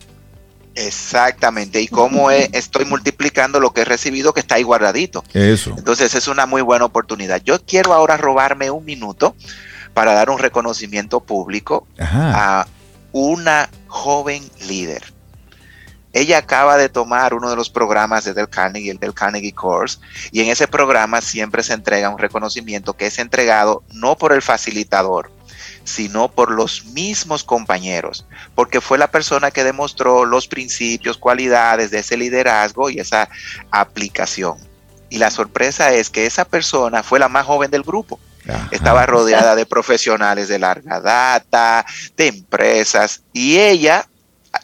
Exactamente, 0.76 1.82
y 1.82 1.88
cómo 1.88 2.32
estoy 2.32 2.86
multiplicando 2.86 3.60
lo 3.60 3.72
que 3.72 3.82
he 3.82 3.86
recibido 3.86 4.34
que 4.34 4.40
está 4.40 4.56
ahí 4.56 4.64
guardadito. 4.64 5.24
Eso. 5.34 5.76
Entonces 5.78 6.16
es 6.16 6.28
una 6.28 6.46
muy 6.46 6.62
buena 6.62 6.86
oportunidad. 6.86 7.42
Yo 7.44 7.64
quiero 7.64 7.94
ahora 7.94 8.18
robarme 8.18 8.72
un 8.72 8.86
minuto 8.86 9.36
para 9.94 10.14
dar 10.14 10.30
un 10.30 10.40
reconocimiento 10.40 11.20
público 11.20 11.88
a 12.00 12.66
una 13.12 13.70
joven 13.88 14.50
líder. 14.68 15.04
Ella 16.14 16.40
acaba 16.40 16.76
de 16.76 16.90
tomar 16.90 17.34
uno 17.34 17.50
de 17.50 17.56
los 17.56 17.70
programas 17.70 18.26
de 18.26 18.34
Del 18.34 18.50
Carnegie, 18.50 18.92
el 18.92 19.00
Del 19.00 19.14
Carnegie 19.14 19.54
Course, 19.54 20.00
y 20.32 20.42
en 20.42 20.50
ese 20.50 20.68
programa 20.68 21.22
siempre 21.22 21.64
se 21.64 21.74
entrega 21.74 22.10
un 22.10 22.18
reconocimiento 22.18 22.94
que 22.94 23.08
es 23.08 23.18
entregado 23.18 23.84
no 23.94 24.18
por 24.18 24.34
el 24.34 24.42
facilitador, 24.42 25.32
sino 25.84 26.32
por 26.32 26.52
los 26.52 26.86
mismos 26.86 27.44
compañeros, 27.44 28.26
porque 28.56 28.82
fue 28.82 28.98
la 28.98 29.12
persona 29.12 29.52
que 29.52 29.64
demostró 29.64 30.26
los 30.26 30.48
principios, 30.48 31.18
cualidades 31.18 31.92
de 31.92 32.00
ese 32.00 32.18
liderazgo 32.18 32.90
y 32.90 33.00
esa 33.00 33.30
aplicación. 33.72 34.58
Y 35.10 35.18
la 35.18 35.32
sorpresa 35.32 35.92
es 35.92 36.10
que 36.10 36.26
esa 36.26 36.46
persona 36.46 37.04
fue 37.04 37.20
la 37.20 37.28
más 37.28 37.46
joven 37.46 37.72
del 37.72 37.84
grupo. 37.84 38.20
Estaba 38.72 39.06
rodeada 39.06 39.56
de 39.56 39.66
profesionales 39.66 40.48
de 40.48 40.58
larga 40.58 41.00
data, 41.00 41.86
de 42.18 42.28
empresas, 42.28 43.22
y 43.34 43.58
ella 43.58 44.08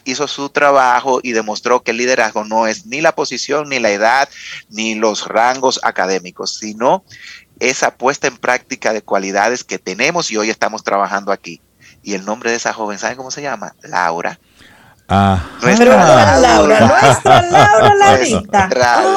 hizo 0.04 0.26
su 0.26 0.48
trabajo 0.50 1.20
y 1.22 1.32
demostró 1.32 1.82
que 1.82 1.92
el 1.92 1.98
liderazgo 1.98 2.44
no 2.44 2.66
es 2.66 2.86
ni 2.86 3.00
la 3.00 3.14
posición, 3.14 3.68
ni 3.68 3.78
la 3.78 3.90
edad, 3.90 4.28
ni 4.68 4.94
los 4.94 5.26
rangos 5.26 5.80
académicos, 5.82 6.56
sino 6.56 7.04
esa 7.60 7.92
puesta 7.94 8.26
en 8.26 8.36
práctica 8.36 8.92
de 8.92 9.02
cualidades 9.02 9.64
que 9.64 9.78
tenemos 9.78 10.30
y 10.30 10.36
hoy 10.36 10.50
estamos 10.50 10.82
trabajando 10.84 11.32
aquí. 11.32 11.60
Y 12.02 12.14
el 12.14 12.24
nombre 12.24 12.50
de 12.50 12.56
esa 12.56 12.72
joven, 12.72 12.98
¿saben 12.98 13.16
cómo 13.16 13.30
se 13.30 13.42
llama? 13.42 13.74
Laura. 13.82 14.38
Ah. 15.10 15.42
Nuestra 15.62 16.36
Laura, 16.38 16.80
nuestra 16.80 17.42
Laura 17.42 17.94
Laurita. 17.94 18.68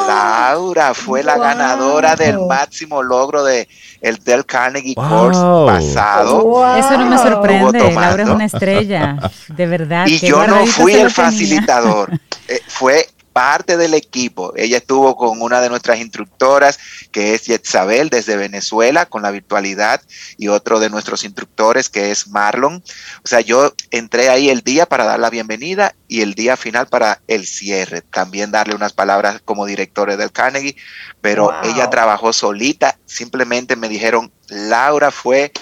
Laura 0.08 0.94
fue 0.94 1.22
la 1.22 1.36
ganadora 1.36 2.16
del 2.16 2.38
máximo 2.46 3.02
logro 3.02 3.44
de 3.44 3.68
el 4.00 4.16
Del 4.16 4.46
Carnegie 4.46 4.94
Course 4.94 5.38
pasado. 5.66 6.76
Eso 6.76 6.96
no 6.96 7.06
me 7.06 7.18
sorprende, 7.18 7.92
Laura 7.92 8.22
es 8.22 8.28
una 8.30 8.46
estrella, 8.46 9.18
de 9.48 9.66
verdad. 9.66 10.06
Y 10.06 10.18
yo 10.18 10.46
no 10.46 10.64
fui 10.64 10.94
el 10.94 11.10
facilitador, 11.10 12.10
eh, 12.48 12.60
fue 12.68 13.06
parte 13.32 13.76
del 13.76 13.94
equipo. 13.94 14.52
Ella 14.56 14.78
estuvo 14.78 15.16
con 15.16 15.40
una 15.40 15.60
de 15.60 15.68
nuestras 15.68 15.98
instructoras, 15.98 16.78
que 17.10 17.34
es 17.34 17.44
Yetzabel, 17.46 18.10
desde 18.10 18.36
Venezuela, 18.36 19.06
con 19.06 19.22
la 19.22 19.30
virtualidad, 19.30 20.02
y 20.36 20.48
otro 20.48 20.80
de 20.80 20.90
nuestros 20.90 21.24
instructores, 21.24 21.88
que 21.88 22.10
es 22.10 22.28
Marlon. 22.28 22.82
O 23.24 23.28
sea, 23.28 23.40
yo 23.40 23.74
entré 23.90 24.28
ahí 24.28 24.50
el 24.50 24.60
día 24.60 24.86
para 24.86 25.04
dar 25.04 25.18
la 25.18 25.30
bienvenida 25.30 25.94
y 26.08 26.20
el 26.20 26.34
día 26.34 26.56
final 26.56 26.86
para 26.86 27.20
el 27.26 27.46
cierre. 27.46 28.02
También 28.02 28.50
darle 28.50 28.74
unas 28.74 28.92
palabras 28.92 29.40
como 29.44 29.66
directores 29.66 30.18
del 30.18 30.32
Carnegie, 30.32 30.76
pero 31.20 31.52
ella 31.64 31.88
trabajó 31.90 32.32
solita. 32.32 32.98
Simplemente 33.06 33.76
me 33.76 33.88
dijeron, 33.88 34.30
Laura 34.48 35.10
fue 35.10 35.52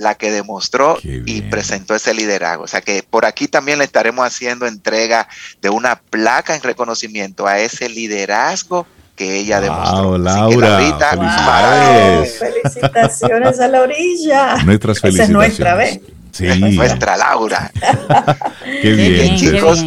la 0.00 0.14
que 0.14 0.32
demostró 0.32 0.98
y 1.02 1.42
presentó 1.42 1.94
ese 1.94 2.14
liderazgo. 2.14 2.64
O 2.64 2.66
sea 2.66 2.80
que 2.80 3.02
por 3.02 3.26
aquí 3.26 3.48
también 3.48 3.78
le 3.78 3.84
estaremos 3.84 4.26
haciendo 4.26 4.66
entrega 4.66 5.28
de 5.60 5.68
una 5.68 5.96
placa 5.96 6.56
en 6.56 6.62
reconocimiento 6.62 7.46
a 7.46 7.58
ese 7.60 7.88
liderazgo 7.90 8.86
que 9.14 9.36
ella 9.36 9.60
demostró. 9.60 10.16
Laura, 10.16 10.78
felicidades. 10.78 12.38
felicitaciones 12.38 13.60
a 13.60 13.68
la 13.68 13.82
orilla. 13.82 14.56
Nuestras 14.64 15.00
felicitaciones. 15.00 15.52
es 15.52 15.58
nuestra, 15.58 15.74
vez. 15.74 16.00
Sí. 16.32 16.46
nuestra 16.58 17.16
Laura. 17.18 17.70
qué 18.82 18.92
bien, 18.92 19.36
chicos. 19.36 19.84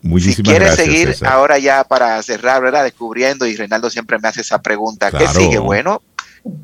Muchísimas 0.00 0.36
si 0.36 0.42
quieres 0.44 0.74
seguir 0.76 1.16
ahora 1.26 1.58
ya 1.58 1.82
para 1.82 2.22
cerrar, 2.22 2.62
¿verdad? 2.62 2.84
Descubriendo, 2.84 3.46
y 3.46 3.56
Reinaldo 3.56 3.90
siempre 3.90 4.16
me 4.20 4.28
hace 4.28 4.42
esa 4.42 4.62
pregunta, 4.62 5.10
¿qué 5.10 5.26
sigue? 5.26 5.58
Bueno, 5.58 6.02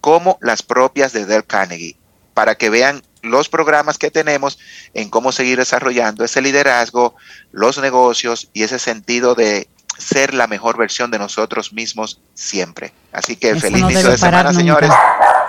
como 0.00 0.38
las 0.40 0.62
propias 0.62 1.12
de 1.12 1.26
Del 1.26 1.44
Carnegie 1.44 1.96
para 2.34 2.54
que 2.54 2.70
vean 2.70 3.02
los 3.22 3.48
programas 3.48 3.98
que 3.98 4.10
tenemos 4.10 4.58
en 4.94 5.10
cómo 5.10 5.32
seguir 5.32 5.58
desarrollando 5.58 6.24
ese 6.24 6.40
liderazgo, 6.40 7.16
los 7.50 7.78
negocios 7.78 8.48
y 8.52 8.62
ese 8.62 8.78
sentido 8.78 9.34
de 9.34 9.68
ser 9.98 10.34
la 10.34 10.46
mejor 10.46 10.76
versión 10.76 11.10
de 11.10 11.18
nosotros 11.18 11.72
mismos 11.72 12.20
siempre. 12.34 12.92
Así 13.12 13.36
que 13.36 13.54
feliz 13.56 13.80
inicio 13.80 14.10
de 14.10 14.18
semana, 14.18 14.52
señores. 14.52 14.90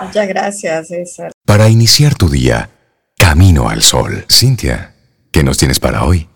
Muchas 0.00 0.28
gracias, 0.28 0.88
César. 0.88 1.32
Para 1.44 1.68
iniciar 1.68 2.14
tu 2.14 2.28
día, 2.28 2.70
Camino 3.18 3.68
al 3.68 3.82
Sol. 3.82 4.24
Cintia, 4.30 4.94
¿qué 5.30 5.42
nos 5.42 5.58
tienes 5.58 5.80
para 5.80 6.04
hoy? 6.04 6.28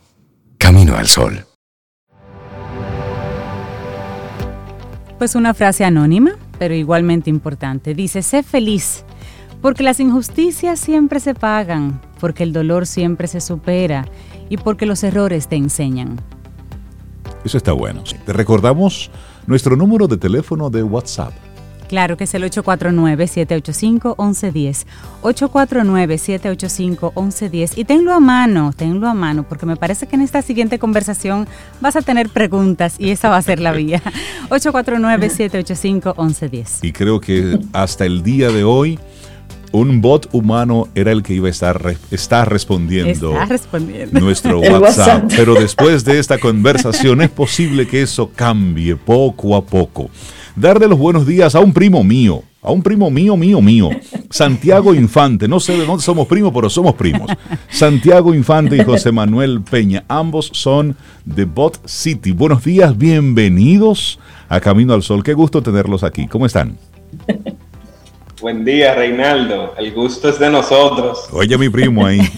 Camino 0.59 0.97
al 0.97 1.07
Sol. 1.07 1.47
Pues 5.19 5.37
una 5.37 5.55
frase 5.55 5.85
anónima, 5.85 6.33
pero 6.59 6.75
igualmente 6.75 7.31
importante. 7.31 7.95
Dice, 7.95 8.23
sé 8.23 8.43
feliz, 8.43 9.05
porque 9.61 9.85
las 9.85 10.01
injusticias 10.01 10.81
siempre 10.81 11.21
se 11.21 11.35
pagan, 11.35 12.01
porque 12.19 12.43
el 12.43 12.53
dolor 12.53 12.87
siempre 12.87 13.29
se 13.29 13.41
supera 13.41 14.07
y 14.49 14.57
porque 14.57 14.87
los 14.87 15.05
errores 15.05 15.47
te 15.47 15.57
enseñan. 15.57 16.21
Eso 17.45 17.57
está 17.57 17.73
bueno. 17.73 18.03
Te 18.27 18.33
recordamos 18.33 19.11
nuestro 19.47 19.77
número 19.77 20.09
de 20.09 20.17
teléfono 20.17 20.71
de 20.71 20.83
WhatsApp. 20.83 21.33
Claro 21.93 22.17
que 22.17 22.25
es 22.25 22.33
el 22.33 22.43
849-785-1110. 22.45 24.87
849-785-1110. 25.21 27.73
Y 27.77 27.85
tenlo 27.85 28.15
a 28.15 28.21
mano, 28.21 28.73
tenlo 28.75 29.09
a 29.09 29.13
mano, 29.13 29.45
porque 29.47 29.67
me 29.67 29.77
parece 29.77 30.07
que 30.07 30.17
en 30.17 30.23
esta 30.23 30.41
siguiente 30.41 30.79
conversación 30.79 31.47
vas 31.83 31.97
a 31.97 32.01
tener 32.01 32.31
preguntas 32.31 32.95
y 32.99 33.11
esa 33.11 33.29
va 33.29 33.37
a 33.37 33.43
ser 33.43 33.61
la 33.61 33.73
vía. 33.73 34.03
849-785-1110. 34.49 36.79
Y 36.81 36.93
creo 36.93 37.21
que 37.21 37.61
hasta 37.75 38.07
el 38.07 38.23
día 38.23 38.49
de 38.49 38.65
hoy 38.65 38.99
un 39.73 40.01
bot 40.01 40.31
humano 40.33 40.89
era 40.95 41.13
el 41.13 41.23
que 41.23 41.35
iba 41.35 41.49
a 41.49 41.51
estar 41.51 41.95
está 42.11 42.47
respondiendo, 42.47 43.35
nuestro 44.13 44.61
WhatsApp. 44.81 45.31
Pero 45.37 45.53
después 45.53 46.07
de 46.07 46.19
esta 46.19 46.39
conversación 46.39 47.21
es 47.21 47.29
posible 47.29 47.87
que 47.87 48.01
eso 48.01 48.31
cambie 48.35 48.97
poco 48.97 49.57
a 49.57 49.63
poco. 49.63 50.09
Darle 50.55 50.87
los 50.87 50.99
buenos 50.99 51.27
días 51.27 51.55
a 51.55 51.61
un 51.61 51.73
primo 51.73 52.05
mío, 52.05 52.43
a 52.61 52.71
un 52.71 52.83
primo 52.83 53.11
mío, 53.11 53.39
mío, 53.39 53.63
mío, 53.63 53.89
Santiago 54.29 54.95
Infante. 54.95 55.49
No 55.49 55.59
sé 55.61 55.79
de 55.79 55.87
dónde 55.87 56.03
somos 56.03 56.27
primos, 56.27 56.53
pero 56.53 56.69
somos 56.69 56.95
primos. 56.95 57.31
Santiago 57.71 58.35
Infante 58.35 58.77
y 58.77 58.85
José 58.85 59.13
Manuel 59.13 59.63
Peña. 59.63 60.05
Ambos 60.09 60.51
son 60.53 60.95
de 61.25 61.47
Bot 61.47 61.89
City. 61.89 62.33
Buenos 62.33 62.63
días, 62.65 62.99
bienvenidos 62.99 64.19
a 64.51 64.61
Camino 64.61 64.93
al 64.93 65.03
Sol. 65.03 65.23
Qué 65.23 65.33
gusto 65.33 65.63
tenerlos 65.63 66.05
aquí. 66.05 66.27
¿Cómo 66.27 66.45
están? 66.45 66.77
Buen 68.43 68.65
día, 68.65 68.93
Reinaldo. 68.97 69.73
El 69.79 69.93
gusto 69.93 70.29
es 70.29 70.37
de 70.37 70.51
nosotros. 70.51 71.29
Oye, 71.31 71.57
mi 71.57 71.69
primo 71.69 72.05
ahí. 72.05 72.19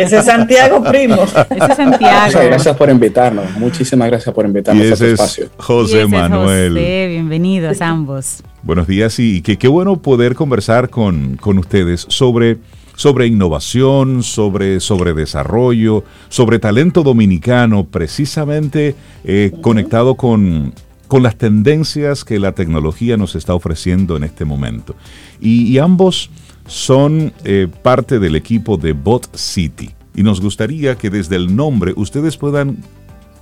ese 0.00 0.20
es 0.20 0.24
Santiago, 0.24 0.82
primo. 0.82 1.16
Ese 1.24 1.72
es 1.72 1.76
Santiago. 1.76 2.26
Muchas 2.26 2.46
gracias 2.46 2.76
por 2.78 2.88
invitarnos. 2.88 3.50
Muchísimas 3.58 4.08
gracias 4.08 4.34
por 4.34 4.46
invitarnos 4.46 4.82
a 4.82 4.94
este 4.94 5.12
espacio. 5.12 5.50
José 5.58 6.06
Manuel. 6.06 6.72
José, 6.72 7.06
bienvenidos 7.08 7.82
ambos. 7.82 8.42
Buenos 8.62 8.86
días 8.86 9.18
y 9.18 9.42
qué 9.42 9.68
bueno 9.68 10.00
poder 10.00 10.34
conversar 10.34 10.88
con, 10.88 11.36
con 11.36 11.58
ustedes 11.58 12.06
sobre 12.08 12.56
sobre 12.96 13.26
innovación, 13.26 14.22
sobre, 14.22 14.80
sobre 14.80 15.12
desarrollo, 15.12 16.02
sobre 16.30 16.58
talento 16.58 17.02
dominicano, 17.02 17.84
precisamente 17.84 18.94
eh, 19.24 19.52
conectado 19.62 20.14
con 20.14 20.72
con 21.10 21.24
las 21.24 21.34
tendencias 21.34 22.24
que 22.24 22.38
la 22.38 22.52
tecnología 22.52 23.16
nos 23.16 23.34
está 23.34 23.52
ofreciendo 23.52 24.16
en 24.16 24.22
este 24.22 24.44
momento. 24.44 24.94
Y, 25.40 25.76
ambos 25.78 26.30
son 26.68 27.32
eh, 27.42 27.66
parte 27.82 28.20
del 28.20 28.36
equipo 28.36 28.76
de 28.76 28.92
Bot 28.92 29.36
City. 29.36 29.90
Y 30.14 30.22
nos 30.22 30.40
gustaría 30.40 30.96
que 30.96 31.10
desde 31.10 31.34
el 31.34 31.56
nombre 31.56 31.94
ustedes 31.96 32.36
puedan 32.36 32.84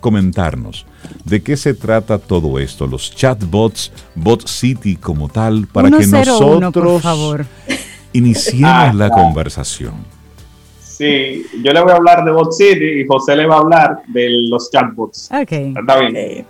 comentarnos 0.00 0.86
de 1.26 1.42
qué 1.42 1.58
se 1.58 1.74
trata 1.74 2.18
todo 2.18 2.58
esto, 2.58 2.86
los 2.86 3.14
chatbots, 3.14 3.92
Bot 4.14 4.48
City 4.48 4.96
como 4.96 5.28
tal, 5.28 5.66
para 5.66 5.90
que 5.90 6.06
nosotros 6.06 7.02
favor. 7.02 7.44
iniciemos 8.14 8.94
la 8.94 9.10
conversación. 9.10 9.92
Sí, 10.98 11.46
yo 11.62 11.72
le 11.72 11.80
voy 11.80 11.92
a 11.92 11.94
hablar 11.94 12.24
de 12.24 12.32
Bot 12.32 12.52
City 12.52 13.02
y 13.02 13.06
José 13.06 13.36
le 13.36 13.46
va 13.46 13.54
a 13.54 13.58
hablar 13.60 14.00
de 14.08 14.28
los 14.50 14.68
chatbots. 14.68 15.30
Ok. 15.30 15.52
Está 15.52 16.00
bien. 16.00 16.44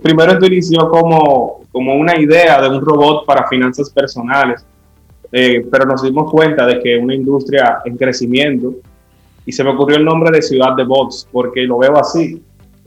primero 0.00 0.32
esto 0.32 0.46
inició 0.46 0.88
como, 0.88 1.62
como 1.72 1.96
una 1.96 2.16
idea 2.20 2.62
de 2.62 2.68
un 2.68 2.80
robot 2.80 3.26
para 3.26 3.48
finanzas 3.48 3.90
personales, 3.90 4.64
eh, 5.32 5.66
pero 5.68 5.86
nos 5.86 6.04
dimos 6.04 6.30
cuenta 6.30 6.64
de 6.66 6.80
que 6.80 6.96
una 6.96 7.16
industria 7.16 7.78
en 7.84 7.96
crecimiento 7.96 8.74
y 9.44 9.50
se 9.50 9.64
me 9.64 9.70
ocurrió 9.70 9.96
el 9.96 10.04
nombre 10.04 10.30
de 10.30 10.40
Ciudad 10.40 10.76
de 10.76 10.84
Bots, 10.84 11.28
porque 11.32 11.62
lo 11.62 11.78
veo 11.78 11.98
así. 11.98 12.40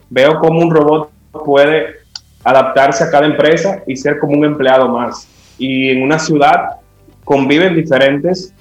Veo 0.09 0.39
como 0.39 0.61
un 0.61 0.71
robot 0.71 1.11
puede 1.43 1.97
adaptarse 2.45 3.03
a 3.03 3.11
cada 3.11 3.25
empresa 3.25 3.83
y 3.85 3.97
ser 3.97 4.19
como 4.19 4.37
un 4.37 4.45
empleado 4.45 4.87
más. 4.87 5.27
Y 5.57 5.89
en 5.89 6.01
una 6.01 6.17
ciudad 6.17 6.77
conviven 7.25 7.75
diferentes 7.75 8.53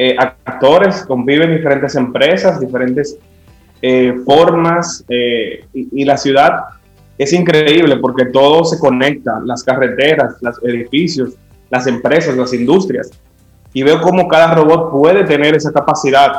eh, 0.00 0.14
actores, 0.16 1.04
conviven 1.06 1.56
diferentes 1.56 1.96
empresas, 1.96 2.60
diferentes 2.60 3.18
eh, 3.82 4.14
formas, 4.24 5.04
eh, 5.08 5.64
y, 5.74 6.04
la 6.04 6.16
ciudad 6.16 6.52
es 7.18 7.32
increíble 7.32 7.96
porque 7.96 8.26
todo 8.26 8.64
se 8.64 8.78
conecta, 8.78 9.40
las 9.44 9.64
carreteras, 9.64 10.36
los 10.40 10.62
edificios, 10.62 11.30
las 11.68 11.88
empresas, 11.88 12.36
las 12.36 12.54
industrias. 12.54 13.10
Y 13.72 13.82
veo 13.82 14.00
cómo 14.00 14.28
cada 14.28 14.54
robot 14.54 14.92
puede 14.92 15.24
tener 15.24 15.56
esa 15.56 15.72
capacidad 15.72 16.30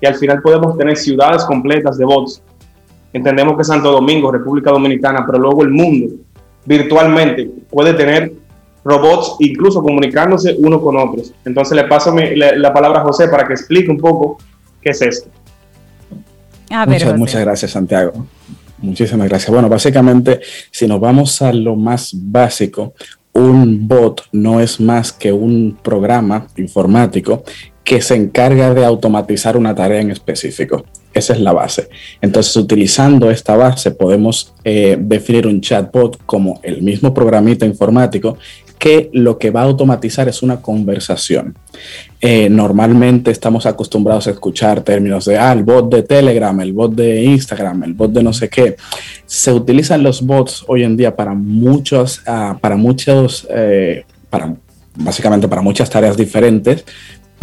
y 0.00 0.06
al 0.06 0.14
final 0.14 0.40
podemos 0.40 0.76
tener 0.78 0.96
ciudades 0.96 1.44
completas 1.44 1.98
de 1.98 2.06
bots. 2.06 2.42
Entendemos 3.12 3.56
que 3.58 3.64
Santo 3.64 3.92
Domingo, 3.92 4.32
República 4.32 4.70
Dominicana, 4.70 5.24
pero 5.26 5.38
luego 5.38 5.62
el 5.62 5.70
mundo 5.70 6.14
virtualmente 6.64 7.50
puede 7.70 7.92
tener 7.92 8.32
robots 8.84 9.36
incluso 9.40 9.82
comunicándose 9.82 10.54
uno 10.58 10.80
con 10.80 10.96
otros. 10.96 11.32
Entonces 11.44 11.76
le 11.76 11.84
paso 11.84 12.14
la, 12.14 12.72
palabra 12.72 13.00
a 13.00 13.04
José 13.04 13.28
para 13.28 13.46
que 13.46 13.54
explique 13.54 13.90
un 13.90 13.98
poco 13.98 14.38
qué 14.80 14.90
es 14.90 15.02
esto. 15.02 15.30
muchas, 16.86 17.18
muchas 17.18 17.40
gracias, 17.40 17.70
Santiago. 17.70 18.26
Muchísimas 18.78 19.28
gracias. 19.28 19.50
Bueno, 19.50 19.68
básicamente, 19.68 20.40
si 20.70 20.86
nos 20.86 21.00
vamos 21.00 21.40
a 21.40 21.52
lo 21.52 21.74
más 21.74 22.10
básico, 22.14 22.92
un 23.32 23.88
bot 23.88 24.22
no 24.32 24.60
es 24.60 24.78
más 24.80 25.12
que 25.12 25.32
un 25.32 25.78
programa 25.82 26.46
informático 26.56 27.42
que 27.82 28.00
se 28.00 28.14
encarga 28.14 28.72
de 28.72 28.84
automatizar 28.84 29.56
una 29.56 29.74
tarea 29.74 30.00
en 30.00 30.10
específico. 30.10 30.84
Esa 31.12 31.34
es 31.34 31.40
la 31.40 31.52
base. 31.52 31.88
Entonces, 32.20 32.56
utilizando 32.56 33.30
esta 33.30 33.56
base, 33.56 33.92
podemos 33.92 34.52
eh, 34.64 34.96
definir 34.98 35.46
un 35.46 35.60
chatbot 35.60 36.18
como 36.26 36.60
el 36.62 36.82
mismo 36.82 37.14
programita 37.14 37.66
informático 37.66 38.38
que 38.78 39.10
lo 39.12 39.38
que 39.38 39.50
va 39.50 39.62
a 39.62 39.64
automatizar 39.64 40.28
es 40.28 40.42
una 40.42 40.60
conversación. 40.60 41.56
Eh, 42.20 42.48
normalmente 42.48 43.30
estamos 43.30 43.66
acostumbrados 43.66 44.26
a 44.26 44.30
escuchar 44.30 44.82
términos 44.82 45.24
de, 45.24 45.38
ah, 45.38 45.52
el 45.52 45.62
bot 45.62 45.90
de 45.90 46.02
Telegram, 46.02 46.58
el 46.60 46.72
bot 46.72 46.94
de 46.94 47.22
Instagram, 47.22 47.84
el 47.84 47.94
bot 47.94 48.12
de 48.12 48.22
no 48.22 48.32
sé 48.32 48.48
qué. 48.48 48.76
Se 49.26 49.52
utilizan 49.52 50.02
los 50.02 50.22
bots 50.22 50.64
hoy 50.66 50.84
en 50.84 50.96
día 50.96 51.14
para 51.14 51.34
muchos, 51.34 52.22
ah, 52.26 52.56
para 52.60 52.76
muchos, 52.76 53.46
eh, 53.50 54.04
para 54.30 54.54
básicamente 54.96 55.48
para 55.48 55.62
muchas 55.62 55.90
tareas 55.90 56.16
diferentes, 56.16 56.84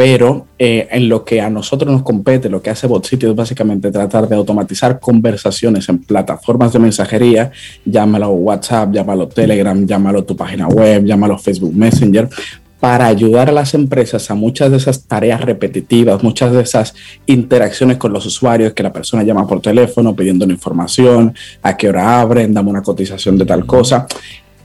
pero 0.03 0.47
eh, 0.57 0.87
en 0.89 1.09
lo 1.09 1.23
que 1.23 1.41
a 1.41 1.47
nosotros 1.51 1.91
nos 1.91 2.01
compete, 2.01 2.49
lo 2.49 2.59
que 2.59 2.71
hace 2.71 2.87
BotCity 2.87 3.27
es 3.27 3.35
básicamente 3.35 3.91
tratar 3.91 4.27
de 4.27 4.35
automatizar 4.35 4.99
conversaciones 4.99 5.87
en 5.89 5.99
plataformas 5.99 6.73
de 6.73 6.79
mensajería, 6.79 7.51
llámalo 7.85 8.29
WhatsApp, 8.29 8.91
llámalo 8.91 9.27
Telegram, 9.27 9.85
llámalo 9.85 10.23
tu 10.23 10.35
página 10.35 10.67
web, 10.67 11.05
llámalo 11.05 11.37
Facebook 11.37 11.75
Messenger, 11.75 12.27
para 12.79 13.05
ayudar 13.05 13.49
a 13.49 13.51
las 13.51 13.75
empresas 13.75 14.31
a 14.31 14.33
muchas 14.33 14.71
de 14.71 14.77
esas 14.77 15.03
tareas 15.03 15.39
repetitivas, 15.41 16.23
muchas 16.23 16.51
de 16.51 16.63
esas 16.63 16.95
interacciones 17.27 17.97
con 17.97 18.11
los 18.11 18.25
usuarios 18.25 18.73
que 18.73 18.81
la 18.81 18.91
persona 18.91 19.21
llama 19.21 19.45
por 19.45 19.61
teléfono 19.61 20.15
pidiendo 20.15 20.45
información, 20.45 21.35
a 21.61 21.77
qué 21.77 21.89
hora 21.89 22.19
abren, 22.21 22.55
dame 22.55 22.71
una 22.71 22.81
cotización 22.81 23.37
de 23.37 23.45
tal 23.45 23.67
cosa. 23.67 24.07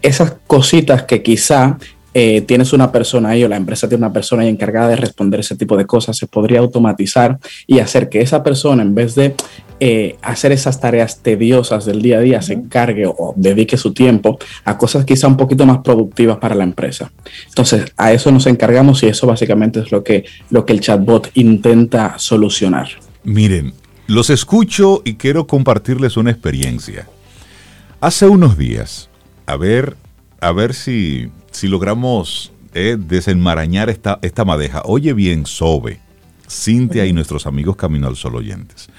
Esas 0.01 0.37
cositas 0.47 1.03
que 1.03 1.23
quizá 1.23 1.77
eh, 2.19 2.41
tienes 2.41 2.73
una 2.73 2.91
persona 2.91 3.29
ahí 3.29 3.45
o 3.45 3.49
la 3.49 3.57
empresa 3.59 3.91
tiene 3.91 4.07
una 4.07 4.13
persona 4.15 4.43
ahí 4.43 4.49
encargada 4.49 4.89
de 4.89 4.97
responder 4.97 5.41
ese 5.41 5.55
tipo 5.55 5.77
de 5.77 5.85
cosas, 5.85 6.17
se 6.17 6.27
podría 6.27 6.61
automatizar 6.61 7.39
y 7.67 7.81
hacer 7.81 8.09
que 8.09 8.23
esa 8.23 8.43
persona, 8.43 8.83
en 8.83 8.95
vez 8.95 9.15
de 9.15 9.35
eh, 9.81 10.17
hacer 10.23 10.51
esas 10.51 10.81
tareas 10.81 11.23
tediosas 11.23 11.85
del 11.85 12.01
día 12.01 12.17
a 12.17 12.21
día, 12.23 12.41
se 12.41 12.55
encargue 12.55 13.05
o 13.07 13.35
dedique 13.37 13.77
su 13.77 13.93
tiempo 13.93 14.39
a 14.65 14.79
cosas 14.79 15.05
quizá 15.05 15.29
un 15.29 15.37
poquito 15.37 15.67
más 15.67 15.81
productivas 15.85 16.39
para 16.39 16.55
la 16.55 16.65
empresa. 16.65 17.13
Entonces, 17.49 17.93
a 17.99 18.15
eso 18.15 18.33
nos 18.33 18.47
encargamos 18.47 19.03
y 19.03 19.09
eso 19.09 19.27
básicamente 19.27 19.81
es 19.81 19.93
lo 19.93 20.03
que, 20.03 20.25
lo 20.49 20.65
que 20.65 20.73
el 20.73 20.81
chatbot 20.81 21.31
intenta 21.35 22.19
solucionar. 22.19 22.89
Miren, 23.25 23.75
los 24.07 24.31
escucho 24.31 25.03
y 25.05 25.17
quiero 25.17 25.47
compartirles 25.47 26.17
una 26.17 26.31
experiencia. 26.31 27.07
Hace 28.01 28.27
unos 28.27 28.57
días, 28.57 29.11
a 29.45 29.57
ver, 29.57 29.99
a 30.41 30.53
ver 30.53 30.73
si 30.73 31.29
si 31.57 31.69
logramos 31.69 32.53
eh, 32.75 32.99
desenmarañar 32.99 33.89
esta, 33.89 34.19
esta 34.21 34.45
madeja. 34.45 34.83
Oye 34.85 35.15
bien, 35.15 35.47
Sobe, 35.47 36.01
Cintia 36.47 37.07
y 37.07 37.15
nuestros 37.15 37.47
amigos 37.47 37.77
Camino 37.77 38.07
al 38.07 38.17
Sol 38.17 38.37
oyentes. 38.37 38.91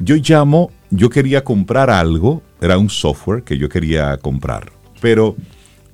Yo 0.00 0.16
llamo, 0.16 0.72
yo 0.90 1.10
quería 1.10 1.44
comprar 1.44 1.90
algo, 1.90 2.42
era 2.60 2.76
un 2.76 2.90
software 2.90 3.44
que 3.44 3.56
yo 3.56 3.68
quería 3.68 4.16
comprar, 4.16 4.72
pero 5.00 5.36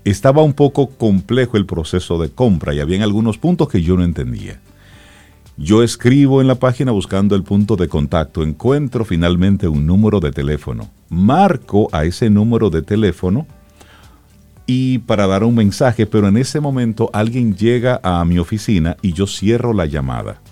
estaba 0.03 0.43
un 0.43 0.55
poco 0.55 0.89
complejo 0.89 1.59
el 1.59 1.67
proceso 1.67 2.19
de 2.19 2.31
compra 2.31 2.73
y 2.73 2.81
había 2.81 3.05
algunos 3.05 3.37
puntos 3.37 3.69
que 3.69 3.83
yo 3.83 3.95
no 3.95 4.03
entendía. 4.03 4.61
Yo 5.59 5.83
escribo 5.83 6.41
en 6.41 6.47
la 6.47 6.55
página 6.55 6.93
buscando 6.93 7.37
el 7.37 7.43
punto 7.43 7.77
de 7.77 7.89
contacto, 7.89 8.43
encuentro 8.43 9.05
finalmente 9.05 9.69
un 9.69 9.85
número 9.85 10.21
de 10.21 10.33
teléfono, 10.33 10.89
marco 11.11 11.91
a 11.93 12.07
ese 12.07 12.31
número 12.31 12.71
de 12.71 12.81
teléfono 12.81 13.47
y 14.71 14.99
para 14.99 15.27
dar 15.27 15.45
un 15.45 15.55
mensaje, 15.55 16.05
pero 16.05 16.29
en 16.29 16.37
ese 16.37 16.61
momento 16.61 17.09
alguien 17.14 17.57
llega 17.57 18.01
a 18.03 18.23
mi 18.27 18.39
oficina 18.39 18.99
y 19.01 19.14
yo 19.14 19.27
cierro 19.27 19.73
la 19.73 19.87
llamada. 19.87 20.43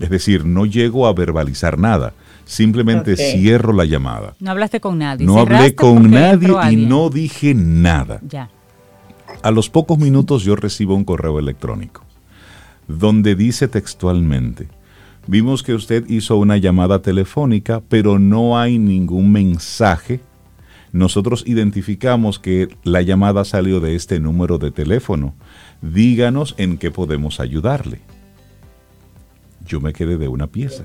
Es 0.00 0.10
decir, 0.10 0.44
no 0.44 0.66
llego 0.66 1.06
a 1.06 1.12
verbalizar 1.12 1.78
nada, 1.78 2.14
simplemente 2.44 3.16
cierro 3.16 3.72
la 3.72 3.84
llamada. 3.84 4.34
No 4.40 4.50
hablaste 4.50 4.80
con 4.80 4.98
nadie. 4.98 5.24
No 5.24 5.38
hablé 5.38 5.76
con 5.76 6.10
nadie 6.10 6.52
y 6.72 6.76
no 6.84 7.10
dije 7.10 7.54
nada. 7.54 8.18
Ya. 8.28 8.50
A 9.40 9.52
los 9.52 9.70
pocos 9.70 9.98
minutos 9.98 10.42
yo 10.42 10.56
recibo 10.56 10.96
un 10.96 11.04
correo 11.04 11.38
electrónico 11.38 12.02
donde 12.88 13.36
dice 13.36 13.68
textualmente, 13.68 14.66
vimos 15.28 15.62
que 15.62 15.74
usted 15.74 16.04
hizo 16.08 16.36
una 16.38 16.56
llamada 16.56 17.02
telefónica, 17.02 17.80
pero 17.88 18.18
no 18.18 18.58
hay 18.58 18.78
ningún 18.78 19.30
mensaje 19.30 20.20
nosotros 20.94 21.42
identificamos 21.44 22.38
que 22.38 22.68
la 22.84 23.02
llamada 23.02 23.44
salió 23.44 23.80
de 23.80 23.96
este 23.96 24.20
número 24.20 24.58
de 24.58 24.70
teléfono. 24.70 25.34
Díganos 25.82 26.54
en 26.56 26.78
qué 26.78 26.92
podemos 26.92 27.40
ayudarle. 27.40 27.98
Yo 29.66 29.80
me 29.80 29.92
quedé 29.92 30.18
de 30.18 30.28
una 30.28 30.46
pieza. 30.46 30.84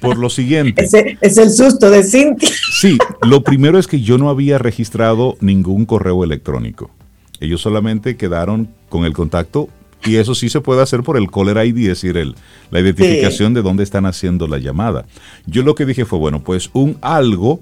Por 0.00 0.18
lo 0.18 0.30
siguiente. 0.30 0.84
Es 1.20 1.38
el 1.38 1.50
susto 1.52 1.90
de 1.90 2.02
Cintia. 2.02 2.50
Sí, 2.72 2.98
lo 3.22 3.44
primero 3.44 3.78
es 3.78 3.86
que 3.86 4.00
yo 4.00 4.18
no 4.18 4.30
había 4.30 4.58
registrado 4.58 5.36
ningún 5.40 5.86
correo 5.86 6.24
electrónico. 6.24 6.90
Ellos 7.38 7.60
solamente 7.60 8.16
quedaron 8.16 8.68
con 8.88 9.04
el 9.04 9.12
contacto 9.12 9.68
y 10.04 10.16
eso 10.16 10.34
sí 10.34 10.48
se 10.48 10.60
puede 10.60 10.82
hacer 10.82 11.04
por 11.04 11.16
el 11.16 11.30
caller 11.30 11.64
ID, 11.64 11.78
es 11.82 12.00
decir, 12.00 12.16
el, 12.16 12.34
la 12.72 12.80
identificación 12.80 13.54
de 13.54 13.62
dónde 13.62 13.84
están 13.84 14.06
haciendo 14.06 14.48
la 14.48 14.58
llamada. 14.58 15.06
Yo 15.46 15.62
lo 15.62 15.76
que 15.76 15.86
dije 15.86 16.04
fue, 16.04 16.18
bueno, 16.18 16.42
pues 16.42 16.68
un 16.72 16.98
algo 17.00 17.60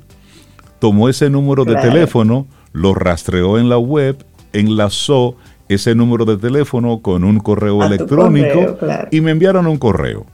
tomó 0.83 1.09
ese 1.09 1.31
número 1.31 1.65
de 1.65 1.77
teléfono, 1.77 2.49
lo 2.73 2.93
rastreó 2.93 3.57
en 3.57 3.69
la 3.69 3.79
web, 3.79 4.17
enlazó 4.53 5.37
ese 5.69 5.95
número 5.95 6.25
de 6.25 6.39
teléfono 6.39 6.99
con 6.99 7.23
un 7.23 7.39
correo 7.39 7.85
electrónico 7.85 8.79
y 9.13 9.21
me 9.21 9.31
enviaron 9.31 9.69
un 9.69 9.79
correo. 9.79 10.27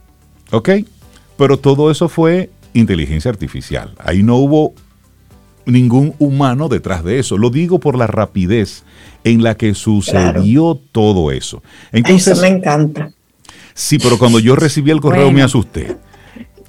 ¿Ok? 0.49 0.71
Pero 1.37 1.57
todo 1.57 1.91
eso 1.91 2.09
fue 2.09 2.49
inteligencia 2.73 3.29
artificial. 3.29 3.93
Ahí 3.99 4.23
no 4.23 4.37
hubo 4.37 4.73
ningún 5.67 6.15
humano 6.17 6.67
detrás 6.67 7.03
de 7.03 7.19
eso. 7.19 7.37
Lo 7.37 7.51
digo 7.51 7.79
por 7.79 7.95
la 7.95 8.07
rapidez 8.07 8.83
en 9.23 9.43
la 9.43 9.53
que 9.53 9.75
sucedió 9.75 10.79
todo 10.91 11.29
eso. 11.29 11.61
Entonces, 11.91 12.33
eso 12.33 12.41
me 12.41 12.47
encanta. 12.47 13.11
Sí, 13.75 13.99
pero 13.99 14.17
cuando 14.17 14.39
yo 14.39 14.55
recibí 14.55 14.89
el 14.89 14.99
correo 14.99 15.31
me 15.31 15.43
asusté. 15.43 15.95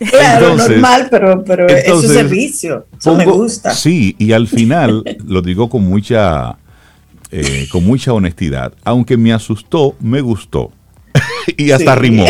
Claro, 0.10 0.56
normal, 0.56 1.08
pero, 1.10 1.44
pero 1.44 1.66
es 1.68 1.90
un 1.90 2.02
servicio. 2.02 2.86
Eso 2.98 3.14
me 3.14 3.26
gusta. 3.26 3.74
Sí, 3.74 4.16
y 4.18 4.32
al 4.32 4.48
final, 4.48 5.04
lo 5.26 5.42
digo 5.42 5.68
con 5.68 5.84
mucha, 5.84 6.56
eh, 7.30 7.68
con 7.70 7.84
mucha 7.84 8.12
honestidad, 8.14 8.72
aunque 8.82 9.18
me 9.18 9.32
asustó, 9.32 9.94
me 10.00 10.22
gustó. 10.22 10.72
y 11.56 11.70
hasta 11.70 11.94
rimó. 11.94 12.24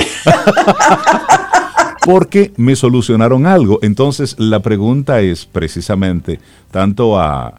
Porque 2.05 2.53
me 2.57 2.75
solucionaron 2.75 3.47
algo. 3.47 3.79
Entonces, 3.83 4.35
la 4.39 4.61
pregunta 4.61 5.21
es 5.21 5.47
precisamente, 5.47 6.41
tanto 6.71 7.21
a, 7.21 7.55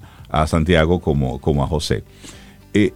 Santiago 0.48 1.00
como, 1.00 1.40
como 1.40 1.64
a 1.64 1.68
José, 1.68 2.04
eh, 2.74 2.94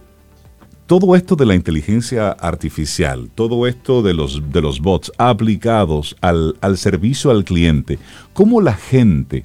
todo 0.86 1.16
esto 1.16 1.34
de 1.36 1.46
la 1.46 1.54
inteligencia 1.54 2.30
artificial, 2.30 3.28
todo 3.34 3.66
esto 3.66 4.02
de 4.02 4.14
los, 4.14 4.52
de 4.52 4.62
los 4.62 4.80
bots 4.80 5.12
aplicados 5.18 6.16
al, 6.20 6.56
al 6.60 6.78
servicio 6.78 7.30
al 7.30 7.44
cliente, 7.44 7.98
¿cómo 8.32 8.60
la 8.60 8.74
gente, 8.74 9.44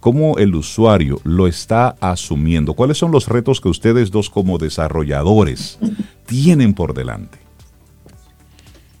cómo 0.00 0.38
el 0.38 0.54
usuario 0.54 1.20
lo 1.24 1.46
está 1.48 1.96
asumiendo? 2.00 2.74
¿Cuáles 2.74 2.98
son 2.98 3.10
los 3.10 3.28
retos 3.28 3.60
que 3.60 3.68
ustedes 3.68 4.10
dos 4.10 4.30
como 4.30 4.58
desarrolladores 4.58 5.78
tienen 6.26 6.72
por 6.72 6.94
delante? 6.94 7.38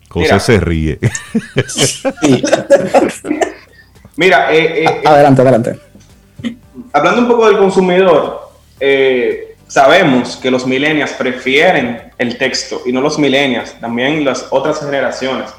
José 0.08 0.40
se 0.40 0.60
ríe. 0.60 0.98
Mira, 4.16 4.52
eh, 4.52 4.84
eh, 4.84 5.02
adelante, 5.04 5.42
adelante. 5.42 5.78
Hablando 6.92 7.20
un 7.20 7.28
poco 7.28 7.46
del 7.48 7.58
consumidor, 7.58 8.50
eh, 8.80 9.55
sabemos 9.68 10.36
que 10.36 10.50
los 10.50 10.66
millennials 10.66 11.12
prefieren 11.12 12.12
el 12.18 12.38
texto 12.38 12.82
y 12.86 12.92
no 12.92 13.00
los 13.00 13.18
millennials, 13.18 13.78
también 13.80 14.24
las 14.24 14.46
otras 14.50 14.80
generaciones. 14.80 15.50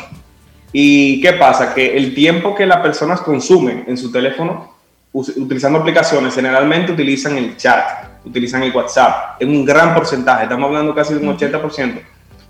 ¿Y 0.72 1.22
qué 1.22 1.34
pasa? 1.34 1.74
Que 1.74 1.98
el 1.98 2.14
tiempo 2.14 2.56
que 2.56 2.66
las 2.66 2.80
personas 2.80 3.22
consumen 3.22 3.86
en 3.88 3.98
su 3.98 4.12
teléfono 4.12 4.76
utilizando 5.14 5.80
aplicaciones, 5.80 6.36
generalmente 6.36 6.92
utilizan 6.92 7.38
el 7.38 7.58
chat, 7.58 7.86
utilizan 8.26 8.64
el 8.64 8.76
WhatsApp, 8.76 9.42
en 9.42 9.50
un 9.50 9.66
gran 9.66 9.96
porcentaje, 9.96 10.44
estamos 10.44 10.68
hablando 10.68 10.94
casi 10.94 11.14
de 11.14 11.20
un 11.20 11.36
80%, 11.36 12.02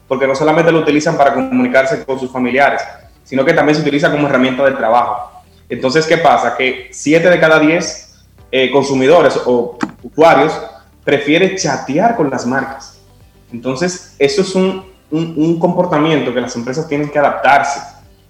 porque 0.08 0.28
no 0.28 0.36
solamente 0.36 0.72
lo 0.72 0.80
utilizan 0.80 1.16
para 1.16 1.34
comunicarse 1.34 2.04
con 2.04 2.20
sus 2.20 2.32
familiares, 2.32 2.82
sino 3.24 3.46
que 3.46 3.54
también 3.54 3.76
se 3.76 3.82
utiliza 3.82 4.12
como 4.12 4.28
herramienta 4.28 4.66
de 4.66 4.72
trabajo. 4.72 5.44
Entonces, 5.70 6.06
¿qué 6.06 6.18
pasa? 6.18 6.56
Que 6.58 6.90
7 6.92 7.30
de 7.30 7.40
cada 7.40 7.60
10 7.60 8.26
eh, 8.52 8.72
consumidores 8.72 9.40
o 9.46 9.78
usuarios 10.02 10.54
prefieren 11.08 11.56
chatear 11.56 12.18
con 12.18 12.30
las 12.30 12.46
marcas. 12.46 13.00
Entonces, 13.54 14.14
eso 14.20 14.42
es 14.42 14.54
un, 14.56 14.84
un 15.10 15.58
comportamiento 15.58 16.34
que 16.34 16.42
las 16.42 16.54
empresas 16.58 16.86
tienen 16.86 17.08
que 17.08 17.18
adaptarse. 17.18 17.80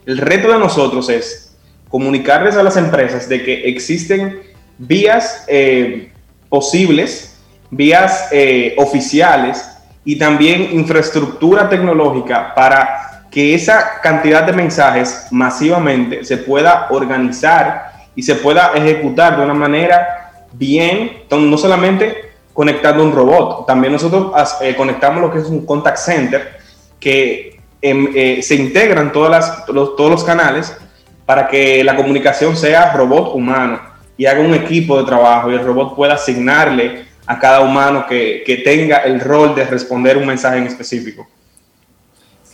El 0.05 0.19
reto 0.19 0.51
de 0.51 0.59
nosotros 0.59 1.09
es 1.09 1.57
comunicarles 1.89 2.55
a 2.55 2.61
las 2.61 2.78
empresas 2.78 3.28
de 3.28 3.43
que 3.43 3.67
existen 3.67 4.41
vías 4.78 5.43
eh, 5.47 6.11
posibles, 6.49 7.39
vías 7.71 8.28
eh, 8.32 8.75
oficiales 8.78 9.67
y 10.05 10.19
también 10.19 10.69
infraestructura 10.71 11.67
tecnológica 11.69 12.53
para 12.53 13.25
que 13.32 13.55
esa 13.55 13.99
cantidad 14.03 14.43
de 14.43 14.53
mensajes 14.53 15.30
masivamente 15.32 16.23
se 16.23 16.38
pueda 16.38 16.89
organizar 16.91 18.07
y 18.15 18.21
se 18.21 18.36
pueda 18.36 18.73
ejecutar 18.75 19.36
de 19.36 19.45
una 19.45 19.55
manera 19.55 20.45
bien, 20.53 21.23
no 21.32 21.57
solamente 21.57 22.26
conectando 22.57 23.03
un 23.03 23.11
robot, 23.11 23.67
también 23.67 23.93
nosotros 23.93 24.31
eh, 24.61 24.75
conectamos 24.75 25.21
lo 25.21 25.31
que 25.31 25.37
es 25.37 25.45
un 25.45 25.63
contact 25.63 25.99
center 25.99 26.57
que 26.99 27.59
em, 27.79 28.41
se 28.41 28.55
integran 28.55 29.11
todas 29.11 29.29
las, 29.29 29.65
todos 29.67 30.09
los 30.09 30.23
canales 30.23 30.75
para 31.23 31.47
que 31.47 31.83
la 31.83 31.95
comunicación 31.95 32.57
sea 32.57 32.93
robot-humano 32.93 33.79
y 34.17 34.25
haga 34.25 34.39
un 34.39 34.55
equipo 34.55 34.97
de 34.97 35.05
trabajo 35.05 35.51
y 35.51 35.53
el 35.53 35.63
robot 35.63 35.95
pueda 35.95 36.15
asignarle 36.15 37.05
a 37.27 37.37
cada 37.37 37.61
humano 37.61 38.07
que, 38.09 38.61
tenga 38.65 39.03
el 39.03 39.19
rol 39.19 39.53
de 39.53 39.63
responder 39.63 40.17
un 40.17 40.25
mensaje 40.25 40.57
en 40.57 40.65
específico. 40.65 41.27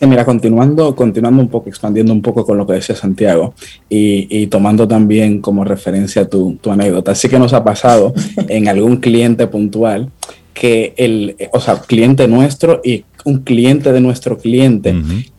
Mira, 0.06 0.24
continuando, 0.24 0.94
continuando 0.94 1.42
un 1.42 1.48
poco, 1.48 1.68
expandiendo 1.68 2.12
un 2.12 2.22
poco 2.22 2.44
con 2.44 2.58
lo 2.58 2.66
que 2.66 2.74
decía 2.74 2.96
Santiago 2.96 3.54
y, 3.88 4.46
tomando 4.46 4.86
también 4.86 5.40
como 5.40 5.64
referencia 5.64 6.28
tu, 6.28 6.56
tu 6.56 6.70
anécdota, 6.70 7.14
sí 7.14 7.28
que 7.28 7.38
nos 7.38 7.52
ha 7.52 7.64
pasado 7.64 8.12
en 8.48 8.68
algún 8.68 8.98
cliente 8.98 9.46
puntual 9.46 10.10
que 10.52 10.94
el, 10.96 11.36
o 11.52 11.60
sea, 11.60 11.80
cliente 11.80 12.28
nuestro 12.28 12.80
y 12.84 13.04
un 13.24 13.38
cliente 13.38 13.92
de 13.92 14.00
nuestro 14.00 14.38
cliente 14.38 14.94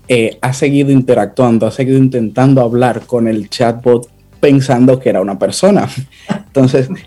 eh, 0.07 0.37
ha 0.41 0.53
seguido 0.53 0.91
interactuando, 0.91 1.65
ha 1.65 1.71
seguido 1.71 1.97
intentando 1.97 2.61
hablar 2.61 3.01
con 3.05 3.27
el 3.27 3.49
chatbot 3.49 4.09
pensando 4.39 4.99
que 4.99 5.09
era 5.09 5.21
una 5.21 5.39
persona. 5.39 5.87
Entonces, 6.47 6.89
es 6.89 6.97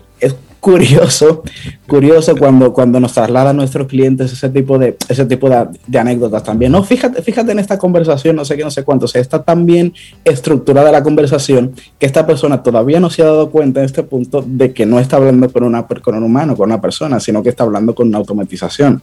curioso, 0.59 1.43
curioso 1.87 2.35
cuando, 2.35 2.73
cuando 2.73 2.99
nos 2.99 3.13
traslada 3.13 3.51
a 3.51 3.53
nuestros 3.53 3.87
clientes 3.87 4.31
ese 4.33 4.49
tipo 4.49 4.77
de, 4.77 4.97
ese 5.07 5.25
tipo 5.25 5.49
de, 5.49 5.99
anécdotas 5.99 6.43
también. 6.43 6.71
No, 6.71 6.83
fíjate, 6.83 7.21
fíjate 7.21 7.51
en 7.51 7.59
esta 7.59 7.77
conversación, 7.77 8.35
no 8.35 8.45
sé 8.45 8.57
qué, 8.57 8.63
no 8.63 8.71
sé 8.71 8.83
cuánto. 8.83 9.05
O 9.05 9.07
sea, 9.07 9.21
está 9.21 9.43
tan 9.43 9.65
bien 9.65 9.93
estructurada 10.25 10.91
la 10.91 11.03
conversación 11.03 11.73
que 11.97 12.05
esta 12.05 12.27
persona 12.27 12.61
todavía 12.61 12.99
no 12.99 13.09
se 13.09 13.21
ha 13.21 13.25
dado 13.25 13.49
cuenta 13.51 13.79
en 13.79 13.85
este 13.85 14.03
punto 14.03 14.43
de 14.45 14.73
que 14.73 14.85
no 14.85 14.99
está 14.99 15.17
hablando 15.17 15.49
con, 15.51 15.63
una, 15.63 15.87
con 15.87 16.15
un 16.15 16.23
humano, 16.23 16.55
con 16.55 16.69
una 16.69 16.81
persona, 16.81 17.19
sino 17.19 17.41
que 17.41 17.49
está 17.49 17.63
hablando 17.63 17.95
con 17.95 18.07
una 18.07 18.17
automatización. 18.17 19.01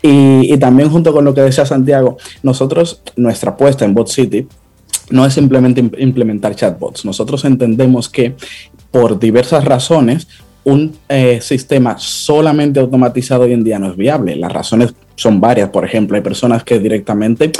Y, 0.00 0.52
y 0.52 0.58
también 0.58 0.90
junto 0.90 1.12
con 1.12 1.24
lo 1.24 1.34
que 1.34 1.42
decía 1.42 1.66
Santiago, 1.66 2.16
nosotros, 2.42 3.02
nuestra 3.16 3.52
apuesta 3.52 3.84
en 3.84 3.94
Bot 3.94 4.08
City, 4.08 4.46
no 5.10 5.26
es 5.26 5.34
simplemente 5.34 5.80
implementar 5.98 6.54
chatbots. 6.54 7.04
Nosotros 7.04 7.44
entendemos 7.44 8.08
que 8.08 8.34
por 8.90 9.18
diversas 9.18 9.64
razones 9.64 10.28
un 10.64 10.96
eh, 11.08 11.40
sistema 11.40 11.96
solamente 11.98 12.80
automatizado 12.80 13.42
hoy 13.42 13.52
en 13.52 13.64
día 13.64 13.78
no 13.78 13.90
es 13.90 13.96
viable. 13.96 14.36
Las 14.36 14.52
razones 14.52 14.94
son 15.14 15.40
varias. 15.40 15.68
Por 15.68 15.84
ejemplo, 15.84 16.16
hay 16.16 16.22
personas 16.22 16.64
que 16.64 16.78
directamente 16.78 17.52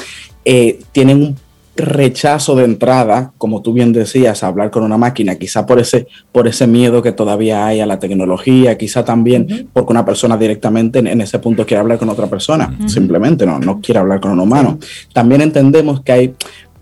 eh, 0.45 0.81
tienen 0.93 1.23
un 1.23 1.37
rechazo 1.77 2.55
de 2.55 2.65
entrada, 2.65 3.33
como 3.37 3.61
tú 3.61 3.73
bien 3.73 3.93
decías, 3.93 4.43
a 4.43 4.47
hablar 4.47 4.71
con 4.71 4.85
una 4.85 4.97
máquina, 4.97 5.35
quizá 5.35 5.67
por 5.67 5.81
ese, 5.81 6.07
por 6.31 6.47
ese 6.47 6.67
miedo 6.67 7.03
que 7.03 7.11
todavía 7.11 7.67
hay 7.67 7.81
a 7.81 7.87
la 7.87 7.99
tecnología, 7.99 8.79
quizá 8.79 9.05
también 9.05 9.69
porque 9.73 9.93
una 9.93 10.05
persona 10.05 10.37
directamente 10.37 11.01
en, 11.01 11.21
ese 11.21 11.41
punto 11.41 11.67
quiere 11.67 11.81
hablar 11.81 11.99
con 11.99 12.09
otra 12.09 12.29
persona, 12.29 12.77
simplemente 12.87 13.45
no, 13.45 13.59
no 13.59 13.81
quiere 13.81 13.99
hablar 13.99 14.21
con 14.21 14.31
un 14.31 14.41
humano. 14.41 14.79
También 15.13 15.41
entendemos 15.41 16.01
que 16.03 16.13
hay 16.13 16.35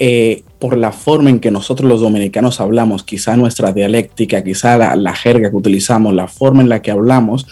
eh, 0.04 0.42
por 0.58 0.76
la 0.76 0.90
forma 0.90 1.30
en 1.30 1.38
que 1.38 1.52
nosotros 1.52 1.88
los 1.88 2.00
dominicanos 2.00 2.60
hablamos, 2.60 3.04
quizá 3.04 3.36
nuestra 3.36 3.72
dialéctica, 3.72 4.42
quizá 4.42 4.76
la, 4.96 5.14
jerga 5.14 5.48
que 5.48 5.54
utilizamos, 5.54 6.12
la 6.12 6.26
forma 6.26 6.60
en 6.60 6.68
la 6.68 6.82
que 6.82 6.90
hablamos, 6.90 7.46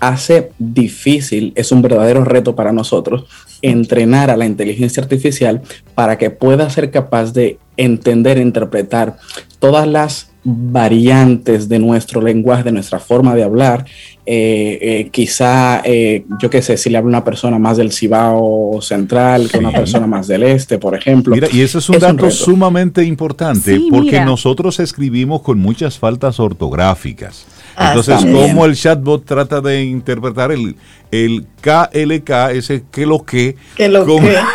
hace 0.00 0.50
difícil, 0.58 1.52
es 1.54 1.70
un 1.70 1.80
verdadero 1.80 2.24
reto 2.24 2.56
para 2.56 2.72
nosotros 2.72 3.26
entrenar 3.62 4.30
a 4.30 4.36
la 4.36 4.46
inteligencia 4.46 5.00
artificial 5.00 5.62
para 5.94 6.18
que 6.18 6.30
pueda 6.30 6.68
ser 6.70 6.90
capaz 6.90 7.32
de 7.32 7.58
entender 7.76 8.36
interpretar 8.38 9.16
todas 9.60 9.86
las 9.86 10.32
variantes 10.42 11.68
de 11.68 11.78
nuestro 11.78 12.20
lenguaje, 12.20 12.64
de 12.64 12.72
nuestra 12.72 12.98
forma 12.98 13.36
de 13.36 13.44
hablar. 13.44 13.86
Eh, 14.24 14.78
eh, 14.80 15.08
quizá, 15.10 15.82
eh, 15.84 16.24
yo 16.40 16.48
qué 16.48 16.62
sé, 16.62 16.76
si 16.76 16.88
le 16.90 16.98
habla 16.98 17.08
una 17.08 17.24
persona 17.24 17.58
más 17.58 17.76
del 17.76 17.90
Cibao 17.90 18.78
Central 18.80 19.50
que 19.50 19.58
una 19.58 19.72
persona 19.72 20.06
más 20.06 20.28
del 20.28 20.44
Este, 20.44 20.78
por 20.78 20.94
ejemplo. 20.94 21.34
Mira, 21.34 21.48
y 21.50 21.60
eso 21.60 21.78
es 21.78 21.88
un 21.88 21.98
dato 21.98 22.30
sumamente 22.30 23.02
importante 23.02 23.80
porque 23.90 24.20
nosotros 24.20 24.78
escribimos 24.78 25.42
con 25.42 25.58
muchas 25.58 25.98
faltas 25.98 26.38
ortográficas. 26.38 27.46
Ah, 27.74 27.88
Entonces, 27.88 28.24
¿cómo 28.24 28.64
el 28.64 28.76
chatbot 28.76 29.24
trata 29.24 29.60
de 29.60 29.82
interpretar 29.82 30.52
el, 30.52 30.76
el 31.10 31.46
KLK, 31.60 32.30
ese 32.52 32.84
que 32.92 33.06
lo 33.06 33.24
que? 33.24 33.56
Que 33.76 33.88
lo 33.88 34.06
que. 34.06 34.38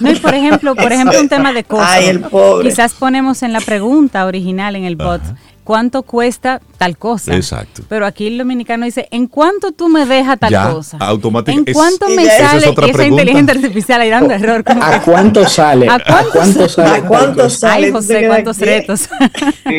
No, 0.00 0.10
y 0.10 0.16
por 0.16 0.34
ejemplo, 0.34 0.74
por 0.74 0.90
ejemplo, 0.92 1.20
un 1.20 1.28
tema 1.28 1.52
de 1.52 1.62
costo. 1.62 2.62
Quizás 2.62 2.94
ponemos 2.94 3.42
en 3.42 3.52
la 3.52 3.60
pregunta 3.60 4.24
original 4.24 4.74
en 4.74 4.84
el 4.84 4.96
bot. 4.96 5.20
¿Cuánto 5.70 6.02
cuesta 6.02 6.60
tal 6.78 6.98
cosa? 6.98 7.32
Exacto. 7.32 7.82
Pero 7.88 8.04
aquí 8.04 8.26
el 8.26 8.38
dominicano 8.38 8.86
dice, 8.86 9.06
¿en 9.12 9.28
cuánto 9.28 9.70
tú 9.70 9.88
me 9.88 10.04
dejas 10.04 10.36
tal 10.36 10.72
cosa? 10.72 10.96
Automáticamente. 10.98 11.70
¿En 11.70 11.74
cuánto 11.76 12.08
me 12.08 12.26
sale 12.26 12.74
esa 12.88 13.06
inteligencia 13.06 13.54
artificial 13.54 14.00
ahí 14.00 14.10
dando 14.10 14.34
error? 14.34 14.64
¿A 14.66 15.00
cuánto 15.00 15.48
sale? 15.48 15.88
¿A 15.88 16.00
cuánto, 16.32 16.68
sale? 16.68 16.96
¿A 16.96 17.06
cuánto 17.06 17.48
sale? 17.48 17.86
Ay, 17.86 17.92
José, 17.92 18.26
cuántos 18.26 18.58
retos. 18.58 19.00
Sí. 19.02 19.78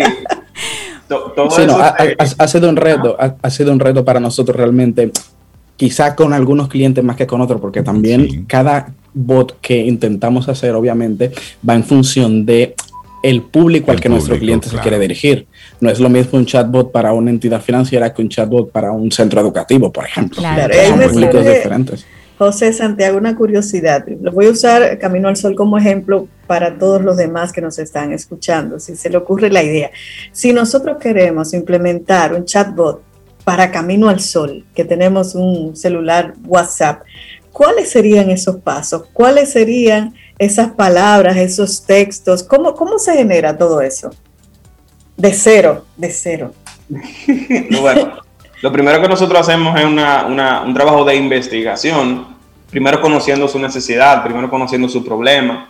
sí, 1.09 1.61
no, 1.67 1.77
ha, 1.77 2.47
sido 2.47 2.69
un 2.69 2.77
reto, 2.77 3.17
ha, 3.19 3.49
sido 3.49 3.73
un 3.73 3.79
reto 3.81 4.05
para 4.05 4.21
nosotros 4.21 4.55
realmente 4.55 5.11
quizá 5.75 6.15
con 6.15 6.31
algunos 6.31 6.69
clientes 6.69 7.03
más 7.03 7.17
que 7.17 7.27
con 7.27 7.41
otros, 7.41 7.59
porque 7.59 7.83
también 7.83 8.45
cada 8.45 8.93
bot 9.13 9.59
que 9.59 9.77
intentamos 9.77 10.47
hacer, 10.47 10.73
obviamente, 10.73 11.33
va 11.67 11.75
en 11.75 11.83
función 11.83 12.45
de 12.45 12.75
el 13.21 13.43
público 13.43 13.91
al 13.91 13.99
que 13.99 14.09
nuestro 14.09 14.37
cliente 14.37 14.69
se 14.69 14.77
quiere 14.77 14.99
dirigir. 14.99 15.47
No 15.81 15.89
es 15.89 15.99
lo 15.99 16.09
mismo 16.09 16.37
un 16.37 16.45
chatbot 16.45 16.91
para 16.91 17.11
una 17.11 17.31
entidad 17.31 17.59
financiera 17.59 18.13
que 18.13 18.21
un 18.21 18.29
chatbot 18.29 18.71
para 18.71 18.91
un 18.91 19.11
centro 19.11 19.41
educativo, 19.41 19.91
por 19.91 20.05
ejemplo. 20.05 20.39
Claro, 20.39 20.73
Son 20.73 21.09
públicos 21.09 21.43
diferentes. 21.43 22.05
José 22.37 22.71
Santiago, 22.71 23.17
una 23.17 23.35
curiosidad. 23.35 24.03
Lo 24.21 24.31
voy 24.31 24.45
a 24.47 24.51
usar 24.51 24.97
Camino 24.99 25.27
al 25.27 25.37
Sol 25.37 25.55
como 25.55 25.77
ejemplo 25.77 26.27
para 26.47 26.77
todos 26.77 27.01
los 27.01 27.17
demás 27.17 27.51
que 27.51 27.61
nos 27.61 27.79
están 27.79 28.13
escuchando, 28.13 28.79
si 28.79 28.95
se 28.95 29.09
le 29.09 29.17
ocurre 29.17 29.49
la 29.49 29.63
idea. 29.63 29.91
Si 30.31 30.53
nosotros 30.53 30.97
queremos 30.99 31.53
implementar 31.53 32.33
un 32.33 32.45
chatbot 32.45 33.01
para 33.43 33.71
Camino 33.71 34.07
al 34.07 34.19
Sol, 34.19 34.65
que 34.75 34.85
tenemos 34.85 35.33
un 35.33 35.75
celular 35.75 36.35
WhatsApp, 36.45 37.01
¿cuáles 37.51 37.89
serían 37.89 38.29
esos 38.29 38.57
pasos? 38.57 39.03
¿Cuáles 39.13 39.51
serían 39.51 40.13
esas 40.37 40.71
palabras, 40.71 41.37
esos 41.37 41.85
textos? 41.85 42.43
¿Cómo, 42.43 42.75
cómo 42.75 42.99
se 42.99 43.13
genera 43.13 43.57
todo 43.57 43.81
eso? 43.81 44.11
De 45.21 45.33
cero, 45.33 45.85
de 45.97 46.09
cero. 46.09 46.51
bueno, 47.79 48.13
lo 48.59 48.71
primero 48.71 48.99
que 48.99 49.07
nosotros 49.07 49.41
hacemos 49.41 49.79
es 49.79 49.85
un 49.85 50.73
trabajo 50.73 51.05
de 51.05 51.15
investigación 51.15 52.25
primero 52.71 52.99
conociendo 52.99 53.47
su 53.47 53.59
necesidad, 53.59 54.23
primero 54.23 54.49
conociendo 54.49 54.89
su 54.89 55.05
problema, 55.05 55.69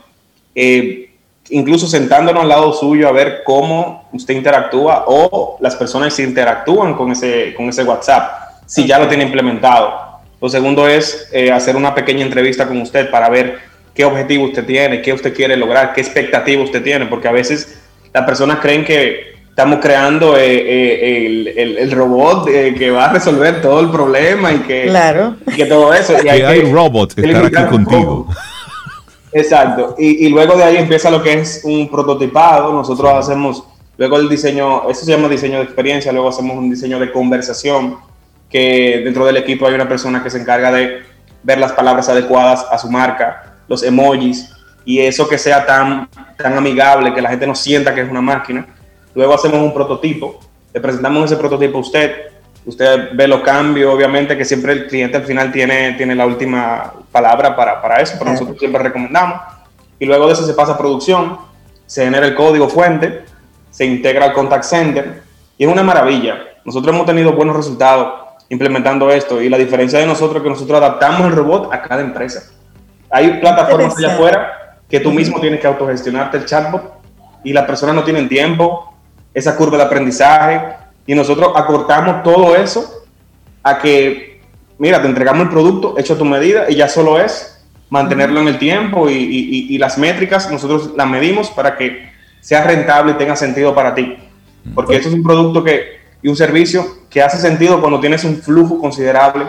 eh, 0.55 1.09
incluso 1.49 1.85
sentándonos 1.85 2.43
al 2.43 2.47
lado 2.47 2.71
suyo 2.71 3.09
a 3.09 3.11
ver 3.11 3.41
cómo 3.43 4.07
usted 4.13 4.35
interactúa 4.35 5.03
o 5.07 5.57
las 5.59 5.75
personas 5.75 6.17
interactúan 6.19 6.93
con 6.93 7.11
ese, 7.11 7.53
con 7.53 7.67
ese 7.67 7.83
WhatsApp, 7.83 8.61
si 8.65 8.87
ya 8.87 8.99
lo 8.99 9.09
tiene 9.09 9.25
implementado. 9.25 10.21
Lo 10.39 10.47
segundo 10.47 10.87
es 10.87 11.27
eh, 11.33 11.51
hacer 11.51 11.75
una 11.75 11.93
pequeña 11.93 12.23
entrevista 12.23 12.65
con 12.65 12.79
usted 12.81 13.11
para 13.11 13.27
ver 13.27 13.59
qué 13.93 14.05
objetivo 14.05 14.45
usted 14.45 14.65
tiene, 14.65 15.01
qué 15.01 15.11
usted 15.11 15.35
quiere 15.35 15.57
lograr, 15.57 15.91
qué 15.93 15.99
expectativa 15.99 16.63
usted 16.63 16.81
tiene, 16.81 17.07
porque 17.07 17.27
a 17.27 17.33
veces 17.33 17.81
las 18.13 18.25
personas 18.25 18.59
creen 18.59 18.85
que 18.85 19.30
estamos 19.51 19.79
creando 19.79 20.37
eh, 20.37 20.45
eh, 20.45 21.77
el, 21.79 21.91
robot 21.91 22.45
que 22.45 22.89
va 22.89 23.05
a 23.05 23.13
resolver 23.13 23.61
todo 23.61 23.81
el 23.81 23.89
problema 23.89 24.53
y 24.53 24.59
que, 24.59 24.87
claro. 24.87 25.35
que 25.55 25.65
todo 25.65 25.93
eso. 25.93 26.13
Y 26.23 26.29
hay, 26.29 26.41
hay 26.41 26.71
robot 26.71 27.19
estar 27.19 27.45
aquí 27.45 27.69
contigo. 27.69 28.27
Exacto. 29.33 29.95
Y, 29.99 30.25
y, 30.25 30.29
luego 30.29 30.55
de 30.55 30.63
ahí 30.63 30.77
empieza 30.77 31.11
lo 31.11 31.21
que 31.21 31.33
es 31.33 31.61
un 31.63 31.89
prototipado. 31.89 32.73
Nosotros 32.73 33.11
hacemos 33.13 33.63
luego 33.97 34.17
el 34.17 34.29
diseño, 34.29 34.89
eso 34.89 35.05
se 35.05 35.11
llama 35.11 35.27
diseño 35.27 35.57
de 35.57 35.65
experiencia, 35.65 36.11
luego 36.11 36.29
hacemos 36.29 36.57
un 36.57 36.69
diseño 36.69 36.97
de 36.97 37.11
conversación, 37.11 37.97
que 38.49 39.01
dentro 39.03 39.25
del 39.25 39.37
equipo 39.37 39.67
hay 39.67 39.75
una 39.75 39.87
persona 39.87 40.23
que 40.23 40.29
se 40.29 40.39
encarga 40.39 40.71
de 40.71 41.01
ver 41.43 41.59
las 41.59 41.73
palabras 41.73 42.09
adecuadas 42.09 42.65
a 42.71 42.77
su 42.77 42.89
marca, 42.89 43.57
los 43.67 43.83
emojis, 43.83 44.49
y 44.85 44.99
eso 44.99 45.29
que 45.29 45.37
sea 45.37 45.65
tan, 45.65 46.09
tan 46.37 46.57
amigable, 46.57 47.13
que 47.13 47.21
la 47.21 47.29
gente 47.29 47.45
no 47.45 47.53
sienta 47.53 47.93
que 47.93 48.01
es 48.01 48.09
una 48.09 48.21
máquina. 48.21 48.65
Luego 49.13 49.33
hacemos 49.33 49.59
un 49.59 49.73
prototipo, 49.73 50.39
le 50.73 50.79
presentamos 50.79 51.25
ese 51.25 51.37
prototipo 51.37 51.77
a 51.77 51.81
usted, 51.81 52.15
usted 52.65 53.09
ve 53.13 53.27
los 53.27 53.41
cambios, 53.41 53.93
obviamente 53.93 54.37
que 54.37 54.45
siempre 54.45 54.73
el 54.73 54.87
cliente 54.87 55.17
al 55.17 55.23
final 55.23 55.51
tiene, 55.51 55.93
tiene 55.93 56.15
la 56.15 56.25
última 56.25 56.93
palabra 57.11 57.55
para, 57.55 57.81
para 57.81 58.01
eso, 58.01 58.15
pero 58.17 58.31
nosotros 58.31 58.57
siempre 58.57 58.81
recomendamos. 58.81 59.41
Y 59.99 60.05
luego 60.05 60.27
de 60.27 60.33
eso 60.33 60.45
se 60.45 60.53
pasa 60.53 60.73
a 60.73 60.77
producción, 60.77 61.37
se 61.85 62.05
genera 62.05 62.25
el 62.25 62.35
código 62.35 62.69
fuente, 62.69 63.23
se 63.69 63.85
integra 63.85 64.25
al 64.25 64.33
contact 64.33 64.63
center 64.63 65.23
y 65.57 65.65
es 65.65 65.71
una 65.71 65.83
maravilla. 65.83 66.37
Nosotros 66.63 66.93
hemos 66.93 67.05
tenido 67.05 67.33
buenos 67.33 67.55
resultados 67.55 68.21
implementando 68.49 69.09
esto 69.09 69.41
y 69.41 69.49
la 69.49 69.57
diferencia 69.57 69.99
de 69.99 70.05
nosotros 70.05 70.37
es 70.37 70.43
que 70.43 70.49
nosotros 70.49 70.77
adaptamos 70.77 71.27
el 71.27 71.35
robot 71.35 71.73
a 71.73 71.81
cada 71.81 72.01
empresa. 72.01 72.51
Hay 73.09 73.39
plataformas 73.39 73.97
allá 73.97 74.13
afuera 74.13 74.77
que 74.89 74.99
tú 74.99 75.11
mismo 75.11 75.39
tienes 75.39 75.59
que 75.59 75.67
autogestionarte 75.67 76.37
el 76.37 76.45
chatbot 76.45 77.01
y 77.43 77.53
las 77.53 77.65
personas 77.65 77.95
no 77.95 78.03
tienen 78.03 78.27
tiempo, 78.27 78.90
esa 79.33 79.55
curva 79.55 79.77
de 79.77 79.83
aprendizaje 79.83 80.61
y 81.05 81.15
nosotros 81.15 81.51
acortamos 81.55 82.23
todo 82.23 82.55
eso 82.55 83.03
a 83.63 83.79
que, 83.79 84.41
mira, 84.77 85.01
te 85.01 85.07
entregamos 85.07 85.43
el 85.43 85.49
producto 85.49 85.95
hecho 85.97 86.13
a 86.13 86.17
tu 86.17 86.25
medida 86.25 86.69
y 86.69 86.75
ya 86.75 86.89
solo 86.89 87.19
es 87.19 87.63
mantenerlo 87.89 88.39
en 88.39 88.47
el 88.47 88.57
tiempo 88.57 89.09
y, 89.09 89.13
y, 89.13 89.75
y 89.75 89.77
las 89.77 89.97
métricas 89.97 90.49
nosotros 90.49 90.91
las 90.95 91.07
medimos 91.07 91.49
para 91.49 91.77
que 91.77 92.09
sea 92.39 92.63
rentable 92.63 93.11
y 93.11 93.15
tenga 93.15 93.35
sentido 93.35 93.75
para 93.75 93.93
ti. 93.93 94.17
Porque 94.75 94.95
esto 94.95 95.09
es 95.09 95.15
un 95.15 95.23
producto 95.23 95.63
que 95.63 96.01
y 96.23 96.27
un 96.27 96.35
servicio 96.35 96.85
que 97.09 97.21
hace 97.21 97.37
sentido 97.37 97.79
cuando 97.79 97.99
tienes 97.99 98.23
un 98.23 98.37
flujo 98.37 98.79
considerable 98.79 99.45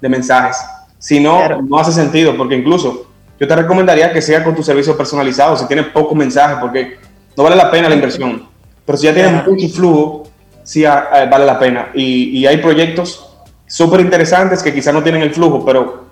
de 0.00 0.08
mensajes. 0.08 0.58
Si 0.98 1.18
no, 1.18 1.62
no 1.62 1.78
hace 1.78 1.92
sentido, 1.92 2.36
porque 2.36 2.56
incluso 2.56 3.06
yo 3.38 3.48
te 3.48 3.56
recomendaría 3.56 4.12
que 4.12 4.20
sea 4.20 4.44
con 4.44 4.54
tu 4.54 4.62
servicio 4.62 4.96
personalizado, 4.96 5.56
si 5.56 5.66
tienes 5.66 5.86
pocos 5.86 6.16
mensajes, 6.16 6.58
porque 6.60 6.98
no 7.36 7.44
vale 7.44 7.56
la 7.56 7.70
pena 7.70 7.88
la 7.88 7.94
inversión. 7.94 8.46
Pero 8.90 8.98
si 8.98 9.06
ya 9.06 9.14
tienes 9.14 9.46
mucho 9.46 9.68
flujo, 9.68 10.22
sí 10.64 10.84
ah, 10.84 11.08
ah, 11.12 11.24
vale 11.30 11.46
la 11.46 11.60
pena. 11.60 11.90
Y, 11.94 12.40
y 12.40 12.46
hay 12.48 12.56
proyectos 12.56 13.24
súper 13.68 14.00
interesantes 14.00 14.64
que 14.64 14.74
quizás 14.74 14.92
no 14.92 15.00
tienen 15.00 15.22
el 15.22 15.32
flujo, 15.32 15.64
pero 15.64 16.06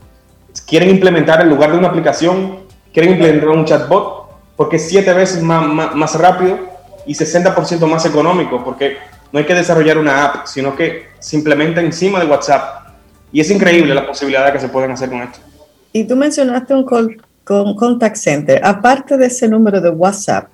quieren 0.65 0.89
implementar 0.89 1.41
en 1.41 1.49
lugar 1.49 1.73
de 1.73 1.79
una 1.79 1.89
aplicación, 1.89 2.61
quieren 2.93 3.15
implementar 3.15 3.49
un 3.49 3.65
chatbot, 3.65 4.29
porque 4.55 4.77
es 4.77 4.89
siete 4.89 5.13
veces 5.13 5.43
más, 5.43 5.67
más, 5.67 5.93
más 5.97 6.15
rápido 6.15 6.57
y 7.05 7.15
60% 7.15 7.85
más 7.89 8.07
económico, 8.07 8.63
porque 8.65 8.99
no 9.33 9.41
hay 9.41 9.45
que 9.45 9.55
desarrollar 9.55 9.99
una 9.99 10.25
app, 10.25 10.47
sino 10.47 10.77
que 10.77 11.09
simplemente 11.19 11.81
encima 11.81 12.21
de 12.21 12.27
WhatsApp. 12.27 12.91
Y 13.33 13.41
es 13.41 13.51
increíble 13.51 13.93
la 13.93 14.07
posibilidad 14.07 14.53
que 14.53 14.61
se 14.61 14.69
pueden 14.69 14.93
hacer 14.93 15.09
con 15.09 15.23
esto. 15.23 15.41
Y 15.93 16.05
tú 16.05 16.15
mencionaste 16.15 16.75
un 16.75 16.87
call, 16.87 17.21
con 17.43 17.75
contact 17.75 18.15
center. 18.15 18.65
Aparte 18.65 19.17
de 19.17 19.27
ese 19.27 19.49
número 19.49 19.81
de 19.81 19.91
WhatsApp, 19.91 20.49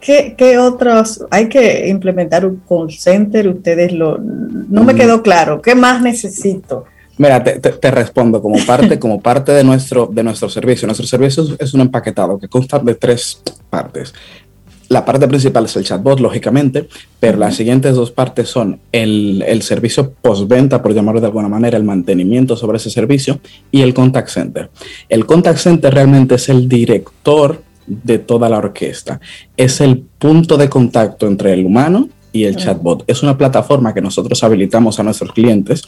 ¿qué, 0.00 0.34
¿qué, 0.36 0.58
otros? 0.58 1.24
Hay 1.30 1.48
que 1.48 1.88
implementar 1.88 2.46
un 2.46 2.62
call 2.68 2.90
center. 2.92 3.48
Ustedes 3.48 3.92
lo. 3.92 4.18
No 4.18 4.84
me 4.84 4.94
mm. 4.94 4.96
quedó 4.96 5.22
claro. 5.22 5.60
¿Qué 5.60 5.74
más 5.74 6.02
necesito? 6.02 6.84
Mira, 7.18 7.44
te, 7.44 7.58
te, 7.58 7.90
respondo 7.90 8.40
como 8.40 8.56
parte, 8.64 8.98
como 8.98 9.20
parte 9.20 9.52
de 9.52 9.62
nuestro, 9.62 10.06
de 10.10 10.22
nuestro 10.22 10.48
servicio. 10.48 10.86
Nuestro 10.86 11.06
servicio 11.06 11.44
es 11.58 11.74
un 11.74 11.82
empaquetado 11.82 12.38
que 12.38 12.48
consta 12.48 12.78
de 12.78 12.94
tres 12.94 13.42
partes. 13.68 14.14
La 14.88 15.04
parte 15.04 15.28
principal 15.28 15.66
es 15.66 15.76
el 15.76 15.84
chatbot, 15.84 16.18
lógicamente, 16.18 16.88
pero 17.20 17.38
las 17.38 17.54
siguientes 17.54 17.94
dos 17.94 18.10
partes 18.10 18.48
son 18.48 18.80
el, 18.90 19.44
el 19.46 19.62
servicio 19.62 20.14
postventa, 20.20 20.82
por 20.82 20.94
llamarlo 20.94 21.20
de 21.20 21.26
alguna 21.26 21.48
manera, 21.48 21.76
el 21.76 21.84
mantenimiento 21.84 22.56
sobre 22.56 22.78
ese 22.78 22.90
servicio 22.90 23.38
y 23.70 23.82
el 23.82 23.94
contact 23.94 24.30
center. 24.30 24.70
El 25.08 25.26
contact 25.26 25.58
center 25.58 25.94
realmente 25.94 26.34
es 26.34 26.48
el 26.48 26.68
director 26.68 27.62
de 27.90 28.18
toda 28.18 28.48
la 28.48 28.58
orquesta. 28.58 29.20
Es 29.56 29.80
el 29.80 29.98
punto 29.98 30.56
de 30.56 30.68
contacto 30.68 31.26
entre 31.26 31.52
el 31.52 31.66
humano 31.66 32.08
y 32.32 32.44
el 32.44 32.56
chatbot. 32.56 33.04
Es 33.06 33.22
una 33.22 33.36
plataforma 33.36 33.92
que 33.92 34.00
nosotros 34.00 34.42
habilitamos 34.44 34.98
a 34.98 35.02
nuestros 35.02 35.32
clientes 35.32 35.82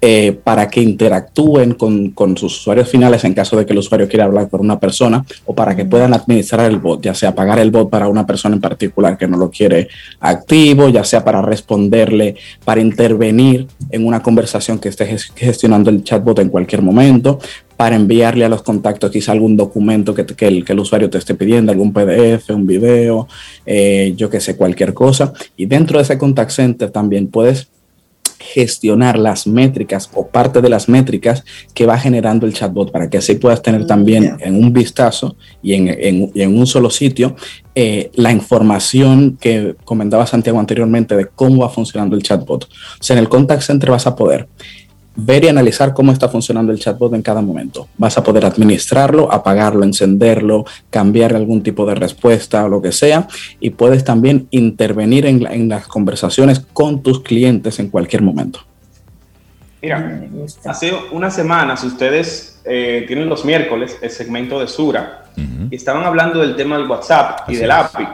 eh, 0.00 0.38
para 0.44 0.68
que 0.68 0.82
interactúen 0.82 1.72
con, 1.72 2.10
con, 2.10 2.36
sus 2.36 2.58
usuarios 2.60 2.88
finales 2.88 3.24
en 3.24 3.34
caso 3.34 3.56
de 3.56 3.64
que 3.64 3.72
el 3.72 3.78
usuario 3.78 4.08
quiera 4.08 4.26
hablar 4.26 4.48
con 4.48 4.60
una 4.60 4.78
persona 4.78 5.24
o 5.46 5.54
para 5.54 5.74
que 5.74 5.86
puedan 5.86 6.12
administrar 6.12 6.70
el 6.70 6.78
bot, 6.78 7.02
ya 7.02 7.14
sea 7.14 7.34
pagar 7.34 7.58
el 7.58 7.70
bot 7.70 7.88
para 7.88 8.08
una 8.08 8.26
persona 8.26 8.56
en 8.56 8.60
particular 8.60 9.16
que 9.16 9.26
no 9.26 9.38
lo 9.38 9.50
quiere 9.50 9.88
activo, 10.20 10.88
ya 10.88 11.02
sea 11.02 11.24
para 11.24 11.40
responderle, 11.40 12.36
para 12.64 12.80
intervenir 12.80 13.66
en 13.90 14.06
una 14.06 14.22
conversación 14.22 14.78
que 14.78 14.90
esté 14.90 15.06
gestionando 15.34 15.88
el 15.88 16.04
chatbot 16.04 16.38
en 16.40 16.50
cualquier 16.50 16.82
momento, 16.82 17.38
para 17.76 17.96
enviarle 17.96 18.44
a 18.44 18.48
los 18.48 18.62
contactos 18.62 19.10
quizá 19.10 19.32
algún 19.32 19.56
documento 19.56 20.14
que, 20.14 20.24
que, 20.24 20.46
el, 20.46 20.64
que 20.64 20.72
el, 20.72 20.80
usuario 20.80 21.10
te 21.10 21.18
esté 21.18 21.34
pidiendo, 21.34 21.72
algún 21.72 21.92
PDF, 21.92 22.50
un 22.50 22.66
video, 22.66 23.28
eh, 23.64 24.14
yo 24.16 24.30
que 24.30 24.40
sé, 24.40 24.56
cualquier 24.56 24.94
cosa. 24.94 25.32
Y 25.56 25.66
dentro 25.66 25.98
de 25.98 26.04
ese 26.04 26.18
contact 26.18 26.50
center 26.50 26.90
también 26.90 27.28
puedes 27.28 27.68
gestionar 28.38 29.18
las 29.18 29.46
métricas 29.46 30.10
o 30.14 30.28
parte 30.28 30.60
de 30.60 30.68
las 30.68 30.88
métricas 30.88 31.44
que 31.74 31.86
va 31.86 31.98
generando 31.98 32.46
el 32.46 32.52
chatbot 32.52 32.92
para 32.92 33.08
que 33.08 33.18
así 33.18 33.34
puedas 33.34 33.62
tener 33.62 33.82
mm, 33.82 33.86
también 33.86 34.36
en 34.40 34.56
un 34.56 34.72
vistazo 34.72 35.36
y 35.62 35.74
en, 35.74 35.88
en, 35.88 36.32
en 36.34 36.58
un 36.58 36.66
solo 36.66 36.90
sitio 36.90 37.34
eh, 37.74 38.10
la 38.14 38.32
información 38.32 39.36
que 39.40 39.74
comentaba 39.84 40.26
Santiago 40.26 40.58
anteriormente 40.58 41.16
de 41.16 41.26
cómo 41.26 41.62
va 41.62 41.70
funcionando 41.70 42.16
el 42.16 42.22
chatbot. 42.22 42.64
O 42.64 43.02
sea, 43.02 43.14
en 43.14 43.20
el 43.20 43.28
contact 43.28 43.62
center 43.62 43.90
vas 43.90 44.06
a 44.06 44.16
poder 44.16 44.48
ver 45.16 45.44
y 45.44 45.48
analizar 45.48 45.94
cómo 45.94 46.12
está 46.12 46.28
funcionando 46.28 46.72
el 46.72 46.78
chatbot 46.78 47.14
en 47.14 47.22
cada 47.22 47.40
momento. 47.40 47.88
Vas 47.96 48.18
a 48.18 48.22
poder 48.22 48.44
administrarlo, 48.44 49.32
apagarlo, 49.32 49.82
encenderlo, 49.84 50.64
cambiar 50.90 51.34
algún 51.34 51.62
tipo 51.62 51.86
de 51.86 51.94
respuesta 51.94 52.64
o 52.64 52.68
lo 52.68 52.82
que 52.82 52.92
sea. 52.92 53.26
Y 53.60 53.70
puedes 53.70 54.04
también 54.04 54.46
intervenir 54.50 55.26
en, 55.26 55.68
las 55.68 55.86
conversaciones 55.86 56.60
con 56.72 57.02
tus 57.02 57.20
clientes 57.22 57.78
en 57.78 57.88
cualquier 57.88 58.22
momento. 58.22 58.60
Mira, 59.82 60.26
hace 60.64 60.92
unas 61.12 61.34
semanas 61.34 61.82
ustedes 61.84 62.60
eh, 62.64 63.04
tienen 63.06 63.28
los 63.28 63.44
miércoles 63.44 63.98
el 64.02 64.10
segmento 64.10 64.58
de 64.60 64.66
Sura 64.66 65.24
y 65.70 65.76
estaban 65.76 66.04
hablando 66.04 66.40
del 66.40 66.56
tema 66.56 66.78
del 66.78 66.88
WhatsApp 66.88 67.48
y 67.48 67.56
del 67.56 67.70
API, 67.70 68.08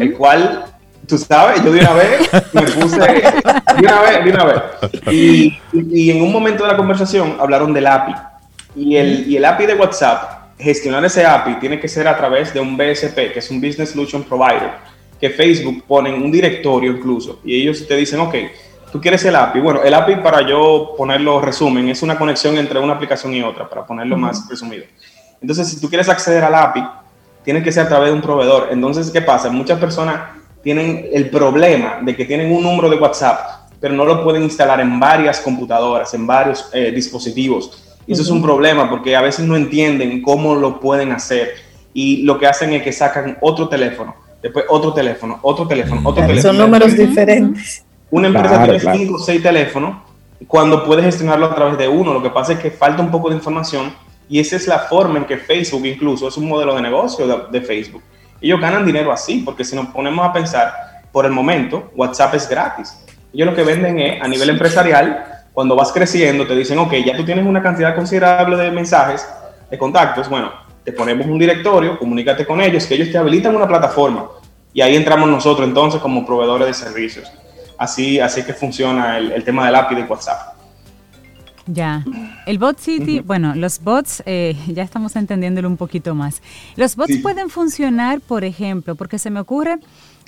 el 0.00 0.12
cual 0.12 0.75
tú 1.06 1.18
sabes, 1.18 1.62
yo 1.64 1.72
de 1.72 1.80
una 1.80 1.92
vez 1.92 2.30
me 2.52 2.62
puse, 2.62 2.98
de 2.98 3.82
una 3.82 4.00
vez, 4.00 4.24
de 4.24 4.30
una 4.30 4.44
vez. 4.44 4.62
Y, 5.10 5.58
y, 5.72 6.10
en 6.10 6.22
un 6.22 6.32
momento 6.32 6.64
de 6.64 6.70
la 6.70 6.76
conversación 6.76 7.36
hablaron 7.38 7.72
del 7.72 7.86
API. 7.86 8.14
Y 8.74 8.96
el, 8.96 9.28
y 9.28 9.36
el 9.36 9.44
API 9.44 9.66
de 9.66 9.74
WhatsApp, 9.74 10.56
gestionar 10.58 11.04
ese 11.04 11.24
API 11.24 11.58
tiene 11.58 11.80
que 11.80 11.88
ser 11.88 12.08
a 12.08 12.16
través 12.16 12.52
de 12.52 12.60
un 12.60 12.76
BSP, 12.76 13.32
que 13.32 13.38
es 13.38 13.50
un 13.50 13.60
Business 13.60 13.90
Solution 13.90 14.22
Provider, 14.24 14.72
que 15.20 15.30
Facebook 15.30 15.84
pone 15.86 16.14
en 16.14 16.22
un 16.22 16.30
directorio 16.30 16.92
incluso. 16.92 17.40
Y 17.44 17.60
ellos 17.60 17.86
te 17.86 17.96
dicen, 17.96 18.20
ok, 18.20 18.34
tú 18.92 19.00
quieres 19.00 19.24
el 19.24 19.36
API. 19.36 19.60
Bueno, 19.60 19.82
el 19.82 19.94
API, 19.94 20.16
para 20.16 20.46
yo 20.46 20.94
ponerlo 20.96 21.40
resumen, 21.40 21.88
es 21.88 22.02
una 22.02 22.18
conexión 22.18 22.56
entre 22.58 22.78
una 22.78 22.94
aplicación 22.94 23.34
y 23.34 23.42
otra, 23.42 23.68
para 23.68 23.86
ponerlo 23.86 24.16
más 24.16 24.48
resumido. 24.48 24.84
Entonces, 25.40 25.68
si 25.68 25.80
tú 25.80 25.88
quieres 25.88 26.08
acceder 26.08 26.42
al 26.44 26.54
API, 26.54 26.84
tiene 27.44 27.62
que 27.62 27.70
ser 27.70 27.84
a 27.84 27.88
través 27.88 28.08
de 28.08 28.14
un 28.14 28.22
proveedor. 28.22 28.68
Entonces, 28.72 29.10
¿qué 29.10 29.22
pasa? 29.22 29.50
Muchas 29.50 29.78
personas 29.78 30.35
tienen 30.66 31.10
el 31.12 31.30
problema 31.30 32.00
de 32.02 32.16
que 32.16 32.24
tienen 32.24 32.50
un 32.50 32.64
número 32.64 32.90
de 32.90 32.96
WhatsApp, 32.96 33.68
pero 33.78 33.94
no 33.94 34.04
lo 34.04 34.24
pueden 34.24 34.42
instalar 34.42 34.80
en 34.80 34.98
varias 34.98 35.38
computadoras, 35.38 36.12
en 36.12 36.26
varios 36.26 36.68
eh, 36.72 36.90
dispositivos. 36.90 37.84
Y 38.04 38.14
eso 38.14 38.22
es 38.22 38.30
un 38.30 38.42
problema 38.42 38.90
porque 38.90 39.14
a 39.14 39.22
veces 39.22 39.46
no 39.46 39.54
entienden 39.54 40.20
cómo 40.22 40.56
lo 40.56 40.80
pueden 40.80 41.12
hacer 41.12 41.50
y 41.94 42.22
lo 42.22 42.36
que 42.36 42.48
hacen 42.48 42.72
es 42.72 42.82
que 42.82 42.90
sacan 42.90 43.38
otro 43.42 43.68
teléfono, 43.68 44.16
después 44.42 44.64
otro 44.68 44.92
teléfono, 44.92 45.38
otro 45.42 45.68
teléfono, 45.68 46.00
otro 46.02 46.26
teléfono. 46.26 46.42
Son 46.42 46.58
números 46.58 46.96
diferentes. 46.96 47.84
Una 48.10 48.26
empresa 48.26 48.64
tiene 48.64 48.80
cinco 48.80 49.14
o 49.14 49.18
seis 49.20 49.40
teléfonos 49.40 49.98
cuando 50.48 50.84
puede 50.84 51.04
gestionarlo 51.04 51.46
a 51.46 51.54
través 51.54 51.78
de 51.78 51.86
uno. 51.86 52.12
Lo 52.12 52.24
que 52.24 52.30
pasa 52.30 52.54
es 52.54 52.58
que 52.58 52.72
falta 52.72 53.04
un 53.04 53.12
poco 53.12 53.28
de 53.28 53.36
información 53.36 53.92
Y 54.28 54.40
esa 54.40 54.56
es 54.56 54.66
la 54.66 54.80
forma 54.80 55.18
en 55.18 55.26
que 55.26 55.36
Facebook 55.36 55.86
incluso 55.86 56.26
es 56.26 56.36
un 56.36 56.48
modelo 56.48 56.74
de 56.74 56.82
negocio 56.82 57.48
de, 57.52 57.60
Facebook. 57.60 58.02
Ellos 58.40 58.60
ganan 58.60 58.84
dinero 58.84 59.12
así, 59.12 59.42
porque 59.44 59.64
si 59.64 59.74
nos 59.74 59.86
ponemos 59.86 60.26
a 60.26 60.32
pensar, 60.32 60.72
por 61.12 61.24
el 61.24 61.32
momento, 61.32 61.90
WhatsApp 61.94 62.34
es 62.34 62.48
gratis. 62.48 62.96
Ellos 63.32 63.48
lo 63.48 63.54
que 63.54 63.62
venden 63.62 63.98
es, 63.98 64.22
a 64.22 64.28
nivel 64.28 64.50
empresarial, 64.50 65.44
cuando 65.52 65.74
vas 65.74 65.90
creciendo, 65.90 66.46
te 66.46 66.54
dicen, 66.54 66.78
ok, 66.78 66.92
ya 67.04 67.16
tú 67.16 67.24
tienes 67.24 67.46
una 67.46 67.62
cantidad 67.62 67.94
considerable 67.94 68.56
de 68.56 68.70
mensajes, 68.70 69.26
de 69.70 69.78
contactos, 69.78 70.28
bueno, 70.28 70.52
te 70.84 70.92
ponemos 70.92 71.26
un 71.26 71.38
directorio, 71.38 71.98
comunícate 71.98 72.46
con 72.46 72.60
ellos, 72.60 72.86
que 72.86 72.94
ellos 72.94 73.10
te 73.10 73.18
habilitan 73.18 73.56
una 73.56 73.66
plataforma. 73.66 74.28
Y 74.72 74.82
ahí 74.82 74.94
entramos 74.94 75.28
nosotros 75.28 75.66
entonces 75.66 76.00
como 76.00 76.26
proveedores 76.26 76.68
de 76.68 76.74
servicios. 76.74 77.32
Así, 77.78 78.20
así 78.20 78.44
que 78.44 78.52
funciona 78.52 79.18
el, 79.18 79.42
tema 79.42 79.66
del 79.66 79.74
API 79.74 79.94
de 79.94 80.02
WhatsApp. 80.02 80.55
Ya. 81.66 82.04
El 82.46 82.58
Bot 82.58 82.78
City, 82.78 83.20
bueno, 83.20 83.54
los 83.54 83.82
bots, 83.82 84.22
eh, 84.24 84.56
ya 84.68 84.82
estamos 84.82 85.16
entendiéndolo 85.16 85.68
un 85.68 85.76
poquito 85.76 86.14
más. 86.14 86.40
Los 86.76 86.94
bots 86.96 87.18
pueden 87.18 87.50
funcionar, 87.50 88.20
por 88.20 88.44
ejemplo, 88.44 88.94
porque 88.94 89.18
se 89.18 89.30
me 89.30 89.40
ocurre, 89.40 89.78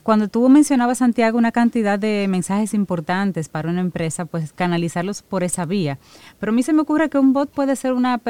cuando 0.03 0.28
tú 0.28 0.49
mencionabas, 0.49 0.99
Santiago, 0.99 1.36
una 1.36 1.53
cantidad 1.53 1.99
de 1.99 2.26
mensajes 2.28 2.72
importantes 2.72 3.49
para 3.49 3.68
una 3.68 3.82
empresa, 3.82 4.24
pues 4.24 4.53
canalizarlos 4.53 5.22
por 5.22 5.45
esa 5.45 5.66
vía. 5.66 5.99
Pero 6.41 6.51
a 6.51 6.55
mí 6.55 6.62
se 6.62 6.72
me 6.72 6.80
ocurre 6.80 7.11
que 7.11 7.18
un 7.18 7.32
bot 7.32 7.51
puede 7.51 7.76
ser 7.76 7.93
una, 7.93 8.20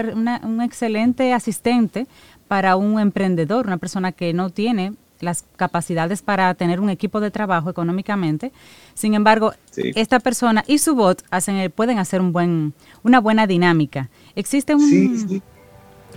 un 0.43 0.61
excelente 0.61 1.33
asistente 1.33 2.07
para 2.49 2.77
un 2.77 2.99
emprendedor, 2.99 3.67
una 3.67 3.79
persona 3.79 4.13
que 4.13 4.33
no 4.33 4.51
tiene 4.51 4.95
las 5.21 5.45
capacidades 5.57 6.23
para 6.23 6.53
tener 6.55 6.81
un 6.81 6.91
equipo 6.91 7.21
de 7.21 7.31
trabajo 7.31 7.71
económicamente. 7.71 8.53
Sin 8.95 9.15
embargo, 9.15 9.53
esta 9.77 10.21
persona 10.21 10.65
y 10.67 10.79
su 10.79 10.95
bot 10.95 11.23
hacen, 11.31 11.71
pueden 11.71 11.99
hacer 11.99 12.21
un 12.21 12.33
buen, 12.33 12.75
una 13.03 13.21
buena 13.21 13.47
dinámica. 13.47 14.09
Existe 14.35 14.75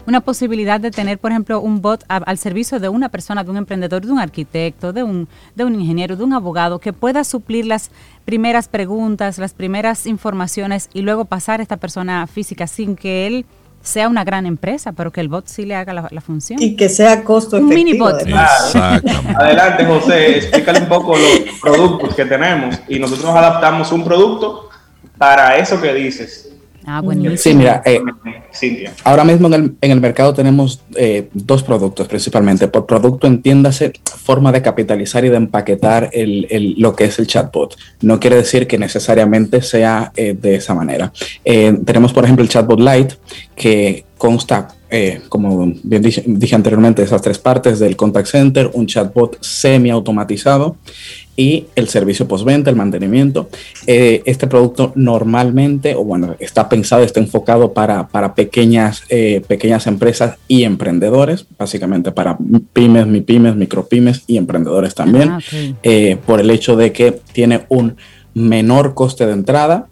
una 0.08 0.22
posibilidad 0.22 0.80
de 0.80 0.92
tener, 0.92 1.20
por 1.20 1.32
ejemplo, 1.32 1.62
un 1.62 1.82
bot 1.82 2.04
al 2.08 2.38
servicio 2.38 2.80
de 2.80 2.90
una 2.90 3.10
persona, 3.10 3.44
de 3.44 3.52
un 3.52 3.58
emprendedor, 3.58 4.06
de 4.06 4.12
un 4.12 4.20
arquitecto, 4.20 4.94
de 4.94 5.04
un, 5.04 5.28
de 5.56 5.66
un 5.66 5.80
ingeniero, 5.80 6.16
de 6.16 6.24
un 6.24 6.34
abogado, 6.34 6.80
que 6.80 6.94
pueda 6.94 7.24
suplir 7.24 7.66
las 7.66 7.92
primeras 8.26 8.68
preguntas, 8.68 9.38
las 9.38 9.54
primeras 9.54 10.06
informaciones 10.06 10.90
y 10.94 11.02
luego 11.02 11.26
pasar 11.26 11.60
a 11.60 11.64
esta 11.64 11.78
persona 11.78 12.26
física 12.28 12.68
sin 12.68 12.96
que 12.96 13.28
él 13.28 13.46
sea 13.82 14.08
una 14.08 14.24
gran 14.24 14.46
empresa, 14.46 14.92
pero 14.92 15.12
que 15.12 15.22
el 15.22 15.28
bot 15.28 15.48
sí 15.48 15.66
le 15.66 15.76
haga 15.76 15.94
la, 15.94 16.22
función. 16.22 16.62
Y 16.62 16.76
que 16.76 16.90
sea 16.90 17.24
costo 17.24 17.58
un 17.58 17.68
mini 17.68 17.98
bot. 17.98 18.22
Adelante, 19.36 19.86
José, 19.86 20.38
explícale 20.38 20.80
un 20.80 20.88
poco 20.88 21.16
los 21.18 21.60
productos 21.62 22.16
que 22.16 22.26
tenemos 22.26 22.80
y 22.88 23.00
nosotros 23.00 23.34
adaptamos 23.34 23.92
un 23.92 24.04
producto 24.04 24.70
para 25.18 25.58
eso 25.58 25.82
que 25.82 25.94
dices. 25.94 26.51
Ah, 26.86 27.02
buenísimo. 27.02 27.38
Sí, 27.38 27.54
mira, 27.54 27.82
eh, 27.86 28.02
ahora 29.04 29.24
mismo 29.24 29.48
en 29.48 29.54
el, 29.54 29.76
en 29.82 29.92
el 29.92 30.02
mercado 30.02 30.34
tenemos 30.34 30.82
eh, 30.96 31.30
dos 31.34 31.64
productos 31.64 32.08
principalmente. 32.08 32.68
Por 32.68 32.86
producto 32.86 33.28
entiéndase 33.28 33.94
forma 34.04 34.52
de 34.52 34.62
capitalizar 34.62 35.24
y 35.26 35.30
de 35.30 35.38
empaquetar 35.38 36.10
el, 36.14 36.48
el, 36.50 36.76
lo 36.78 36.96
que 36.96 37.06
es 37.06 37.20
el 37.20 37.28
chatbot. 37.28 37.78
No 38.02 38.20
quiere 38.20 38.38
decir 38.38 38.68
que 38.68 38.78
necesariamente 38.78 39.62
sea 39.62 40.12
eh, 40.16 40.36
de 40.40 40.56
esa 40.56 40.74
manera. 40.74 41.12
tenemos, 41.44 42.14
por 42.14 42.24
ejemplo, 42.24 42.44
el 42.44 42.50
chatbot 42.50 42.80
Lite, 42.80 43.16
que 43.56 44.06
consta 44.18 44.76
eh, 44.94 45.22
como 45.30 45.72
bien 45.84 46.02
dije, 46.02 46.22
dije, 46.28 46.54
anteriormente, 46.54 47.02
esas 47.02 47.22
tres 47.22 47.40
partes 47.40 47.80
del 47.80 47.96
contact 47.96 48.28
center, 48.28 48.70
un 48.74 48.86
chatbot 48.88 49.42
semi 49.42 49.90
automatizado 49.90 50.76
y 51.36 51.68
el 51.76 51.88
servicio 51.88 52.28
postventa, 52.28 52.70
el 52.70 52.76
mantenimiento. 52.76 53.50
Eh, 53.88 54.22
este 54.26 54.48
producto 54.48 54.92
normalmente, 54.96 55.96
o 55.96 56.04
bueno, 56.04 56.36
está 56.40 56.70
pensado, 56.70 57.04
está 57.04 57.20
enfocado 57.20 57.74
para, 57.74 58.08
para 58.08 58.36
pequeñas, 58.36 59.04
eh, 59.10 59.42
pequeñas 59.48 59.88
empresas 59.88 60.38
y 60.48 60.64
emprendedores, 60.64 61.46
básicamente 61.58 62.12
para 62.12 62.38
pymes, 62.74 63.08
mi 63.08 63.22
pymes, 63.22 63.56
micropymes 63.56 64.24
y 64.28 64.38
emprendedores 64.38 64.96
también, 64.96 65.32
ah, 65.32 65.40
por 66.26 66.40
el 66.40 66.50
hecho 66.50 66.76
de 66.76 66.92
que 66.92 67.12
tiene 67.34 67.66
un 67.70 67.96
menor 68.34 68.94
coste 68.94 69.26
de 69.26 69.34
entrada, 69.34 69.88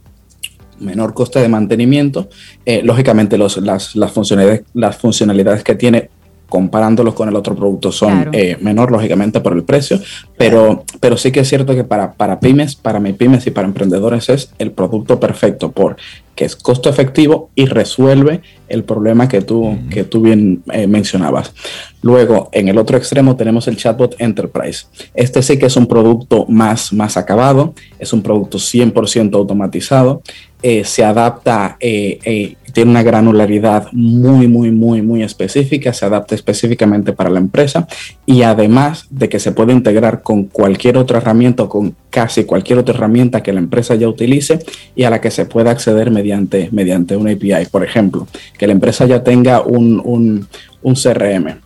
menor 0.79 1.13
coste 1.13 1.39
de 1.39 1.49
mantenimiento. 1.49 2.29
Eh, 2.65 2.81
lógicamente, 2.83 3.37
los, 3.37 3.57
las, 3.57 3.95
las, 3.95 4.11
funcionalidades, 4.11 4.63
las 4.73 4.97
funcionalidades 4.97 5.63
que 5.63 5.75
tiene 5.75 6.09
comparándolos 6.49 7.13
con 7.13 7.29
el 7.29 7.35
otro 7.35 7.55
producto 7.55 7.91
son 7.91 8.29
eh, 8.33 8.57
menor, 8.59 8.91
lógicamente, 8.91 9.39
por 9.39 9.53
el 9.53 9.63
precio, 9.63 9.99
pero, 10.37 10.83
pero 10.99 11.15
sí 11.15 11.31
que 11.31 11.41
es 11.41 11.47
cierto 11.47 11.75
que 11.75 11.83
para, 11.83 12.13
para 12.13 12.39
pymes, 12.39 12.75
para 12.75 12.99
mi 12.99 13.13
pymes 13.13 13.47
y 13.47 13.51
para 13.51 13.67
emprendedores 13.67 14.29
es 14.29 14.51
el 14.57 14.71
producto 14.71 15.19
perfecto 15.19 15.71
porque 15.71 16.01
es 16.37 16.55
costo 16.55 16.89
efectivo 16.89 17.49
y 17.53 17.65
resuelve 17.65 18.41
el 18.67 18.83
problema 18.83 19.27
que 19.27 19.41
tú, 19.41 19.77
que 19.89 20.03
tú 20.03 20.21
bien 20.21 20.63
eh, 20.71 20.87
mencionabas. 20.87 21.53
Luego, 22.01 22.49
en 22.53 22.69
el 22.69 22.77
otro 22.77 22.97
extremo 22.97 23.35
tenemos 23.35 23.67
el 23.67 23.75
chatbot 23.75 24.15
Enterprise. 24.19 24.85
Este 25.13 25.41
sí 25.41 25.59
que 25.59 25.65
es 25.65 25.75
un 25.75 25.87
producto 25.87 26.45
más, 26.47 26.93
más 26.93 27.17
acabado, 27.17 27.73
es 27.99 28.13
un 28.13 28.21
producto 28.21 28.57
100% 28.57 29.35
automatizado 29.35 30.21
eh, 30.61 30.83
se 30.83 31.05
adapta, 31.05 31.77
eh, 31.79 32.19
eh, 32.25 32.55
tiene 32.73 32.91
una 32.91 33.03
granularidad 33.03 33.87
muy, 33.91 34.47
muy, 34.47 34.71
muy, 34.71 35.01
muy 35.01 35.23
específica, 35.23 35.93
se 35.93 36.05
adapta 36.05 36.35
específicamente 36.35 37.13
para 37.13 37.29
la 37.29 37.39
empresa 37.39 37.87
y 38.25 38.43
además 38.43 39.07
de 39.09 39.29
que 39.29 39.39
se 39.39 39.51
puede 39.51 39.73
integrar 39.73 40.21
con 40.21 40.45
cualquier 40.45 40.97
otra 40.97 41.19
herramienta 41.19 41.63
o 41.63 41.69
con 41.69 41.95
casi 42.09 42.45
cualquier 42.45 42.79
otra 42.79 42.95
herramienta 42.95 43.43
que 43.43 43.53
la 43.53 43.59
empresa 43.59 43.95
ya 43.95 44.07
utilice 44.07 44.59
y 44.95 45.03
a 45.03 45.09
la 45.09 45.21
que 45.21 45.31
se 45.31 45.45
pueda 45.45 45.71
acceder 45.71 46.11
mediante, 46.11 46.69
mediante 46.71 47.15
una 47.15 47.31
API. 47.31 47.65
Por 47.71 47.83
ejemplo, 47.83 48.27
que 48.57 48.67
la 48.67 48.73
empresa 48.73 49.05
ya 49.05 49.23
tenga 49.23 49.61
un, 49.61 50.01
un, 50.03 50.47
un 50.81 50.95
CRM 50.95 51.59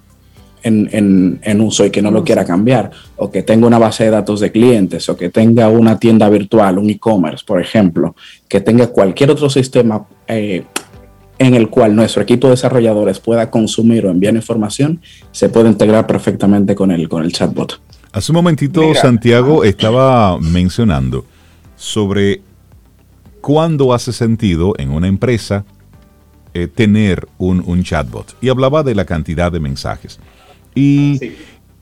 en, 0.64 1.40
en, 1.44 1.62
uso 1.62 1.86
y 1.86 1.90
que 1.92 2.02
no 2.02 2.10
lo 2.10 2.24
quiera 2.24 2.46
cambiar, 2.46 2.92
o 3.18 3.30
que 3.30 3.44
tenga 3.44 3.68
una 3.68 3.78
base 3.80 4.06
de 4.06 4.12
datos 4.12 4.40
de 4.40 4.52
clientes, 4.52 5.08
o 5.10 5.18
que 5.18 5.30
tenga 5.30 5.68
una 5.68 6.00
tienda 6.00 6.30
virtual, 6.30 6.78
un 6.78 6.90
e-commerce, 6.90 7.44
por 7.46 7.62
ejemplo, 7.62 8.16
que 8.48 8.62
tenga 8.62 8.88
cualquier 8.88 9.32
otro 9.32 9.50
sistema 9.50 10.06
eh, 10.28 10.64
en 11.40 11.56
el 11.56 11.70
cual 11.70 11.96
nuestro 11.96 12.22
equipo 12.22 12.48
de 12.48 12.52
desarrolladores 12.52 13.20
pueda 13.20 13.50
consumir 13.50 14.06
o 14.06 14.12
enviar 14.12 14.36
información, 14.36 15.02
se 15.32 15.50
puede 15.50 15.70
integrar 15.70 16.08
perfectamente 16.08 16.76
con 16.76 16.92
el, 16.92 17.10
con 17.10 17.24
el 17.24 17.32
chatbot. 17.32 17.80
Hace 18.12 18.32
un 18.32 18.36
momentito 18.36 18.94
Santiago 18.94 19.64
estaba 19.64 20.40
mencionando 20.40 21.26
sobre 21.76 22.42
cuándo 23.42 23.94
hace 23.94 24.14
sentido 24.14 24.74
en 24.78 24.92
una 24.92 25.08
empresa 25.08 25.66
eh, 26.54 26.68
tener 26.68 27.28
un, 27.40 27.64
un, 27.66 27.84
chatbot 27.84 28.38
y 28.40 28.50
hablaba 28.50 28.84
de 28.84 28.94
la 28.94 29.06
cantidad 29.06 29.52
de 29.52 29.60
mensajes. 29.60 30.20
Y, 30.76 31.20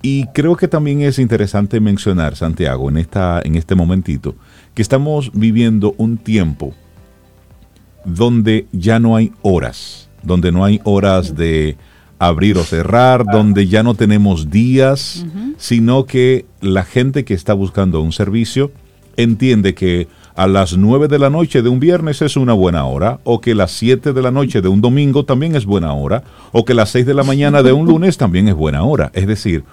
y 0.02 0.26
creo 0.28 0.56
que 0.56 0.70
también 0.70 1.02
es 1.02 1.20
interesante 1.20 1.80
mencionar, 1.80 2.36
Santiago, 2.36 2.90
en, 2.90 2.98
esta, 2.98 3.42
en 3.44 3.56
este 3.56 3.76
momentito, 3.76 4.36
que 4.74 4.82
estamos 4.82 5.32
viviendo 5.34 5.94
un 5.98 6.18
tiempo 6.18 6.74
donde 8.06 8.68
ya 8.72 9.00
no 9.00 9.16
hay 9.16 9.32
horas, 9.42 10.10
donde 10.24 10.52
no 10.52 10.64
hay 10.64 10.80
horas 10.84 11.36
de 11.36 11.78
abrir 12.20 12.58
o 12.58 12.64
cerrar, 12.64 13.26
donde 13.26 13.68
ya 13.68 13.82
no 13.82 13.96
tenemos 13.96 14.50
días, 14.50 15.26
sino 15.58 16.06
que 16.06 16.46
la 16.62 16.84
gente 16.84 17.26
que 17.26 17.34
está 17.34 17.54
buscando 17.54 18.02
un 18.02 18.12
servicio 18.12 18.72
entiende 19.18 19.74
que 19.74 20.08
a 20.36 20.48
las 20.48 20.78
9 20.78 21.08
de 21.08 21.20
la 21.20 21.30
noche 21.30 21.62
de 21.62 21.70
un 21.70 21.80
viernes 21.80 22.22
es 22.22 22.38
una 22.38 22.54
buena 22.54 22.86
hora, 22.86 23.20
o 23.24 23.42
que 23.42 23.54
las 23.54 23.72
7 23.72 24.14
de 24.14 24.22
la 24.22 24.32
noche 24.32 24.62
de 24.62 24.70
un 24.70 24.82
domingo 24.82 25.26
también 25.26 25.56
es 25.56 25.66
buena 25.66 25.94
hora, 25.94 26.24
o 26.52 26.64
que 26.64 26.74
las 26.74 26.90
6 26.92 27.06
de 27.06 27.14
la 27.14 27.24
mañana 27.24 27.64
de 27.64 27.74
un 27.74 27.86
lunes 27.86 28.18
también 28.18 28.48
es 28.48 28.56
buena 28.56 28.84
hora. 28.84 29.12
Es 29.14 29.28
decir, 29.28 29.64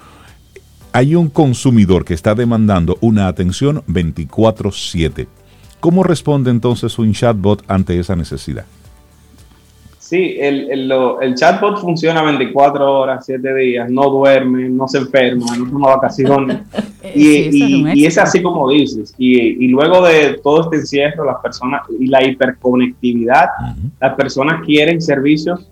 hay 0.93 1.15
un 1.15 1.29
consumidor 1.29 2.05
que 2.05 2.15
está 2.15 2.35
demandando 2.35 2.99
una 3.01 3.29
atención 3.29 3.83
24/7. 3.87 5.29
¿Cómo 5.81 6.03
responde 6.03 6.51
entonces 6.51 6.99
un 6.99 7.13
chatbot 7.13 7.63
ante 7.69 7.99
esa 7.99 8.17
necesidad? 8.17 8.65
Sí, 9.99 10.37
el, 10.41 10.71
el, 10.71 10.93
el, 11.21 11.35
chatbot 11.35 11.79
funciona 11.81 12.23
24 12.23 13.01
horas, 13.01 13.27
7 13.27 13.55
días, 13.55 13.91
no 13.91 14.09
duerme, 14.09 14.67
no 14.71 14.89
se 14.89 14.99
enferma, 14.99 15.55
no 15.55 15.71
toma 15.71 15.97
vacaciones. 15.97 16.63
y, 17.15 17.93
y, 17.95 18.07
es 18.07 18.17
así 18.17 18.43
como 18.43 18.71
dices. 18.71 19.15
Y, 19.19 19.67
y, 19.67 19.69
luego 19.69 20.03
de 20.03 20.41
todo 20.43 20.63
este 20.63 20.77
encierro, 20.77 21.27
las 21.27 21.37
personas 21.43 21.83
y 22.01 22.07
la 22.07 22.25
hiperconectividad, 22.25 23.49
las 24.01 24.15
personas 24.15 24.65
quieren 24.65 25.03
servicios 25.03 25.69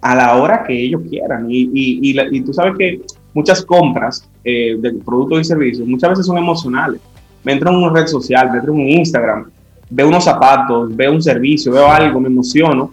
a 0.00 0.14
la 0.14 0.36
hora 0.36 0.62
que 0.62 0.84
ellos 0.84 1.02
quieran. 1.10 1.48
Y, 1.50 1.68
y 1.72 2.40
tú 2.42 2.52
sabes 2.52 2.74
que 2.78 3.00
muchas 3.34 3.64
compras 3.64 4.28
eh, 4.44 4.76
de 4.78 4.94
productos 5.04 5.40
y 5.40 5.44
servicios 5.44 5.86
muchas 5.86 6.10
veces 6.10 6.26
son 6.26 6.38
emocionales. 6.38 7.00
Me 7.44 7.52
entro 7.52 7.70
en 7.70 7.76
una 7.76 7.92
red 7.92 8.06
social, 8.06 8.50
me 8.50 8.58
entro 8.58 8.72
en 8.74 8.80
un 8.80 8.88
Instagram, 8.88 9.50
veo 9.88 10.08
unos 10.08 10.24
zapatos, 10.24 10.94
veo 10.94 11.12
un 11.12 11.22
servicio, 11.22 11.72
veo 11.72 11.88
algo, 11.88 12.20
me 12.20 12.28
emociono 12.28 12.92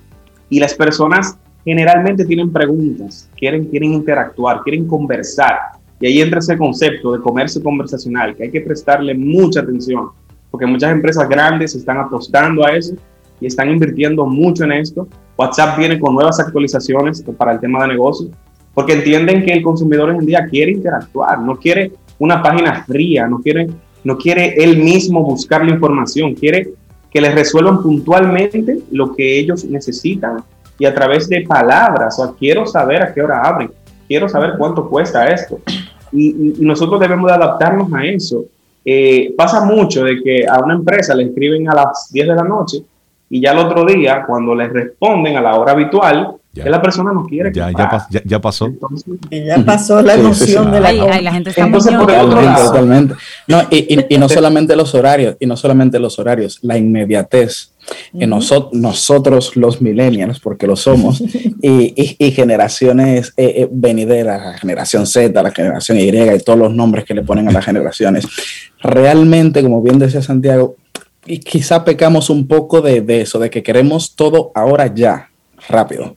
y 0.50 0.60
las 0.60 0.74
personas 0.74 1.38
generalmente 1.66 2.26
tienen 2.26 2.52
preguntas, 2.52 3.30
quieren, 3.38 3.66
quieren 3.66 3.94
interactuar, 3.94 4.62
quieren 4.64 4.88
conversar. 4.88 5.58
Y 6.00 6.08
ahí 6.08 6.22
entra 6.22 6.40
ese 6.40 6.58
concepto 6.58 7.14
de 7.14 7.20
comercio 7.20 7.62
conversacional, 7.62 8.36
que 8.36 8.44
hay 8.44 8.52
que 8.52 8.62
prestarle 8.62 9.14
mucha 9.14 9.62
atención, 9.62 10.10
porque 10.50 10.66
muchas 10.66 10.92
empresas 10.92 11.28
grandes 11.28 11.76
están 11.76 11.98
apostando 11.98 12.66
a 12.66 12.72
eso 12.72 12.96
y 13.42 13.48
están 13.48 13.70
invirtiendo 13.70 14.26
mucho 14.26 14.64
en 14.64 14.74
esto, 14.74 15.08
WhatsApp 15.38 15.78
viene 15.78 16.00
con 16.00 16.16
nuevas 16.16 16.40
actualizaciones 16.40 17.22
para 17.38 17.52
el 17.54 17.60
tema 17.60 17.82
de 17.82 17.90
negocios, 17.90 18.32
porque 18.74 18.94
entienden 18.94 19.44
que 19.44 19.54
el 19.54 19.62
consumidor 19.62 20.10
hoy 20.10 20.18
en 20.18 20.26
día 20.26 20.48
quiere 20.50 20.72
interactuar, 20.72 21.40
no 21.40 21.58
quiere 21.58 21.92
una 22.20 22.42
página 22.42 22.84
fría, 22.86 23.28
no 23.28 23.40
quiere, 23.40 23.68
no 24.08 24.18
quiere 24.18 24.56
él 24.64 24.78
mismo 24.78 25.22
buscar 25.22 25.66
la 25.66 25.72
información, 25.72 26.34
quiere 26.34 26.70
que 27.12 27.20
les 27.20 27.36
resuelvan 27.36 27.84
puntualmente 27.84 28.80
lo 28.90 29.14
que 29.14 29.38
ellos 29.38 29.66
necesitan 29.66 30.46
y 30.80 30.86
a 30.86 30.94
través 30.94 31.28
de 31.28 31.42
palabras, 31.42 32.18
o 32.18 32.24
sea, 32.26 32.34
quiero 32.40 32.66
saber 32.66 33.04
a 33.04 33.14
qué 33.14 33.22
hora 33.22 33.42
abren, 33.42 33.70
quiero 34.08 34.30
saber 34.30 34.54
cuánto 34.58 34.90
cuesta 34.90 35.28
esto. 35.28 35.60
Y, 36.14 36.54
nosotros 36.60 37.02
debemos 37.02 37.28
de 37.28 37.36
adaptarnos 37.36 37.92
a 37.94 38.06
eso. 38.06 38.46
Eh, 38.86 39.34
pasa 39.36 39.66
mucho 39.66 40.06
de 40.06 40.24
que 40.24 40.48
a 40.48 40.58
una 40.64 40.76
empresa 40.76 41.14
le 41.14 41.24
escriben 41.26 41.70
a 41.70 41.76
las 41.76 42.10
10 42.10 42.30
de 42.30 42.36
la 42.36 42.44
noche 42.44 42.78
y 43.30 43.42
ya 43.42 43.52
el 43.52 43.58
otro 43.58 43.84
día, 43.84 44.24
cuando 44.26 44.56
les 44.56 44.72
responden 44.72 45.36
a 45.36 45.42
la 45.42 45.56
hora 45.60 45.74
habitual, 45.74 46.38
que 46.64 46.70
la 46.70 46.82
persona 46.82 47.12
no 47.14 47.26
quiere. 47.26 47.52
Ya, 47.54 47.72
ya, 47.72 48.08
ya, 48.24 48.42
pasó. 48.42 48.74
ya 49.30 49.64
pasó 49.66 50.02
la 50.02 50.16
emoción 50.16 50.72
de 50.72 50.80
la, 50.80 50.92
la 50.94 51.32
gente 51.32 51.50
está 51.52 51.66
Entonces, 51.66 51.96
por 51.96 52.08
Totalmente. 52.08 53.16
No, 53.48 53.62
y, 53.70 54.06
y, 54.14 54.18
no 54.18 54.30
solamente 54.38 54.76
los 54.76 54.94
horarios, 54.96 55.36
y 55.40 55.46
no 55.46 55.58
solamente 55.58 56.00
los 56.00 56.20
horarios, 56.20 56.60
la 56.62 56.78
inmediatez. 56.78 57.72
que 58.20 58.28
nosotros 58.28 59.56
los 59.56 59.82
millennials, 59.82 60.40
porque 60.40 60.68
lo 60.68 60.76
somos, 60.76 61.22
y, 61.62 62.18
y, 62.20 62.32
generaciones 62.32 63.34
eh, 63.38 63.54
eh, 63.62 63.70
venideras, 63.72 64.46
la 64.46 64.58
generación 64.58 65.08
Z, 65.08 65.42
la 65.42 65.52
generación 65.52 65.98
Y 65.98 66.10
y 66.10 66.40
todos 66.40 66.60
los 66.60 66.74
nombres 66.74 67.06
que 67.06 67.14
le 67.14 67.24
ponen 67.24 67.48
a 67.48 67.52
las 67.52 67.64
generaciones, 67.64 68.28
realmente, 68.82 69.64
como 69.64 69.82
bien 69.82 70.00
decía 70.00 70.22
Santiago, 70.22 70.76
y 71.26 71.40
quizá 71.40 71.84
pecamos 71.84 72.30
un 72.30 72.48
poco 72.48 72.82
de, 72.82 73.02
de, 73.02 73.22
eso, 73.22 73.40
de 73.40 73.50
que 73.50 73.64
queremos 73.64 74.16
todo 74.16 74.52
ahora 74.54 74.94
ya, 74.94 75.30
rápido. 75.68 76.17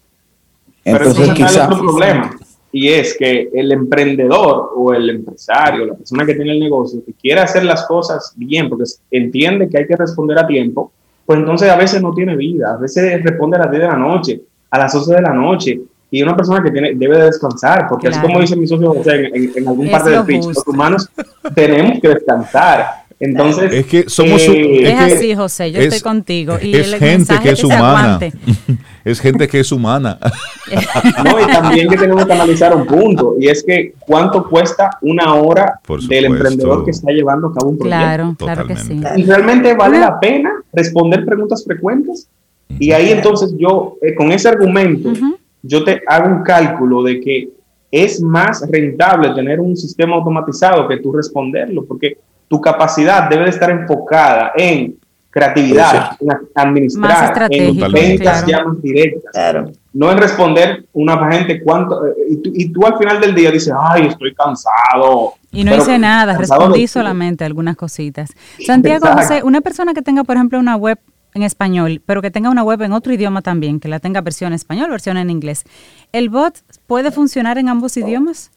Entonces, 0.91 1.29
Pero 1.29 1.35
quizá... 1.35 1.67
otro 1.67 1.79
problema, 1.79 2.31
y 2.73 2.89
es 2.89 3.17
que 3.19 3.51
el 3.53 3.73
emprendedor 3.73 4.71
o 4.77 4.95
el 4.95 5.11
empresario, 5.11 5.87
la 5.87 5.95
persona 5.95 6.25
que 6.25 6.35
tiene 6.35 6.53
el 6.53 6.61
negocio, 6.61 7.03
que 7.05 7.15
quiere 7.15 7.41
hacer 7.41 7.65
las 7.65 7.85
cosas 7.87 8.33
bien, 8.37 8.69
porque 8.69 8.85
entiende 9.11 9.69
que 9.69 9.79
hay 9.79 9.87
que 9.87 9.97
responder 9.97 10.39
a 10.39 10.47
tiempo, 10.47 10.93
pues 11.27 11.39
entonces 11.39 11.69
a 11.69 11.77
veces 11.77 12.01
no 12.01 12.13
tiene 12.13 12.37
vida, 12.37 12.75
a 12.75 12.77
veces 12.77 13.23
responde 13.25 13.57
a 13.57 13.61
las 13.61 13.71
10 13.71 13.83
de 13.83 13.89
la 13.89 13.97
noche, 13.97 14.43
a 14.71 14.79
las 14.79 14.95
11 14.95 15.15
de 15.15 15.23
la 15.23 15.33
noche, 15.33 15.81
y 16.13 16.23
una 16.23 16.37
persona 16.37 16.63
que 16.63 16.71
tiene, 16.71 16.95
debe 16.95 17.19
descansar, 17.19 17.87
porque 17.89 18.09
así 18.09 18.21
como 18.21 18.41
dice 18.41 18.57
mi 18.57 18.67
socio 18.67 18.95
en, 19.05 19.69
algún 19.69 19.91
parte 19.91 20.11
del 20.11 20.25
pitch, 20.25 20.47
los 20.47 20.67
humanos 20.67 21.09
tenemos 21.55 22.01
que 22.01 22.09
descansar. 22.09 23.00
Entonces, 23.21 23.71
es 23.75 23.87
que 23.87 24.09
somos. 24.09 24.41
Eh, 24.49 24.91
es, 24.91 24.99
así, 24.99 25.35
José, 25.35 25.71
yo 25.71 25.81
estoy 25.81 26.01
contigo. 26.01 26.57
Y 26.61 26.75
es 26.77 26.95
gente 26.95 27.35
que 27.43 27.51
es 27.51 27.63
humana. 27.63 28.19
es 29.05 29.21
gente 29.21 29.47
que 29.47 29.61
es 29.61 29.71
humana. 29.71 30.19
no, 31.23 31.39
y 31.39 31.53
también 31.53 31.89
que 31.89 31.99
tenemos 31.99 32.25
que 32.25 32.33
analizar 32.33 32.75
un 32.75 32.87
punto, 32.87 33.37
y 33.39 33.49
es 33.49 33.63
que 33.63 33.93
cuánto 34.01 34.49
cuesta 34.49 34.89
una 35.03 35.35
hora 35.35 35.79
del 36.09 36.25
emprendedor 36.25 36.83
que 36.87 36.93
está 36.93 37.13
llevando 37.13 37.49
a 37.49 37.55
cabo 37.55 37.69
un 37.69 37.79
proyecto. 37.79 37.99
Claro, 38.01 38.35
claro 38.39 38.67
que 38.67 38.77
sí. 38.77 38.99
Y 39.17 39.25
realmente 39.25 39.75
vale 39.75 40.01
la 40.01 40.19
pena 40.19 40.51
responder 40.73 41.27
preguntas 41.27 41.63
frecuentes. 41.63 42.27
Y 42.79 42.93
ahí 42.93 43.11
entonces 43.11 43.53
yo, 43.59 43.97
eh, 44.01 44.15
con 44.15 44.33
ese 44.33 44.49
argumento, 44.49 45.13
yo 45.63 45.85
te 45.85 46.01
hago 46.07 46.29
un 46.29 46.43
cálculo 46.43 47.03
de 47.03 47.21
que 47.21 47.51
es 47.91 48.23
más 48.23 48.65
rentable 48.71 49.35
tener 49.35 49.61
un 49.61 49.77
sistema 49.77 50.17
automatizado 50.17 50.89
que 50.89 50.99
tú 50.99 51.13
responderlo, 51.13 51.85
porque 51.85 52.17
tu 52.51 52.61
capacidad 52.61 53.31
debe 53.31 53.45
de 53.45 53.51
estar 53.51 53.71
enfocada 53.71 54.51
en 54.57 54.99
creatividad, 55.31 56.17
en 56.19 56.29
administrar, 56.53 57.49
en 57.49 57.93
ventas 57.93 58.45
ya 58.45 58.65
más 58.65 58.83
directas. 58.83 59.71
No 59.93 60.11
en 60.11 60.19
responder 60.19 60.85
una 60.93 61.31
gente 61.31 61.63
cuánto. 61.63 62.05
Eh, 62.07 62.41
y 62.55 62.73
tú, 62.73 62.85
al 62.85 62.99
final 62.99 63.21
del 63.21 63.37
día 63.37 63.53
dices, 63.53 63.73
ay, 63.79 64.09
estoy 64.09 64.35
cansado. 64.35 65.35
Y 65.53 65.63
no 65.63 65.77
hice 65.77 65.97
nada, 66.01 66.37
respondí 66.37 66.89
solamente 66.89 67.45
algunas 67.45 67.77
cositas. 67.77 68.31
Santiago, 68.67 69.07
José, 69.07 69.45
una 69.45 69.61
persona 69.61 69.95
que 69.95 70.03
tenga, 70.03 70.25
por 70.25 70.35
ejemplo, 70.35 70.59
una 70.59 70.75
web 70.75 70.99
en 71.35 71.45
español, 71.45 72.03
pero 72.05 72.21
que 72.21 72.33
tenga 72.33 72.51
una 72.51 72.65
web 72.65 72.83
en 72.83 72.93
otro 72.93 73.13
idioma 73.13 73.43
también, 73.43 73.79
que 73.79 73.87
la 73.87 74.01
tenga 74.01 74.23
versión 74.23 74.49
en 74.49 74.57
español, 74.57 74.91
versión 74.91 75.17
en 75.17 75.31
inglés, 75.31 75.63
¿el 76.11 76.29
bot 76.29 76.59
puede 76.89 77.13
funcionar 77.13 77.59
en 77.59 77.69
ambos 77.69 77.97
idiomas? 77.97 78.51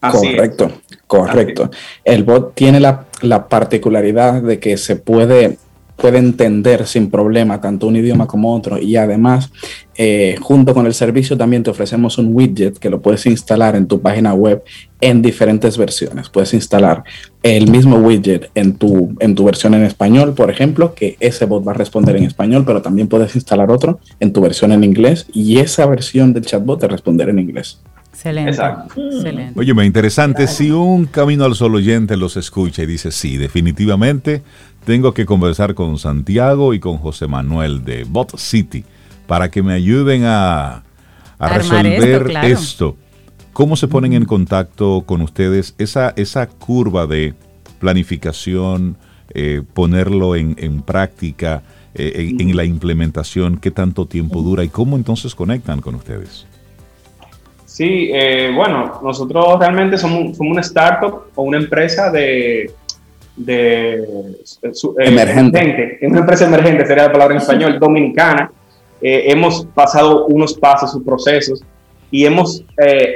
Correcto, 0.00 0.70
correcto. 1.06 1.70
El 2.04 2.24
bot 2.24 2.54
tiene 2.54 2.80
la, 2.80 3.06
particularidad 3.48 4.42
de 4.42 4.58
que 4.58 4.76
se 4.76 4.96
puede, 4.96 5.58
puede 5.96 6.18
entender 6.18 6.86
sin 6.86 7.10
problema 7.10 7.60
tanto 7.60 7.86
un 7.86 7.96
idioma 7.96 8.26
como 8.26 8.54
otro 8.54 8.78
y 8.78 8.96
además 8.96 9.50
eh, 9.96 10.36
junto 10.40 10.72
con 10.72 10.86
el 10.86 10.94
servicio 10.94 11.36
también 11.36 11.62
te 11.62 11.68
ofrecemos 11.68 12.16
un 12.16 12.34
widget 12.34 12.78
que 12.78 12.88
lo 12.88 13.02
puedes 13.02 13.26
instalar 13.26 13.76
en 13.76 13.86
tu 13.86 14.00
página 14.00 14.32
web 14.32 14.62
en 15.02 15.20
diferentes 15.20 15.76
versiones. 15.76 16.30
Puedes 16.30 16.54
instalar 16.54 17.04
el 17.42 17.70
mismo 17.70 17.96
widget 17.98 18.50
en 18.54 18.76
tu, 18.76 19.14
en 19.20 19.34
tu 19.34 19.44
versión 19.44 19.74
en 19.74 19.82
español, 19.82 20.32
por 20.32 20.50
ejemplo, 20.50 20.94
que 20.94 21.16
ese 21.20 21.44
bot 21.44 21.66
va 21.66 21.72
a 21.72 21.74
responder 21.74 22.16
en 22.16 22.24
español, 22.24 22.64
pero 22.66 22.80
también 22.80 23.08
puedes 23.08 23.34
instalar 23.34 23.70
otro 23.70 24.00
en 24.20 24.32
tu 24.32 24.40
versión 24.40 24.72
en 24.72 24.84
inglés 24.84 25.26
y 25.34 25.58
esa 25.58 25.84
versión 25.84 26.32
del 26.32 26.46
chatbot 26.46 26.80
te 26.80 26.88
responderá 26.88 27.30
en 27.30 27.38
inglés. 27.38 27.82
Excelente. 28.20 28.50
Excelente. 28.96 29.58
Oye, 29.58 29.72
me 29.72 29.86
interesante. 29.86 30.46
Si 30.46 30.70
un 30.70 31.06
camino 31.06 31.44
al 31.44 31.54
sol 31.54 31.74
oyente 31.74 32.18
los 32.18 32.36
escucha 32.36 32.82
y 32.82 32.86
dice, 32.86 33.12
sí, 33.12 33.38
definitivamente 33.38 34.42
tengo 34.84 35.14
que 35.14 35.24
conversar 35.24 35.74
con 35.74 35.98
Santiago 35.98 36.74
y 36.74 36.80
con 36.80 36.98
José 36.98 37.26
Manuel 37.26 37.82
de 37.82 38.04
Bot 38.04 38.36
City 38.36 38.84
para 39.26 39.50
que 39.50 39.62
me 39.62 39.72
ayuden 39.72 40.24
a, 40.26 40.82
resolver 41.38 42.30
esto, 42.44 42.96
¿Cómo 43.54 43.76
se 43.76 43.88
ponen 43.88 44.12
en 44.12 44.26
contacto 44.26 45.02
con 45.06 45.22
ustedes? 45.22 45.74
Esa, 45.78 46.10
esa 46.16 46.46
curva 46.46 47.06
de 47.06 47.34
planificación, 47.78 48.96
eh, 49.34 49.62
ponerlo 49.74 50.36
en, 50.36 50.82
práctica, 50.82 51.62
eh, 51.94 52.34
en, 52.38 52.56
la 52.56 52.64
implementación, 52.64 53.58
qué 53.58 53.70
tanto 53.70 54.06
tiempo 54.06 54.42
dura 54.42 54.62
y 54.62 54.68
cómo 54.68 54.96
entonces 54.96 55.34
conectan 55.34 55.80
con 55.80 55.94
ustedes. 55.94 56.46
Sí, 57.80 58.10
eh, 58.12 58.52
bueno, 58.54 59.00
nosotros 59.02 59.58
realmente 59.58 59.96
somos, 59.96 60.36
somos 60.36 60.52
una 60.52 60.60
startup 60.60 61.22
o 61.34 61.44
una 61.44 61.56
empresa 61.56 62.10
de, 62.10 62.70
de 63.36 63.94
eh, 63.94 64.72
emergente. 64.98 65.98
una 66.02 66.18
empresa 66.18 66.44
emergente, 66.44 66.84
sería 66.86 67.04
la 67.04 67.12
palabra 67.12 67.36
en 67.36 67.40
español, 67.40 67.78
dominicana. 67.78 68.52
Eh, 69.00 69.24
hemos 69.28 69.64
pasado 69.64 70.26
unos 70.26 70.52
pasos, 70.52 70.92
sus 70.92 71.02
procesos, 71.02 71.64
y 72.10 72.26
hemos 72.26 72.62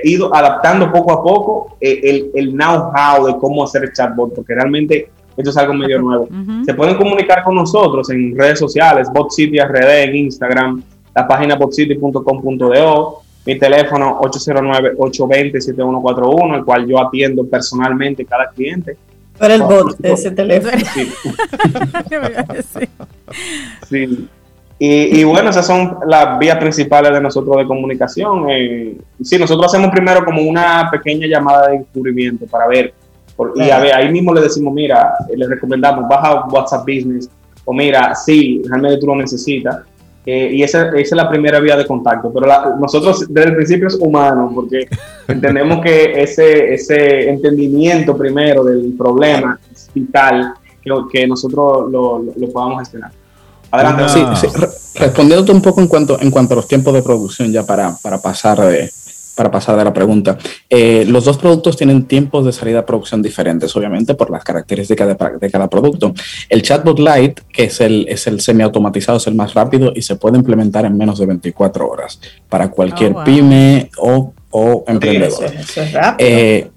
ido 0.03 0.35
adaptando 0.35 0.91
poco 0.91 1.13
a 1.13 1.23
poco 1.23 1.77
el, 1.79 2.31
el 2.35 2.53
know-how 2.53 3.27
de 3.27 3.37
cómo 3.37 3.65
hacer 3.65 3.85
el 3.85 3.93
chatbot, 3.93 4.35
porque 4.35 4.55
realmente 4.55 5.11
esto 5.37 5.51
es 5.51 5.57
algo 5.59 5.75
medio 5.75 6.01
nuevo. 6.01 6.27
Se 6.65 6.73
pueden 6.73 6.97
comunicar 6.97 7.45
con 7.45 7.55
nosotros 7.55 8.09
en 8.09 8.35
redes 8.35 8.61
sociales, 8.61 9.11
BotCity 9.13 9.59
RD 9.59 10.05
en 10.05 10.17
Instagram, 10.17 10.83
la 11.15 11.29
página 11.29 11.55
botcity.com.do 11.55 13.24
mi 13.47 13.59
teléfono 13.59 14.21
809-820-7141, 14.21 16.57
el 16.57 16.65
cual 16.65 16.87
yo 16.87 16.99
atiendo 17.01 17.47
personalmente 17.47 18.25
cada 18.25 18.49
cliente. 18.49 18.97
Para 19.39 19.55
el 19.55 19.63
bot 19.63 19.97
de 19.99 20.13
ese 20.13 20.31
teléfono. 20.31 20.83
Sí. 23.89 24.29
Y, 24.77 25.23
bueno, 25.25 25.51
esas 25.51 25.67
son 25.67 25.99
las 26.07 26.39
vías 26.39 26.59
principales 26.59 27.13
de 27.13 27.21
nosotros 27.21 27.57
de 27.57 27.67
comunicación. 27.67 28.47
Eh, 28.51 28.97
sí, 29.23 29.39
nosotros 29.39 29.67
hacemos 29.67 29.91
primero 29.91 30.25
como 30.25 30.43
una 30.43 30.89
pequeña 30.91 31.27
llamada 31.27 31.69
de 31.69 31.79
descubrimiento 31.79 32.47
para 32.47 32.67
ver. 32.67 32.93
y 33.55 33.71
a 33.71 33.79
ver, 33.79 33.95
ahí 33.95 34.13
mismo 34.13 34.35
le 34.35 34.43
decimos, 34.43 34.75
mira, 34.75 35.15
le 35.35 35.47
recomendamos, 35.47 36.09
baja 36.09 36.45
WhatsApp 36.47 36.81
Business. 36.81 37.31
O 37.65 37.73
mira, 37.73 38.15
sí, 38.15 38.63
realmente 38.67 38.99
tú 38.99 39.07
lo 39.07 39.17
necesitas 39.17 39.79
eh, 40.27 40.51
y 40.53 40.63
esa, 40.63 40.89
esa, 40.89 40.99
es 40.99 41.13
la 41.13 41.29
primera 41.29 41.61
vía 41.61 41.77
de 41.77 41.87
contacto. 41.87 42.33
Pero 42.33 42.47
nosotros 42.79 43.27
desde 43.29 43.51
el 43.51 43.57
principio 43.57 43.89
es 43.89 43.95
humano, 43.97 44.51
porque 44.55 44.89
entendemos 45.29 45.81
que 45.83 46.23
ese, 46.23 46.75
ese 46.75 47.29
entendimiento 47.29 48.17
primero 48.17 48.65
del 48.65 48.95
problema 48.97 49.59
es 49.73 49.91
vital 49.95 50.55
que, 50.83 50.91
que 51.13 51.27
nosotros 51.27 51.91
lo, 51.91 52.23
lo, 52.37 52.49
podamos 52.53 52.81
gestionar. 52.81 53.13
Adelante. 53.71 54.09
Sí, 54.09 54.21
sí. 54.37 54.47
Respondiéndote 54.95 55.53
un 55.53 55.63
poco 55.63 55.81
en 55.81 55.89
cuanto, 55.89 56.21
en 56.21 56.31
cuanto 56.31 56.55
a 56.55 56.57
los 56.57 56.69
tiempos 56.69 56.95
de 56.95 57.03
producción, 57.03 57.53
ya 57.53 57.65
para, 57.65 57.97
para 58.01 58.19
pasar 58.19 58.61
de 58.61 58.91
para 59.35 59.51
pasar 59.51 59.77
de 59.77 59.85
la 59.85 59.93
pregunta. 59.93 60.39
Eh, 60.69 61.05
los 61.09 61.25
dos 61.25 61.39
productos 61.39 61.77
tienen 61.77 62.05
tiempos 62.05 62.45
de 62.45 62.53
salida 62.53 62.81
a 62.81 62.87
producción 62.87 63.23
diferentes, 63.23 63.75
obviamente, 63.77 64.15
por 64.15 64.31
las 64.31 64.45
características 64.45 65.09
de, 65.09 65.39
de, 65.41 65.51
cada 65.51 65.69
producto. 65.69 66.15
El 66.49 66.63
chatbot 66.63 66.99
Lite, 66.99 67.43
que 67.53 67.65
es 67.65 67.81
el, 67.81 68.07
es 68.09 68.27
el 68.27 68.41
semiautomatizado, 68.41 69.19
es 69.19 69.27
el 69.27 69.35
más 69.35 69.55
rápido 69.55 69.93
y 69.95 70.03
se 70.03 70.17
puede 70.17 70.37
implementar 70.39 70.85
en 70.85 70.97
menos 70.97 71.19
de 71.19 71.27
24 71.27 71.89
horas 71.89 72.21
para 72.49 72.71
cualquier 72.71 73.13
oh, 73.17 73.25
pyme 73.25 73.91
o, 73.99 74.33
o 74.51 74.85
emprendedor. 74.87 75.53
Eh, 76.19 76.69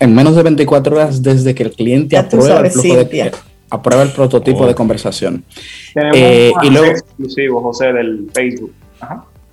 en 0.00 0.14
menos 0.14 0.34
de 0.36 0.42
24 0.42 0.96
horas 0.96 1.22
desde 1.22 1.54
que 1.54 1.62
el 1.62 1.72
cliente 1.72 2.16
aprueba 2.16 2.60
el 2.60 2.70
flujo 2.70 2.96
de 2.96 3.32
aprueba 3.70 4.02
el 4.02 4.10
prototipo 4.10 4.66
de 4.66 4.74
conversación. 4.74 5.44
Tenemos 5.94 6.18
eh, 6.18 6.52
y 6.62 6.70
luego, 6.70 6.86
exclusivo, 6.90 7.62
José, 7.62 7.92
del 7.92 8.28
Facebook. 8.34 8.72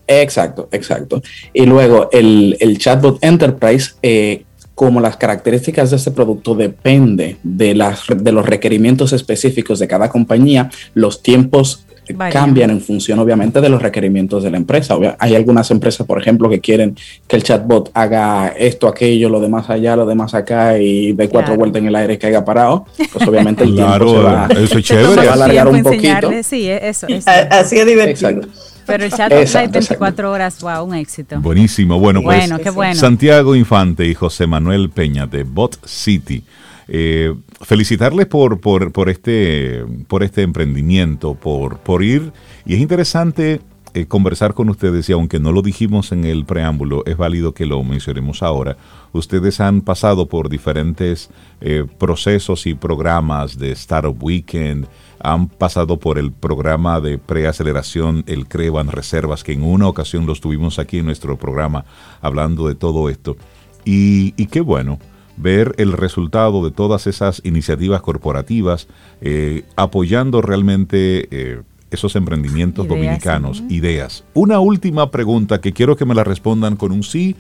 Exacto, 0.07 0.69
exacto. 0.71 1.21
Y 1.53 1.65
luego 1.65 2.09
el, 2.11 2.57
el 2.59 2.77
chatbot 2.77 3.23
Enterprise, 3.23 3.91
eh, 4.01 4.43
como 4.73 5.01
las 5.01 5.17
características 5.17 5.89
de 5.89 5.97
este 5.97 6.11
producto 6.11 6.55
depende 6.55 7.37
de, 7.43 7.75
las, 7.75 8.03
de 8.15 8.31
los 8.31 8.45
requerimientos 8.45 9.11
específicos 9.11 9.79
de 9.79 9.87
cada 9.87 10.09
compañía, 10.09 10.69
los 10.93 11.21
tiempos 11.23 11.87
cambian 12.31 12.69
en 12.69 12.81
función 12.81 13.19
obviamente 13.19 13.59
de 13.61 13.69
los 13.69 13.81
requerimientos 13.81 14.43
de 14.43 14.51
la 14.51 14.57
empresa. 14.57 14.95
Hay 15.19 15.35
algunas 15.35 15.71
empresas, 15.71 16.05
por 16.05 16.19
ejemplo, 16.21 16.49
que 16.49 16.59
quieren 16.59 16.95
que 17.27 17.35
el 17.35 17.43
chatbot 17.43 17.91
haga 17.93 18.49
esto, 18.49 18.87
aquello, 18.87 19.29
lo 19.29 19.39
demás 19.39 19.69
allá, 19.69 19.95
lo 19.95 20.05
demás 20.05 20.33
acá 20.33 20.77
y 20.77 21.13
de 21.13 21.29
cuatro 21.29 21.55
vueltas 21.55 21.81
en 21.81 21.87
el 21.87 21.95
aire 21.95 22.13
y 22.13 22.17
caiga 22.17 22.45
parado. 22.45 22.85
Pues 23.11 23.27
obviamente 23.27 23.63
el 23.63 23.75
tiempo 23.75 24.09
se 24.09 24.17
va, 24.19 24.47
eso 24.51 24.77
es 24.77 24.85
chévere. 24.85 25.07
Se 25.17 25.25
va 25.25 25.31
a 25.31 25.33
alargar 25.33 25.67
un 25.67 25.83
poquito. 25.83 26.31
Sí, 26.43 26.69
eso, 26.69 27.07
Así 27.49 27.77
es 27.77 27.85
divertido. 27.85 28.41
Pero 28.87 29.03
el 29.03 29.11
chat 29.11 29.31
hay 29.31 29.67
24 29.67 30.31
horas, 30.31 30.59
wow, 30.61 30.83
un 30.83 30.95
éxito. 30.95 31.39
Buenísimo. 31.39 31.99
Bueno, 31.99 32.21
pues 32.23 32.39
bueno, 32.39 32.59
qué 32.63 32.69
bueno. 32.69 32.95
Santiago 32.95 33.55
Infante 33.55 34.07
y 34.07 34.15
José 34.15 34.47
Manuel 34.47 34.89
Peña 34.89 35.27
de 35.27 35.43
Bot 35.43 35.85
City 35.85 36.43
eh, 36.87 37.35
felicitarles 37.61 38.27
por, 38.27 38.61
por, 38.61 39.09
este, 39.09 39.83
por 40.07 40.23
este 40.23 40.43
emprendimiento, 40.43 41.35
por, 41.35 41.79
por 41.79 42.03
ir. 42.03 42.31
Y 42.65 42.75
es 42.75 42.79
interesante 42.79 43.61
eh, 43.97 44.05
conversar 44.05 44.53
con 44.53 44.69
ustedes 44.69 45.09
y 45.09 45.13
aunque 45.13 45.39
no 45.39 45.51
lo 45.51 45.63
dijimos 45.63 46.11
en 46.11 46.23
el 46.23 46.45
preámbulo, 46.45 47.03
es 47.07 47.17
válido 47.17 47.55
que 47.55 47.65
lo 47.65 47.83
mencionemos 47.83 48.43
ahora. 48.43 48.77
Ustedes 49.11 49.59
han 49.59 49.81
pasado 49.81 50.27
por 50.27 50.49
diferentes 50.49 51.31
eh, 51.61 51.83
procesos 51.97 52.67
y 52.67 52.75
programas 52.75 53.57
de 53.57 53.71
Startup 53.71 54.15
Weekend, 54.21 54.85
han 55.19 55.47
pasado 55.47 55.97
por 55.97 56.19
el 56.19 56.31
programa 56.31 57.01
de 57.01 57.17
preaceleración, 57.17 58.23
el 58.27 58.47
CREVAN 58.47 58.89
Reservas, 58.89 59.43
que 59.43 59.53
en 59.53 59.63
una 59.63 59.87
ocasión 59.87 60.27
los 60.27 60.41
tuvimos 60.41 60.77
aquí 60.77 60.99
en 60.99 61.05
nuestro 61.05 61.35
programa 61.37 61.83
hablando 62.21 62.67
de 62.67 62.75
todo 62.75 63.09
esto. 63.09 63.35
Y, 63.83 64.33
qué 64.45 64.61
bueno 64.61 64.99
ver 65.37 65.73
el 65.79 65.93
resultado 65.93 66.63
de 66.63 66.69
todas 66.69 67.07
esas 67.07 67.41
iniciativas 67.43 68.01
corporativas 68.01 68.87
eh, 69.21 69.63
apoyando 69.75 70.43
realmente 70.43 71.63
esos 71.91 72.15
emprendimientos 72.15 72.87
dominicanos, 72.87 73.63
ideas. 73.69 74.23
Una 74.33 74.59
última 74.59 75.09
pregunta 75.11 75.61
que 75.61 75.73
quiero 75.73 75.95
que 75.95 76.05
me 76.05 76.15
la 76.15 76.23
respondan 76.23 76.75
con 76.75 76.91
un 76.91 77.03
sí 77.03 77.35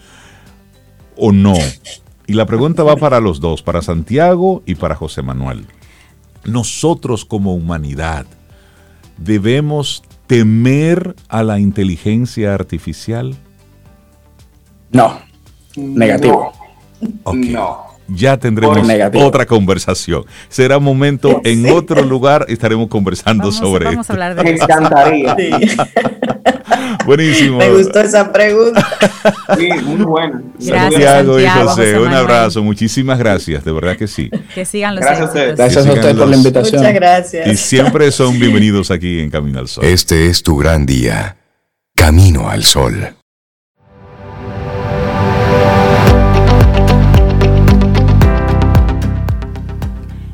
o 1.17 1.31
no. 1.31 1.55
Y 2.27 2.33
la 2.33 2.45
pregunta 2.45 2.83
va 2.83 2.95
para 2.95 3.19
los 3.19 3.39
dos, 3.39 3.61
para 3.61 3.81
Santiago 3.81 4.63
y 4.65 4.75
para 4.75 4.95
José 4.95 5.21
Manuel. 5.21 5.65
Nosotros 6.45 7.25
como 7.25 7.53
humanidad 7.55 8.25
debemos 9.17 10.03
temer 10.27 11.15
a 11.29 11.43
la 11.43 11.59
inteligencia 11.59 12.53
artificial. 12.53 13.35
No, 14.91 15.19
negativo. 15.75 16.53
No 17.33 17.86
ya 18.07 18.37
tendremos 18.37 18.77
otra 19.15 19.45
conversación. 19.45 20.25
Será 20.49 20.77
un 20.77 20.83
momento 20.83 21.41
en 21.43 21.69
otro 21.71 22.03
lugar, 22.03 22.45
estaremos 22.47 22.87
conversando 22.87 23.51
sobre 23.51 23.85
vamos 23.85 24.09
esto. 24.09 24.43
Me 24.43 24.51
encantaría. 24.51 25.35
Buenísimo. 27.05 27.57
Me 27.57 27.69
gustó 27.69 28.01
esa 28.01 28.31
pregunta. 28.31 28.85
Sí, 29.57 29.69
muy 29.83 30.03
buena. 30.03 30.41
Santiago, 30.59 31.39
y 31.39 31.47
José, 31.47 31.97
un 31.97 32.13
abrazo. 32.13 32.61
Muchísimas 32.63 33.17
gracias, 33.17 33.63
de 33.63 33.71
verdad 33.71 33.95
que 33.95 34.07
sí. 34.07 34.29
Que 34.53 34.65
sigan 34.65 34.95
los 34.95 35.03
Gracias 35.03 35.21
a 35.21 35.25
ustedes. 35.25 35.57
Gracias 35.57 35.87
a 35.87 35.93
ustedes 35.93 36.15
por 36.15 36.27
la 36.27 36.35
invitación. 36.35 36.81
Muchas 36.81 36.93
gracias. 36.93 37.47
Y 37.47 37.55
siempre 37.55 38.11
son 38.11 38.37
bienvenidos 38.37 38.91
aquí 38.91 39.21
en 39.21 39.29
Camino 39.29 39.59
al 39.59 39.69
Sol. 39.69 39.85
Este 39.85 40.27
es 40.27 40.43
tu 40.43 40.57
gran 40.57 40.85
día. 40.85 41.37
Camino 41.95 42.49
al 42.49 42.63
Sol. 42.63 43.15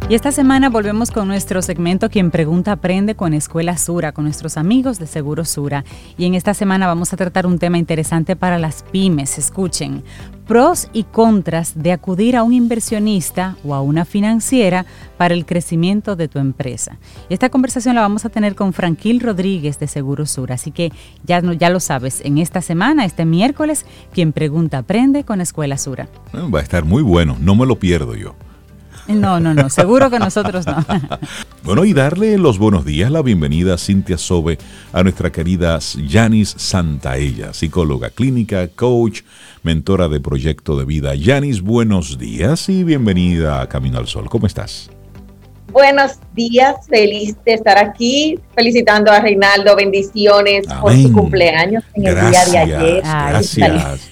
Y 0.09 0.15
esta 0.15 0.33
semana 0.33 0.69
volvemos 0.69 1.11
con 1.11 1.29
nuestro 1.29 1.61
segmento 1.61 2.09
Quien 2.09 2.29
Pregunta 2.29 2.73
Aprende 2.73 3.15
con 3.15 3.33
Escuela 3.33 3.77
Sura, 3.77 4.11
con 4.11 4.25
nuestros 4.25 4.57
amigos 4.57 4.99
de 4.99 5.07
Seguro 5.07 5.45
Sura. 5.45 5.85
Y 6.17 6.25
en 6.25 6.35
esta 6.35 6.53
semana 6.53 6.87
vamos 6.87 7.13
a 7.13 7.17
tratar 7.17 7.45
un 7.47 7.57
tema 7.57 7.77
interesante 7.77 8.35
para 8.35 8.59
las 8.59 8.83
pymes. 8.83 9.37
Escuchen, 9.37 10.03
pros 10.45 10.89
y 10.91 11.05
contras 11.05 11.81
de 11.81 11.93
acudir 11.93 12.35
a 12.35 12.43
un 12.43 12.51
inversionista 12.51 13.55
o 13.63 13.73
a 13.73 13.81
una 13.81 14.03
financiera 14.03 14.85
para 15.17 15.33
el 15.35 15.45
crecimiento 15.45 16.17
de 16.17 16.27
tu 16.27 16.37
empresa. 16.37 16.97
Esta 17.29 17.49
conversación 17.49 17.95
la 17.95 18.01
vamos 18.01 18.25
a 18.25 18.29
tener 18.29 18.55
con 18.55 18.73
Franquil 18.73 19.21
Rodríguez 19.21 19.79
de 19.79 19.87
Seguro 19.87 20.25
Sura. 20.25 20.55
Así 20.55 20.71
que 20.71 20.91
ya, 21.23 21.41
ya 21.57 21.69
lo 21.69 21.79
sabes, 21.79 22.19
en 22.25 22.39
esta 22.39 22.61
semana, 22.61 23.05
este 23.05 23.23
miércoles, 23.23 23.85
Quien 24.13 24.33
Pregunta 24.33 24.79
Aprende 24.79 25.23
con 25.23 25.39
Escuela 25.39 25.77
Sura. 25.77 26.09
Va 26.33 26.59
a 26.59 26.61
estar 26.61 26.83
muy 26.83 27.01
bueno, 27.01 27.37
no 27.39 27.55
me 27.55 27.65
lo 27.65 27.79
pierdo 27.79 28.15
yo. 28.15 28.35
No, 29.07 29.39
no, 29.39 29.53
no, 29.53 29.69
seguro 29.69 30.09
que 30.09 30.19
nosotros 30.19 30.65
no. 30.65 30.77
bueno, 31.63 31.83
y 31.85 31.93
darle 31.93 32.37
los 32.37 32.57
buenos 32.57 32.85
días, 32.85 33.11
la 33.11 33.21
bienvenida 33.21 33.73
a 33.73 33.77
Cintia 33.77 34.17
Sobe, 34.17 34.57
a 34.93 35.03
nuestra 35.03 35.31
querida 35.31 35.79
Yanis 35.79 36.55
Santaella, 36.57 37.53
psicóloga 37.53 38.09
clínica, 38.09 38.67
coach, 38.69 39.21
mentora 39.61 40.07
de 40.07 40.19
proyecto 40.19 40.77
de 40.77 40.85
vida. 40.85 41.15
Yanis, 41.15 41.61
buenos 41.61 42.17
días 42.17 42.69
y 42.69 42.83
bienvenida 42.83 43.61
a 43.61 43.67
Camino 43.67 43.97
al 43.97 44.07
Sol. 44.07 44.29
¿Cómo 44.29 44.47
estás? 44.47 44.89
Buenos 45.73 46.19
días, 46.35 46.75
feliz 46.87 47.35
de 47.43 47.55
estar 47.55 47.79
aquí, 47.79 48.39
felicitando 48.53 49.11
a 49.11 49.19
Reinaldo, 49.19 49.75
bendiciones 49.75 50.67
por 50.79 50.95
su 50.95 51.11
cumpleaños 51.11 51.83
en 51.95 52.07
el 52.07 52.13
día 52.13 52.45
de 52.45 52.57
ayer. 52.59 53.01
Gracias. 53.01 54.11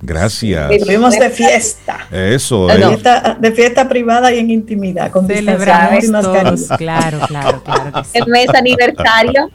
Gracias. 0.00 0.70
Estuvimos 0.70 1.18
de 1.18 1.30
fiesta. 1.30 2.06
Eso. 2.12 2.68
De, 2.68 2.86
fiesta, 2.86 3.36
de 3.40 3.50
fiesta 3.50 3.88
privada 3.88 4.32
y 4.32 4.38
en 4.38 4.50
intimidad. 4.50 5.10
Con 5.10 5.26
Celebramos 5.26 6.10
todos, 6.12 6.68
claro, 6.78 7.18
claro, 7.26 7.64
claro. 7.64 8.02
El 8.12 8.26
mes 8.28 8.48
aniversario. 8.54 9.50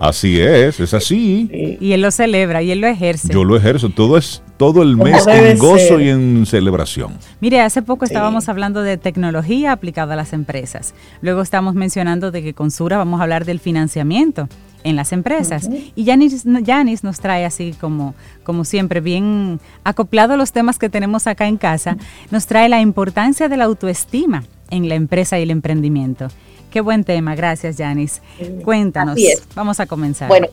Así 0.00 0.40
es, 0.40 0.80
es 0.80 0.94
así. 0.94 1.76
Y 1.78 1.92
él 1.92 2.00
lo 2.00 2.10
celebra 2.10 2.62
y 2.62 2.70
él 2.70 2.80
lo 2.80 2.86
ejerce. 2.86 3.28
Yo 3.30 3.44
lo 3.44 3.54
ejerzo, 3.54 3.90
todo 3.90 4.16
es 4.16 4.42
todo 4.60 4.82
el 4.82 4.94
mes 4.98 5.26
en 5.26 5.56
gozo 5.56 6.00
y 6.00 6.10
en 6.10 6.44
celebración. 6.44 7.14
Mire, 7.40 7.62
hace 7.62 7.80
poco 7.80 8.04
estábamos 8.04 8.50
hablando 8.50 8.82
de 8.82 8.98
tecnología 8.98 9.72
aplicada 9.72 10.12
a 10.12 10.16
las 10.16 10.34
empresas. 10.34 10.92
Luego 11.22 11.40
estamos 11.40 11.74
mencionando 11.74 12.30
de 12.30 12.42
que 12.42 12.52
con 12.52 12.70
Sura 12.70 12.98
vamos 12.98 13.20
a 13.20 13.22
hablar 13.22 13.46
del 13.46 13.58
financiamiento 13.58 14.50
en 14.84 14.96
las 14.96 15.12
empresas. 15.12 15.70
Y 15.96 16.04
Yanis, 16.04 16.44
nos 17.04 17.20
trae 17.20 17.46
así 17.46 17.74
como, 17.80 18.14
como 18.42 18.66
siempre, 18.66 19.00
bien 19.00 19.60
acoplado 19.82 20.34
a 20.34 20.36
los 20.36 20.52
temas 20.52 20.78
que 20.78 20.90
tenemos 20.90 21.26
acá 21.26 21.48
en 21.48 21.56
casa, 21.56 21.96
nos 22.30 22.44
trae 22.44 22.68
la 22.68 22.82
importancia 22.82 23.48
de 23.48 23.56
la 23.56 23.64
autoestima 23.64 24.44
en 24.68 24.90
la 24.90 24.94
empresa 24.94 25.38
y 25.38 25.44
el 25.44 25.52
emprendimiento. 25.52 26.28
Qué 26.70 26.82
buen 26.82 27.04
tema, 27.04 27.34
gracias 27.34 27.78
Yanis. 27.78 28.20
Cuéntanos, 28.62 29.18
vamos 29.54 29.80
a 29.80 29.86
comenzar. 29.86 30.28
Bueno, 30.28 30.48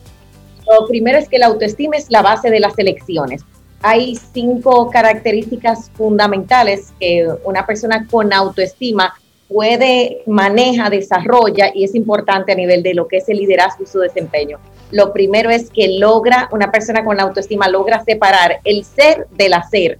lo 0.66 0.86
primero 0.86 1.18
es 1.18 1.28
que 1.28 1.38
la 1.38 1.48
autoestima 1.48 1.98
es 1.98 2.06
la 2.08 2.22
base 2.22 2.48
de 2.48 2.58
las 2.58 2.78
elecciones 2.78 3.44
hay 3.82 4.16
cinco 4.16 4.90
características 4.90 5.90
fundamentales 5.94 6.92
que 6.98 7.28
una 7.44 7.64
persona 7.64 8.06
con 8.10 8.32
autoestima 8.32 9.14
puede, 9.48 10.22
maneja, 10.26 10.90
desarrolla 10.90 11.70
y 11.74 11.84
es 11.84 11.94
importante 11.94 12.52
a 12.52 12.54
nivel 12.54 12.82
de 12.82 12.94
lo 12.94 13.08
que 13.08 13.18
es 13.18 13.28
el 13.28 13.38
liderazgo 13.38 13.84
y 13.84 13.86
su 13.86 13.98
desempeño. 13.98 14.58
Lo 14.90 15.12
primero 15.12 15.50
es 15.50 15.70
que 15.70 15.98
logra, 15.98 16.48
una 16.52 16.70
persona 16.70 17.04
con 17.04 17.20
autoestima 17.20 17.68
logra 17.68 18.02
separar 18.04 18.60
el 18.64 18.84
ser 18.84 19.26
del 19.36 19.54
hacer. 19.54 19.98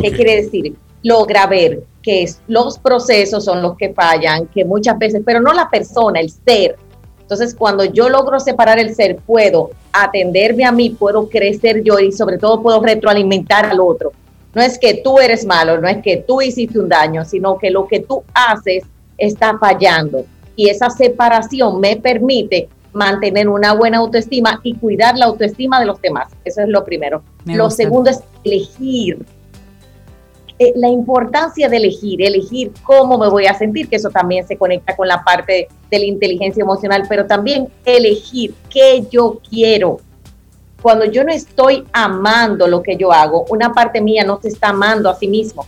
¿Qué 0.00 0.10
quiere 0.10 0.42
decir? 0.42 0.74
Logra 1.02 1.46
ver 1.46 1.84
que 2.02 2.28
los 2.46 2.78
procesos 2.78 3.44
son 3.44 3.62
los 3.62 3.76
que 3.76 3.92
fallan, 3.92 4.46
que 4.46 4.64
muchas 4.64 4.98
veces, 4.98 5.22
pero 5.24 5.40
no 5.40 5.52
la 5.52 5.68
persona, 5.68 6.20
el 6.20 6.30
ser. 6.30 6.76
Entonces, 7.26 7.56
cuando 7.56 7.84
yo 7.84 8.08
logro 8.08 8.38
separar 8.38 8.78
el 8.78 8.94
ser, 8.94 9.16
puedo 9.16 9.70
atenderme 9.92 10.64
a 10.64 10.70
mí, 10.70 10.90
puedo 10.90 11.28
crecer 11.28 11.82
yo 11.82 11.98
y 11.98 12.12
sobre 12.12 12.38
todo 12.38 12.62
puedo 12.62 12.80
retroalimentar 12.80 13.66
al 13.66 13.80
otro. 13.80 14.12
No 14.54 14.62
es 14.62 14.78
que 14.78 15.02
tú 15.02 15.18
eres 15.18 15.44
malo, 15.44 15.80
no 15.80 15.88
es 15.88 15.98
que 16.04 16.18
tú 16.18 16.40
hiciste 16.40 16.78
un 16.78 16.88
daño, 16.88 17.24
sino 17.24 17.58
que 17.58 17.70
lo 17.70 17.88
que 17.88 17.98
tú 17.98 18.22
haces 18.32 18.84
está 19.18 19.58
fallando. 19.58 20.24
Y 20.54 20.68
esa 20.68 20.88
separación 20.88 21.80
me 21.80 21.96
permite 21.96 22.68
mantener 22.92 23.48
una 23.48 23.74
buena 23.74 23.98
autoestima 23.98 24.60
y 24.62 24.76
cuidar 24.76 25.18
la 25.18 25.26
autoestima 25.26 25.80
de 25.80 25.86
los 25.86 26.00
demás. 26.00 26.32
Eso 26.44 26.62
es 26.62 26.68
lo 26.68 26.84
primero. 26.84 27.24
lo 27.44 27.70
segundo 27.70 28.08
es 28.08 28.20
elegir 28.44 29.18
eh, 30.58 30.72
la 30.74 30.88
importancia 30.88 31.68
de 31.68 31.76
elegir, 31.76 32.22
elegir 32.22 32.72
cómo 32.82 33.18
me 33.18 33.28
voy 33.28 33.44
a 33.46 33.52
sentir, 33.52 33.88
que 33.88 33.96
eso 33.96 34.08
también 34.08 34.46
se 34.46 34.56
conecta 34.56 34.96
con 34.96 35.06
la 35.06 35.22
parte 35.22 35.68
de 35.90 35.98
la 35.98 36.04
inteligencia 36.06 36.62
emocional, 36.62 37.02
pero 37.08 37.26
también 37.26 37.68
elegir 37.84 38.54
qué 38.70 39.04
yo 39.10 39.38
quiero. 39.48 39.98
Cuando 40.80 41.04
yo 41.04 41.24
no 41.24 41.32
estoy 41.32 41.84
amando 41.92 42.66
lo 42.68 42.82
que 42.82 42.96
yo 42.96 43.12
hago, 43.12 43.44
una 43.50 43.74
parte 43.74 44.00
mía 44.00 44.24
no 44.24 44.40
se 44.40 44.48
está 44.48 44.68
amando 44.68 45.10
a 45.10 45.14
sí 45.14 45.28
mismo. 45.28 45.66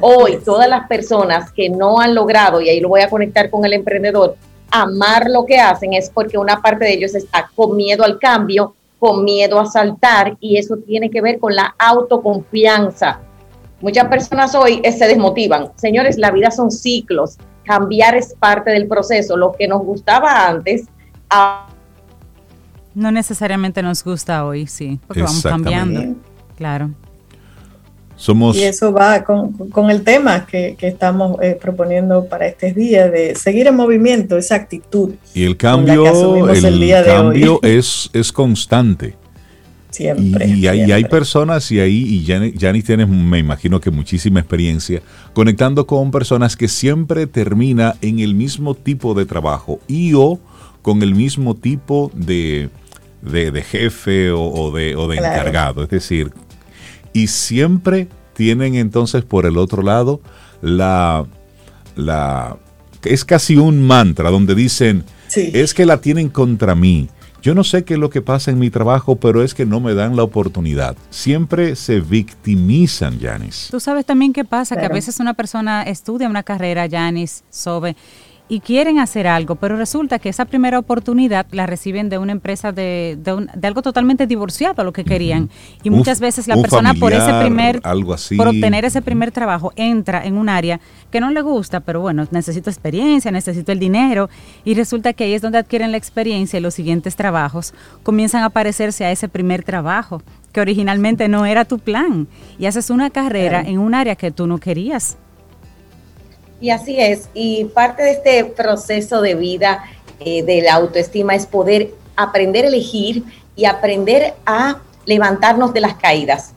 Hoy, 0.00 0.38
todas 0.44 0.68
las 0.68 0.86
personas 0.86 1.50
que 1.50 1.68
no 1.68 2.00
han 2.00 2.14
logrado, 2.14 2.60
y 2.60 2.68
ahí 2.68 2.78
lo 2.78 2.90
voy 2.90 3.00
a 3.00 3.10
conectar 3.10 3.50
con 3.50 3.64
el 3.64 3.72
emprendedor, 3.72 4.36
amar 4.70 5.28
lo 5.30 5.46
que 5.46 5.58
hacen 5.58 5.94
es 5.94 6.10
porque 6.10 6.38
una 6.38 6.60
parte 6.60 6.84
de 6.84 6.92
ellos 6.92 7.14
está 7.14 7.50
con 7.56 7.76
miedo 7.76 8.04
al 8.04 8.18
cambio, 8.18 8.74
con 9.00 9.24
miedo 9.24 9.58
a 9.58 9.66
saltar, 9.66 10.36
y 10.38 10.58
eso 10.58 10.76
tiene 10.76 11.10
que 11.10 11.20
ver 11.20 11.40
con 11.40 11.56
la 11.56 11.74
autoconfianza. 11.78 13.20
Muchas 13.84 14.08
personas 14.08 14.54
hoy 14.54 14.80
eh, 14.82 14.92
se 14.92 15.06
desmotivan. 15.06 15.68
Señores, 15.76 16.16
la 16.16 16.30
vida 16.30 16.50
son 16.50 16.70
ciclos. 16.70 17.36
Cambiar 17.64 18.14
es 18.14 18.34
parte 18.40 18.70
del 18.70 18.88
proceso. 18.88 19.36
Lo 19.36 19.52
que 19.52 19.68
nos 19.68 19.82
gustaba 19.84 20.48
antes, 20.48 20.86
no 22.94 23.12
necesariamente 23.12 23.82
nos 23.82 24.02
gusta 24.02 24.46
hoy, 24.46 24.66
sí, 24.66 24.98
porque 25.06 25.22
vamos 25.22 25.42
cambiando. 25.42 26.18
Claro. 26.56 26.92
Somos... 28.16 28.56
Y 28.56 28.62
eso 28.62 28.90
va 28.90 29.22
con, 29.22 29.90
el 29.90 30.02
tema 30.02 30.46
que, 30.46 30.78
estamos 30.80 31.36
eh, 31.42 31.58
proponiendo 31.60 32.24
para 32.24 32.46
este 32.46 32.72
día, 32.72 33.10
de 33.10 33.34
seguir 33.34 33.66
en 33.66 33.76
movimiento, 33.76 34.38
esa 34.38 34.54
actitud. 34.54 35.12
Y 35.34 35.44
el 35.44 35.58
cambio, 35.58 36.06
el, 36.48 37.04
cambio 37.04 37.60
es, 37.62 38.08
es 38.14 38.32
constante. 38.32 39.14
Siempre. 39.94 40.48
Y, 40.48 40.66
Hay, 40.66 41.04
personas, 41.04 41.70
y 41.70 41.78
ahí, 41.78 42.02
y 42.02 42.26
Janis 42.58 42.84
tienes, 42.84 43.08
me 43.08 43.38
imagino 43.38 43.80
que 43.80 43.92
muchísima 43.92 44.40
experiencia, 44.40 45.02
conectando 45.34 45.86
con 45.86 46.10
personas 46.10 46.56
que 46.56 46.66
siempre 46.66 47.28
termina 47.28 47.94
en 48.00 48.18
el 48.18 48.34
mismo 48.34 48.74
tipo 48.74 49.14
de 49.14 49.24
trabajo 49.24 49.78
y 49.86 50.14
o 50.14 50.40
con 50.82 51.04
el 51.04 51.14
mismo 51.14 51.54
tipo 51.54 52.10
de, 52.12 52.70
de, 53.22 53.62
jefe 53.62 54.32
o, 54.32 54.72
de, 54.72 54.96
o 54.96 55.06
de 55.06 55.18
encargado. 55.18 55.84
Es 55.84 55.90
decir, 55.90 56.32
y 57.12 57.28
siempre 57.28 58.08
tienen 58.32 58.74
entonces 58.74 59.22
por 59.22 59.46
el 59.46 59.56
otro 59.56 59.80
lado 59.80 60.20
la, 60.60 61.24
la 61.94 62.56
es 63.04 63.24
casi 63.24 63.56
un 63.56 63.80
mantra 63.86 64.30
donde 64.30 64.56
dicen, 64.56 65.04
es 65.36 65.72
que 65.72 65.86
la 65.86 66.00
tienen 66.00 66.30
contra 66.30 66.74
mí. 66.74 67.08
Yo 67.44 67.54
no 67.54 67.62
sé 67.62 67.84
qué 67.84 67.92
es 67.92 68.00
lo 68.00 68.08
que 68.08 68.22
pasa 68.22 68.50
en 68.50 68.58
mi 68.58 68.70
trabajo, 68.70 69.16
pero 69.16 69.42
es 69.42 69.52
que 69.52 69.66
no 69.66 69.78
me 69.78 69.92
dan 69.92 70.16
la 70.16 70.22
oportunidad. 70.22 70.96
Siempre 71.10 71.76
se 71.76 72.00
victimizan, 72.00 73.18
Yanis. 73.18 73.68
Tú 73.70 73.80
sabes 73.80 74.06
también 74.06 74.32
qué 74.32 74.46
pasa, 74.46 74.78
que 74.78 74.86
a 74.86 74.88
veces 74.88 75.20
una 75.20 75.34
persona 75.34 75.82
estudia 75.82 76.26
una 76.26 76.42
carrera, 76.42 76.86
Yanis, 76.86 77.44
Sobe, 77.50 77.96
y 78.46 78.60
quieren 78.60 78.98
hacer 78.98 79.26
algo, 79.26 79.54
pero 79.54 79.76
resulta 79.76 80.18
que 80.18 80.28
esa 80.28 80.44
primera 80.44 80.78
oportunidad 80.78 81.46
la 81.50 81.64
reciben 81.66 82.10
de 82.10 82.18
una 82.18 82.32
empresa 82.32 82.72
de, 82.72 83.16
de, 83.18 83.66
algo 83.66 83.80
totalmente 83.80 84.26
divorciado 84.26 84.82
a 84.82 84.84
lo 84.84 84.92
que 84.92 85.04
querían. 85.04 85.48
Y 85.82 85.88
muchas 85.88 86.20
veces 86.20 86.46
la 86.46 86.56
persona 86.56 86.92
por 86.94 87.14
ese 87.14 87.32
primer, 87.40 87.80
por 87.80 88.48
obtener 88.48 88.84
ese 88.84 89.00
primer 89.00 89.32
trabajo, 89.32 89.72
entra 89.76 90.24
en 90.24 90.36
un 90.36 90.50
área 90.50 90.78
que 91.10 91.20
no 91.20 91.30
le 91.30 91.40
gusta, 91.40 91.80
pero 91.80 92.00
bueno, 92.02 92.26
necesito 92.32 92.68
experiencia, 92.68 93.30
necesito 93.30 93.72
el 93.72 93.78
dinero, 93.78 94.28
y 94.64 94.74
resulta 94.74 95.14
que 95.14 95.24
ahí 95.24 95.32
es 95.32 95.40
donde 95.40 95.58
adquieren 95.58 95.90
la 95.90 95.96
experiencia 95.96 96.58
y 96.58 96.62
los 96.62 96.74
siguientes 96.74 97.16
trabajos 97.16 97.72
comienzan 98.02 98.42
a 98.42 98.50
parecerse 98.50 99.06
a 99.06 99.10
ese 99.10 99.28
primer 99.28 99.62
trabajo 99.62 100.22
que 100.52 100.60
originalmente 100.60 101.28
no 101.28 101.46
era 101.46 101.64
tu 101.64 101.78
plan, 101.78 102.28
y 102.58 102.66
haces 102.66 102.90
una 102.90 103.08
carrera 103.10 103.62
en 103.62 103.78
un 103.78 103.94
área 103.94 104.16
que 104.16 104.30
tú 104.30 104.46
no 104.46 104.58
querías. 104.58 105.16
Y 106.60 106.70
así 106.70 106.98
es, 106.98 107.28
y 107.34 107.64
parte 107.66 108.02
de 108.02 108.10
este 108.12 108.44
proceso 108.44 109.20
de 109.20 109.34
vida 109.34 109.84
eh, 110.20 110.42
de 110.42 110.62
la 110.62 110.74
autoestima 110.74 111.34
es 111.34 111.46
poder 111.46 111.92
aprender 112.16 112.64
a 112.64 112.68
elegir 112.68 113.24
y 113.56 113.64
aprender 113.64 114.34
a 114.46 114.78
levantarnos 115.04 115.74
de 115.74 115.80
las 115.80 115.94
caídas. 115.94 116.52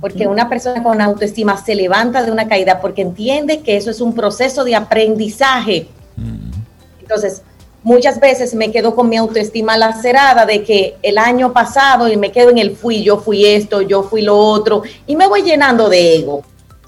Porque 0.00 0.26
una 0.26 0.48
persona 0.48 0.82
con 0.82 1.00
autoestima 1.00 1.56
se 1.62 1.74
levanta 1.74 2.22
de 2.22 2.32
una 2.32 2.48
caída 2.48 2.80
porque 2.80 3.02
entiende 3.02 3.60
que 3.60 3.76
eso 3.76 3.90
es 3.90 4.00
un 4.00 4.14
proceso 4.14 4.64
de 4.64 4.74
aprendizaje. 4.74 5.86
Entonces, 7.00 7.42
muchas 7.82 8.18
veces 8.18 8.54
me 8.54 8.72
quedo 8.72 8.94
con 8.94 9.08
mi 9.08 9.16
autoestima 9.16 9.76
lacerada 9.76 10.46
de 10.46 10.64
que 10.64 10.96
el 11.02 11.18
año 11.18 11.52
pasado 11.52 12.08
y 12.08 12.16
me 12.16 12.32
quedo 12.32 12.50
en 12.50 12.58
el 12.58 12.74
fui, 12.74 13.02
yo 13.02 13.18
fui 13.18 13.44
esto, 13.44 13.82
yo 13.82 14.02
fui 14.02 14.22
lo 14.22 14.36
otro, 14.36 14.82
y 15.06 15.14
me 15.14 15.26
voy 15.26 15.42
llenando 15.42 15.88
de 15.88 16.16
ego 16.16 16.42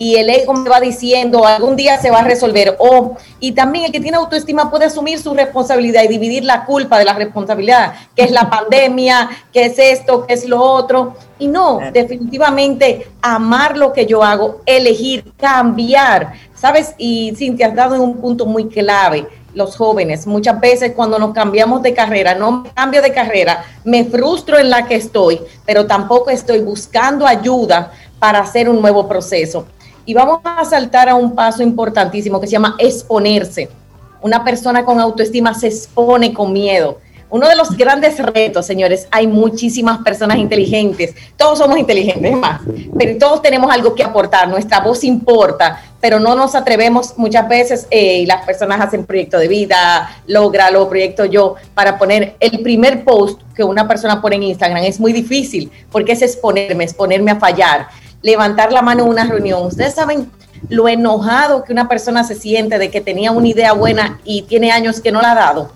y 0.04 0.16
el 0.16 0.28
ego 0.28 0.52
me 0.52 0.68
va 0.68 0.80
diciendo 0.80 1.46
algún 1.46 1.76
día 1.76 1.96
se 1.98 2.10
va 2.10 2.18
a 2.18 2.24
resolver. 2.24 2.76
O, 2.78 3.16
y 3.40 3.52
también 3.52 3.86
el 3.86 3.92
que 3.92 4.00
tiene 4.00 4.18
autoestima 4.18 4.70
puede 4.70 4.84
asumir 4.84 5.18
su 5.18 5.32
responsabilidad 5.32 6.02
y 6.02 6.08
dividir 6.08 6.44
la 6.44 6.66
culpa 6.66 6.98
de 6.98 7.06
la 7.06 7.14
responsabilidad, 7.14 7.94
que 8.14 8.24
es 8.24 8.30
la 8.30 8.50
pandemia, 8.56 9.30
que 9.50 9.64
es 9.64 9.78
esto, 9.78 10.26
que 10.26 10.34
es 10.34 10.46
lo 10.46 10.60
otro. 10.60 11.14
Y 11.38 11.46
no, 11.46 11.80
definitivamente 11.90 13.08
amar 13.22 13.78
lo 13.78 13.94
que 13.94 14.04
yo 14.04 14.22
hago, 14.22 14.60
elegir, 14.66 15.24
cambiar. 15.38 16.34
¿Sabes? 16.54 16.94
Y 16.98 17.32
Cintia, 17.34 17.68
has 17.68 17.74
dado 17.74 18.02
un 18.02 18.18
punto 18.18 18.44
muy 18.44 18.68
clave. 18.68 19.26
Los 19.54 19.76
jóvenes, 19.76 20.26
muchas 20.26 20.60
veces 20.60 20.92
cuando 20.96 21.18
nos 21.18 21.32
cambiamos 21.32 21.80
de 21.80 21.94
carrera, 21.94 22.34
no 22.34 22.64
cambio 22.74 23.00
de 23.00 23.12
carrera, 23.12 23.64
me 23.84 24.04
frustro 24.04 24.58
en 24.58 24.68
la 24.68 24.84
que 24.84 24.96
estoy, 24.96 25.40
pero 25.64 25.86
tampoco 25.86 26.30
estoy 26.30 26.58
buscando 26.58 27.24
ayuda 27.24 27.92
para 28.18 28.40
hacer 28.40 28.68
un 28.68 28.80
nuevo 28.80 29.06
proceso. 29.06 29.66
Y 30.06 30.12
vamos 30.12 30.40
a 30.44 30.64
saltar 30.64 31.08
a 31.08 31.14
un 31.14 31.34
paso 31.34 31.62
importantísimo 31.62 32.40
que 32.40 32.46
se 32.46 32.52
llama 32.52 32.76
exponerse. 32.78 33.68
Una 34.20 34.44
persona 34.44 34.84
con 34.84 35.00
autoestima 35.00 35.54
se 35.54 35.68
expone 35.68 36.32
con 36.32 36.52
miedo. 36.52 36.98
Uno 37.30 37.48
de 37.48 37.56
los 37.56 37.76
grandes 37.76 38.18
retos, 38.18 38.64
señores, 38.64 39.08
hay 39.10 39.26
muchísimas 39.26 39.98
personas 39.98 40.38
inteligentes. 40.38 41.14
Todos 41.36 41.58
somos 41.58 41.78
inteligentes, 41.78 42.32
más, 42.36 42.60
pero 42.96 43.18
todos 43.18 43.42
tenemos 43.42 43.72
algo 43.72 43.94
que 43.94 44.04
aportar. 44.04 44.46
Nuestra 44.46 44.78
voz 44.80 45.02
importa, 45.02 45.82
pero 46.00 46.20
no 46.20 46.36
nos 46.36 46.54
atrevemos 46.54 47.18
muchas 47.18 47.48
veces. 47.48 47.88
Eh, 47.90 48.18
y 48.18 48.26
las 48.26 48.44
personas 48.44 48.80
hacen 48.80 49.04
proyecto 49.04 49.38
de 49.38 49.48
vida, 49.48 50.22
logra 50.28 50.70
lo 50.70 50.88
proyecto 50.88 51.24
yo, 51.24 51.56
para 51.74 51.98
poner 51.98 52.36
el 52.38 52.60
primer 52.60 53.02
post 53.02 53.40
que 53.52 53.64
una 53.64 53.88
persona 53.88 54.22
pone 54.22 54.36
en 54.36 54.44
Instagram. 54.44 54.84
Es 54.84 55.00
muy 55.00 55.12
difícil 55.12 55.72
porque 55.90 56.12
es 56.12 56.22
exponerme, 56.22 56.84
exponerme 56.84 57.32
a 57.32 57.36
fallar 57.40 57.88
levantar 58.24 58.72
la 58.72 58.80
mano 58.80 59.04
en 59.04 59.10
una 59.10 59.24
reunión. 59.26 59.66
Ustedes 59.66 59.94
saben 59.94 60.30
lo 60.70 60.88
enojado 60.88 61.62
que 61.62 61.72
una 61.72 61.88
persona 61.88 62.24
se 62.24 62.34
siente 62.34 62.78
de 62.78 62.90
que 62.90 63.02
tenía 63.02 63.30
una 63.30 63.46
idea 63.46 63.74
buena 63.74 64.18
y 64.24 64.42
tiene 64.42 64.72
años 64.72 65.00
que 65.00 65.12
no 65.12 65.20
la 65.20 65.32
ha 65.32 65.34
dado 65.34 65.72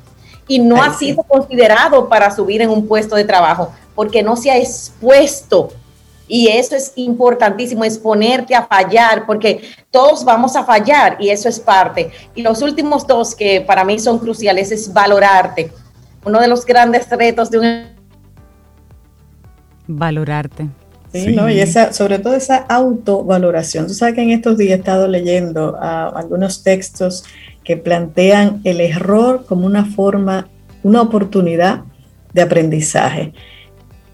y 0.48 0.58
no 0.58 0.82
ha 0.82 0.94
sido 0.94 1.22
considerado 1.24 2.08
para 2.08 2.34
subir 2.34 2.62
en 2.62 2.70
un 2.70 2.88
puesto 2.88 3.16
de 3.16 3.24
trabajo 3.24 3.70
porque 3.94 4.22
no 4.22 4.34
se 4.34 4.50
ha 4.50 4.56
expuesto. 4.56 5.68
Y 6.26 6.48
eso 6.48 6.74
es 6.74 6.92
importantísimo, 6.96 7.84
exponerte 7.84 8.54
a 8.54 8.66
fallar, 8.66 9.26
porque 9.26 9.62
todos 9.90 10.24
vamos 10.24 10.56
a 10.56 10.64
fallar 10.64 11.16
y 11.20 11.30
eso 11.30 11.48
es 11.48 11.58
parte. 11.58 12.10
Y 12.34 12.42
los 12.42 12.62
últimos 12.62 13.06
dos 13.06 13.34
que 13.34 13.60
para 13.60 13.84
mí 13.84 13.98
son 13.98 14.18
cruciales 14.18 14.72
es 14.72 14.92
valorarte. 14.92 15.72
Uno 16.24 16.40
de 16.40 16.48
los 16.48 16.64
grandes 16.64 17.08
retos 17.10 17.50
de 17.50 17.58
un... 17.58 17.86
Valorarte. 19.86 20.68
Sí, 21.12 21.34
¿no? 21.34 21.48
Y 21.48 21.60
esa, 21.60 21.92
sobre 21.92 22.18
todo 22.18 22.34
esa 22.34 22.56
autovaloración. 22.56 23.86
Tú 23.86 23.94
sabes 23.94 24.14
que 24.14 24.22
en 24.22 24.30
estos 24.30 24.58
días 24.58 24.72
he 24.72 24.80
estado 24.80 25.08
leyendo 25.08 25.76
ah, 25.80 26.12
algunos 26.14 26.62
textos 26.62 27.24
que 27.64 27.76
plantean 27.76 28.60
el 28.64 28.80
error 28.80 29.44
como 29.46 29.66
una 29.66 29.84
forma, 29.84 30.48
una 30.82 31.02
oportunidad 31.02 31.82
de 32.32 32.42
aprendizaje. 32.42 33.32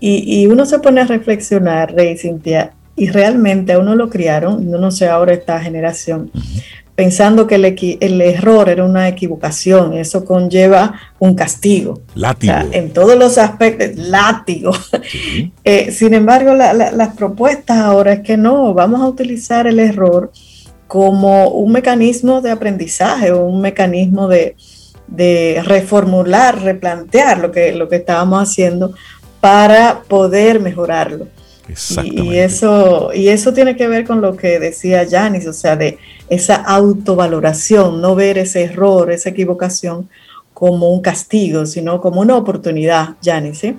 Y, 0.00 0.46
uno 0.48 0.66
se 0.66 0.80
pone 0.80 1.00
a 1.00 1.06
reflexionar, 1.06 1.94
Rey 1.94 2.18
Cintia, 2.18 2.74
y 2.94 3.08
realmente 3.08 3.72
a 3.72 3.78
uno 3.78 3.94
lo 3.94 4.10
criaron, 4.10 4.70
no, 4.70 4.76
no 4.76 4.90
sé 4.90 5.08
ahora 5.08 5.32
esta 5.32 5.58
generación, 5.60 6.30
pensando 6.94 7.46
que 7.46 7.56
el, 8.00 8.20
error 8.20 8.68
era 8.68 8.84
una 8.84 9.08
equivocación, 9.08 9.94
eso 9.94 10.24
conlleva 10.24 10.94
un 11.18 11.34
castigo. 11.34 12.00
Látigo. 12.14 12.54
en 12.72 12.92
todos 12.92 13.18
los 13.18 13.38
aspectos, 13.38 13.96
látigo. 13.96 14.72
Eh, 15.66 15.92
sin 15.92 16.12
embargo, 16.12 16.54
las 16.54 17.14
propuestas 17.14 17.78
ahora 17.78 18.12
es 18.12 18.20
que 18.20 18.36
no, 18.36 18.74
vamos 18.74 19.00
a 19.00 19.06
utilizar 19.06 19.66
el 19.66 19.78
error 19.78 20.30
como 20.86 21.48
un 21.48 21.72
mecanismo 21.72 22.42
de 22.42 22.50
aprendizaje 22.50 23.32
o 23.32 23.44
un 23.46 23.62
mecanismo 23.62 24.28
de, 24.28 24.54
reformular, 25.64 26.60
replantear 26.62 27.38
lo 27.38 27.50
que, 27.50 27.72
lo 27.72 27.88
que 27.88 27.96
estábamos 27.96 28.42
haciendo 28.42 28.94
para 29.40 30.02
poder 30.02 30.60
mejorarlo. 30.60 31.28
Y, 31.66 32.36
eso, 32.36 33.10
y 33.14 33.28
eso 33.28 33.54
tiene 33.54 33.74
que 33.76 33.88
ver 33.88 34.06
con 34.06 34.20
lo 34.20 34.36
que 34.36 34.58
decía 34.58 35.06
Janis, 35.08 35.46
o 35.46 35.52
sea, 35.52 35.76
de 35.76 35.98
esa 36.28 36.56
autovaloración, 36.56 38.00
no 38.00 38.14
ver 38.14 38.36
ese 38.36 38.64
error, 38.64 39.10
esa 39.10 39.30
equivocación 39.30 40.08
como 40.52 40.90
un 40.90 41.00
castigo, 41.00 41.64
sino 41.66 42.00
como 42.00 42.20
una 42.20 42.36
oportunidad, 42.36 43.16
Janis, 43.22 43.58
¿sí? 43.58 43.76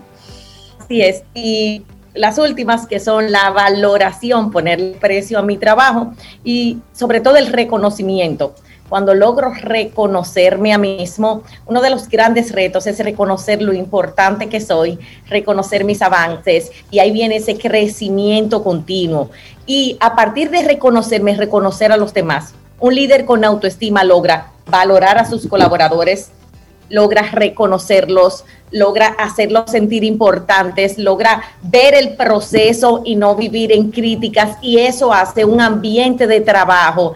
Así 0.80 1.02
es. 1.02 1.24
Y 1.34 1.84
las 2.16 2.38
últimas 2.38 2.88
que 2.88 3.00
son 3.00 3.32
la 3.32 3.52
valoración, 3.52 4.52
poner 4.52 4.94
precio 5.00 5.38
a 5.38 5.42
mi 5.42 5.58
trabajo 5.58 6.14
y 6.44 6.80
sobre 6.94 7.22
todo 7.22 7.38
el 7.38 7.48
reconocimiento. 7.48 8.56
Cuando 8.90 9.14
logro 9.16 9.52
reconocerme 9.54 10.74
a 10.74 10.78
mí 10.78 10.98
mismo, 10.98 11.44
uno 11.66 11.82
de 11.82 11.90
los 11.90 12.08
grandes 12.08 12.52
retos 12.52 12.86
es 12.88 13.00
reconocer 13.00 13.62
lo 13.62 13.74
importante 13.74 14.48
que 14.48 14.62
soy, 14.62 15.00
reconocer 15.28 15.84
mis 15.84 16.02
avances 16.02 16.72
y 16.92 17.00
ahí 17.00 17.12
viene 17.12 17.38
ese 17.38 17.58
crecimiento 17.58 18.64
continuo. 18.64 19.32
Y 19.66 19.98
a 20.00 20.16
partir 20.16 20.52
de 20.52 20.64
reconocerme, 20.64 21.36
reconocer 21.36 21.92
a 21.92 21.98
los 21.98 22.14
demás. 22.14 22.54
Un 22.80 22.94
líder 22.94 23.26
con 23.26 23.44
autoestima 23.44 24.04
logra 24.04 24.52
valorar 24.68 25.18
a 25.18 25.26
sus 25.26 25.48
colaboradores, 25.48 26.30
logra 26.90 27.24
reconocerlos, 27.32 28.46
logra 28.72 29.08
hacerlos 29.08 29.72
sentir 29.72 30.04
importantes, 30.04 30.98
logra 30.98 31.42
ver 31.64 31.96
el 31.96 32.16
proceso 32.16 33.02
y 33.04 33.16
no 33.16 33.36
vivir 33.36 33.72
en 33.72 33.92
críticas 33.92 34.58
y 34.62 34.80
eso 34.80 35.14
hace 35.14 35.46
un 35.46 35.62
ambiente 35.62 36.28
de 36.28 36.42
trabajo 36.42 37.16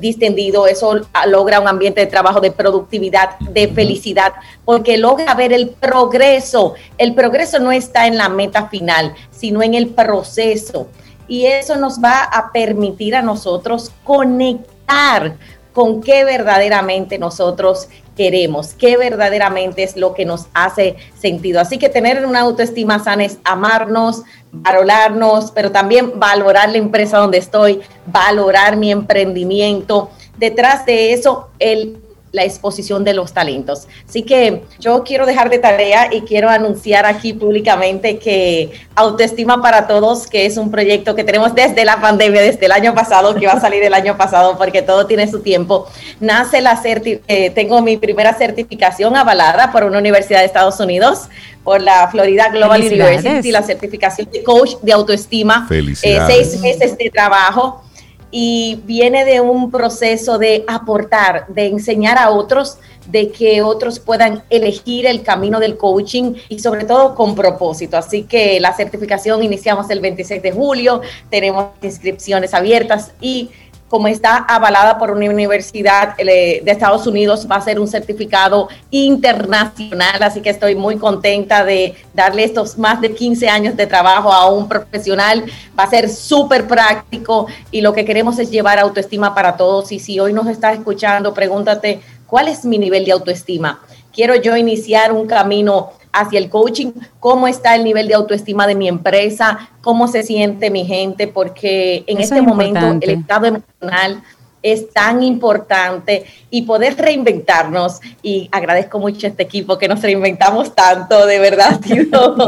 distendido, 0.00 0.66
eso 0.66 1.00
logra 1.26 1.60
un 1.60 1.68
ambiente 1.68 2.00
de 2.00 2.06
trabajo, 2.06 2.40
de 2.40 2.50
productividad, 2.50 3.38
de 3.40 3.68
felicidad, 3.68 4.32
porque 4.64 4.98
logra 4.98 5.34
ver 5.34 5.52
el 5.52 5.70
progreso. 5.70 6.74
El 6.96 7.14
progreso 7.14 7.58
no 7.58 7.72
está 7.72 8.06
en 8.06 8.16
la 8.16 8.28
meta 8.28 8.68
final, 8.68 9.14
sino 9.30 9.62
en 9.62 9.74
el 9.74 9.88
proceso. 9.88 10.88
Y 11.26 11.46
eso 11.46 11.76
nos 11.76 12.02
va 12.02 12.22
a 12.22 12.52
permitir 12.52 13.14
a 13.14 13.22
nosotros 13.22 13.92
conectar 14.04 15.36
con 15.72 16.00
qué 16.00 16.24
verdaderamente 16.24 17.18
nosotros 17.18 17.88
queremos, 18.16 18.74
qué 18.74 18.96
verdaderamente 18.96 19.84
es 19.84 19.96
lo 19.96 20.12
que 20.12 20.24
nos 20.24 20.46
hace 20.52 20.96
sentido. 21.16 21.60
Así 21.60 21.78
que 21.78 21.88
tener 21.88 22.26
una 22.26 22.40
autoestima 22.40 22.98
sana 22.98 23.24
es 23.24 23.38
amarnos, 23.44 24.24
valorarnos, 24.52 25.50
pero 25.50 25.70
también 25.70 26.18
valorar 26.18 26.70
la 26.70 26.78
empresa 26.78 27.18
donde 27.18 27.38
estoy, 27.38 27.80
valorar 28.06 28.76
mi 28.76 28.90
emprendimiento. 28.90 30.10
Detrás 30.36 30.86
de 30.86 31.12
eso, 31.12 31.48
el 31.58 31.98
la 32.32 32.44
exposición 32.44 33.04
de 33.04 33.14
los 33.14 33.32
talentos. 33.32 33.88
Así 34.06 34.22
que 34.22 34.64
yo 34.78 35.02
quiero 35.04 35.26
dejar 35.26 35.50
de 35.50 35.58
tarea 35.58 36.08
y 36.12 36.22
quiero 36.22 36.50
anunciar 36.50 37.06
aquí 37.06 37.32
públicamente 37.32 38.18
que 38.18 38.70
Autoestima 38.94 39.62
para 39.62 39.86
Todos, 39.86 40.26
que 40.26 40.46
es 40.46 40.56
un 40.56 40.70
proyecto 40.70 41.14
que 41.14 41.24
tenemos 41.24 41.54
desde 41.54 41.84
la 41.84 42.00
pandemia, 42.00 42.42
desde 42.42 42.66
el 42.66 42.72
año 42.72 42.94
pasado, 42.94 43.34
que 43.34 43.46
va 43.46 43.54
a 43.54 43.60
salir 43.60 43.82
el 43.82 43.94
año 43.94 44.16
pasado 44.16 44.58
porque 44.58 44.82
todo 44.82 45.06
tiene 45.06 45.28
su 45.30 45.40
tiempo, 45.40 45.86
nace 46.20 46.60
la 46.60 46.80
eh, 46.84 47.50
tengo 47.50 47.82
mi 47.82 47.96
primera 47.96 48.34
certificación 48.34 49.16
avalada 49.16 49.72
por 49.72 49.84
una 49.84 49.98
universidad 49.98 50.40
de 50.40 50.46
Estados 50.46 50.78
Unidos, 50.80 51.28
por 51.64 51.82
la 51.82 52.08
Florida 52.08 52.48
Global 52.48 52.80
University, 52.80 53.50
la 53.50 53.62
certificación 53.62 54.28
de 54.32 54.42
coach 54.42 54.76
de 54.82 54.92
autoestima, 54.92 55.66
eh, 55.70 56.20
seis 56.26 56.58
meses 56.60 56.96
de 56.96 57.10
trabajo 57.10 57.82
y 58.30 58.80
viene 58.84 59.24
de 59.24 59.40
un 59.40 59.70
proceso 59.70 60.38
de 60.38 60.64
aportar, 60.68 61.46
de 61.48 61.66
enseñar 61.66 62.18
a 62.18 62.30
otros, 62.30 62.78
de 63.06 63.30
que 63.30 63.62
otros 63.62 63.98
puedan 63.98 64.42
elegir 64.50 65.06
el 65.06 65.22
camino 65.22 65.60
del 65.60 65.78
coaching 65.78 66.34
y 66.48 66.58
sobre 66.58 66.84
todo 66.84 67.14
con 67.14 67.34
propósito. 67.34 67.96
Así 67.96 68.24
que 68.24 68.60
la 68.60 68.74
certificación 68.74 69.42
iniciamos 69.42 69.88
el 69.90 70.00
26 70.00 70.42
de 70.42 70.52
julio, 70.52 71.00
tenemos 71.30 71.68
inscripciones 71.82 72.52
abiertas 72.52 73.12
y 73.20 73.50
como 73.88 74.06
está 74.08 74.36
avalada 74.36 74.98
por 74.98 75.10
una 75.10 75.30
universidad 75.30 76.14
eh, 76.18 76.60
de 76.62 76.70
Estados 76.70 77.06
Unidos, 77.06 77.46
va 77.50 77.56
a 77.56 77.60
ser 77.60 77.80
un 77.80 77.88
certificado 77.88 78.68
internacional, 78.90 80.22
así 80.22 80.40
que 80.40 80.50
estoy 80.50 80.74
muy 80.74 80.98
contenta 80.98 81.64
de 81.64 81.94
darle 82.14 82.44
estos 82.44 82.76
más 82.76 83.00
de 83.00 83.14
15 83.14 83.48
años 83.48 83.76
de 83.76 83.86
trabajo 83.86 84.32
a 84.32 84.48
un 84.50 84.68
profesional. 84.68 85.44
Va 85.78 85.84
a 85.84 85.90
ser 85.90 86.08
súper 86.08 86.66
práctico 86.66 87.46
y 87.70 87.80
lo 87.80 87.92
que 87.92 88.04
queremos 88.04 88.38
es 88.38 88.50
llevar 88.50 88.78
autoestima 88.78 89.34
para 89.34 89.56
todos. 89.56 89.90
Y 89.92 89.98
si 89.98 90.20
hoy 90.20 90.32
nos 90.32 90.46
estás 90.46 90.76
escuchando, 90.76 91.32
pregúntate, 91.32 92.00
¿cuál 92.26 92.48
es 92.48 92.64
mi 92.64 92.78
nivel 92.78 93.04
de 93.04 93.12
autoestima? 93.12 93.80
Quiero 94.12 94.34
yo 94.34 94.56
iniciar 94.56 95.12
un 95.12 95.26
camino 95.26 95.92
hacia 96.20 96.38
el 96.38 96.50
coaching, 96.50 96.92
cómo 97.20 97.48
está 97.48 97.74
el 97.74 97.84
nivel 97.84 98.08
de 98.08 98.14
autoestima 98.14 98.66
de 98.66 98.74
mi 98.74 98.88
empresa, 98.88 99.70
cómo 99.80 100.08
se 100.08 100.22
siente 100.22 100.70
mi 100.70 100.84
gente, 100.84 101.28
porque 101.28 102.04
en 102.06 102.18
este 102.18 102.42
momento 102.42 102.98
el 103.00 103.10
estado 103.10 103.46
emocional 103.46 104.22
es 104.62 104.90
tan 104.92 105.22
importante 105.22 106.24
y 106.50 106.62
poder 106.62 106.96
reinventarnos 106.96 108.00
y 108.22 108.48
agradezco 108.50 108.98
mucho 108.98 109.26
a 109.26 109.30
este 109.30 109.44
equipo 109.44 109.78
que 109.78 109.88
nos 109.88 110.02
reinventamos 110.02 110.74
tanto, 110.74 111.26
de 111.26 111.38
verdad. 111.38 111.80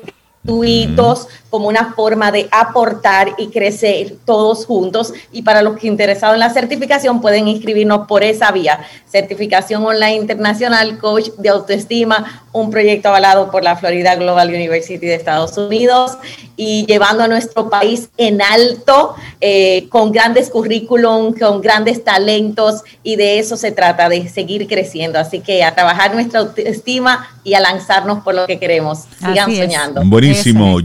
gratuitos 0.47 1.29
como 1.51 1.69
una 1.69 1.95
forma 1.95 2.33
de 2.33 2.49
aportar 2.51 3.35
y 3.39 3.49
crecer 3.49 4.17
todos 4.25 4.67
juntos. 4.67 5.13
Y 5.33 5.43
para 5.43 5.63
los 5.63 5.79
que 5.79 5.87
interesados 5.87 6.35
en 6.35 6.41
la 6.41 6.51
certificación 6.51 7.21
pueden 7.21 7.49
inscribirnos 7.49 8.07
por 8.07 8.23
esa 8.23 8.51
vía. 8.53 8.81
Certificación 9.11 9.85
Online 9.85 10.17
Internacional 10.17 10.99
Coach 10.99 11.31
de 11.39 11.49
Autoestima, 11.49 12.45
un 12.53 12.71
proyecto 12.71 13.09
avalado 13.09 13.51
por 13.51 13.63
la 13.63 13.77
Florida 13.77 14.17
Global 14.17 14.49
University 14.49 15.07
de 15.07 15.15
Estados 15.15 15.57
Unidos 15.57 16.19
y 16.57 16.85
llevando 16.87 17.23
a 17.23 17.29
nuestro 17.29 17.71
país 17.71 18.09
en 18.17 18.43
alto 18.43 19.15
eh, 19.41 19.89
con 19.89 20.13
grandes 20.13 20.51
currículum, 20.51 21.33
con 21.33 21.61
grandes 21.61 22.03
talentos 22.03 22.83
y 23.03 23.17
de 23.17 23.39
eso 23.39 23.57
se 23.57 23.73
trata, 23.73 24.09
de 24.09 24.29
seguir 24.29 24.67
creciendo. 24.67 25.19
Así 25.19 25.41
que 25.41 25.65
a 25.65 25.75
trabajar 25.75 26.15
nuestra 26.15 26.41
autoestima 26.41 27.29
y 27.45 27.55
a 27.55 27.61
lanzarnos 27.61 28.23
por 28.23 28.35
lo 28.35 28.47
que 28.47 28.59
queremos. 28.59 29.05
Sigan 29.19 29.55
soñando. 29.55 30.03
Buenísimo. 30.05 30.36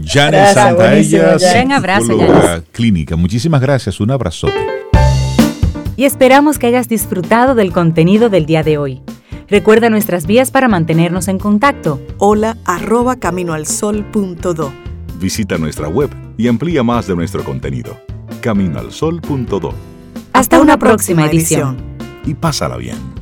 Janet 0.04 0.54
Santaella, 0.54 1.38
psicóloga 1.38 2.62
clínica. 2.72 3.16
Muchísimas 3.16 3.60
gracias. 3.60 4.00
Un 4.00 4.10
abrazote. 4.10 4.54
Y 5.96 6.04
esperamos 6.04 6.58
que 6.58 6.66
hayas 6.66 6.88
disfrutado 6.88 7.54
del 7.54 7.72
contenido 7.72 8.28
del 8.28 8.46
día 8.46 8.62
de 8.62 8.78
hoy. 8.78 9.02
Recuerda 9.48 9.90
nuestras 9.90 10.26
vías 10.26 10.50
para 10.50 10.68
mantenernos 10.68 11.28
en 11.28 11.38
contacto. 11.38 12.00
Hola 12.18 12.56
arroba 12.64 13.16
caminoalsol.do. 13.16 14.72
Visita 15.20 15.58
nuestra 15.58 15.88
web 15.88 16.10
y 16.38 16.48
amplía 16.48 16.82
más 16.82 17.06
de 17.06 17.14
nuestro 17.14 17.44
contenido. 17.44 17.96
Caminoalsol.do. 18.40 19.74
Hasta, 20.32 20.60
una, 20.60 20.78
próxima, 20.78 21.26
edición. 21.26 21.76
Y 22.24 22.34
pásala 22.34 22.76
bien. 22.78 23.21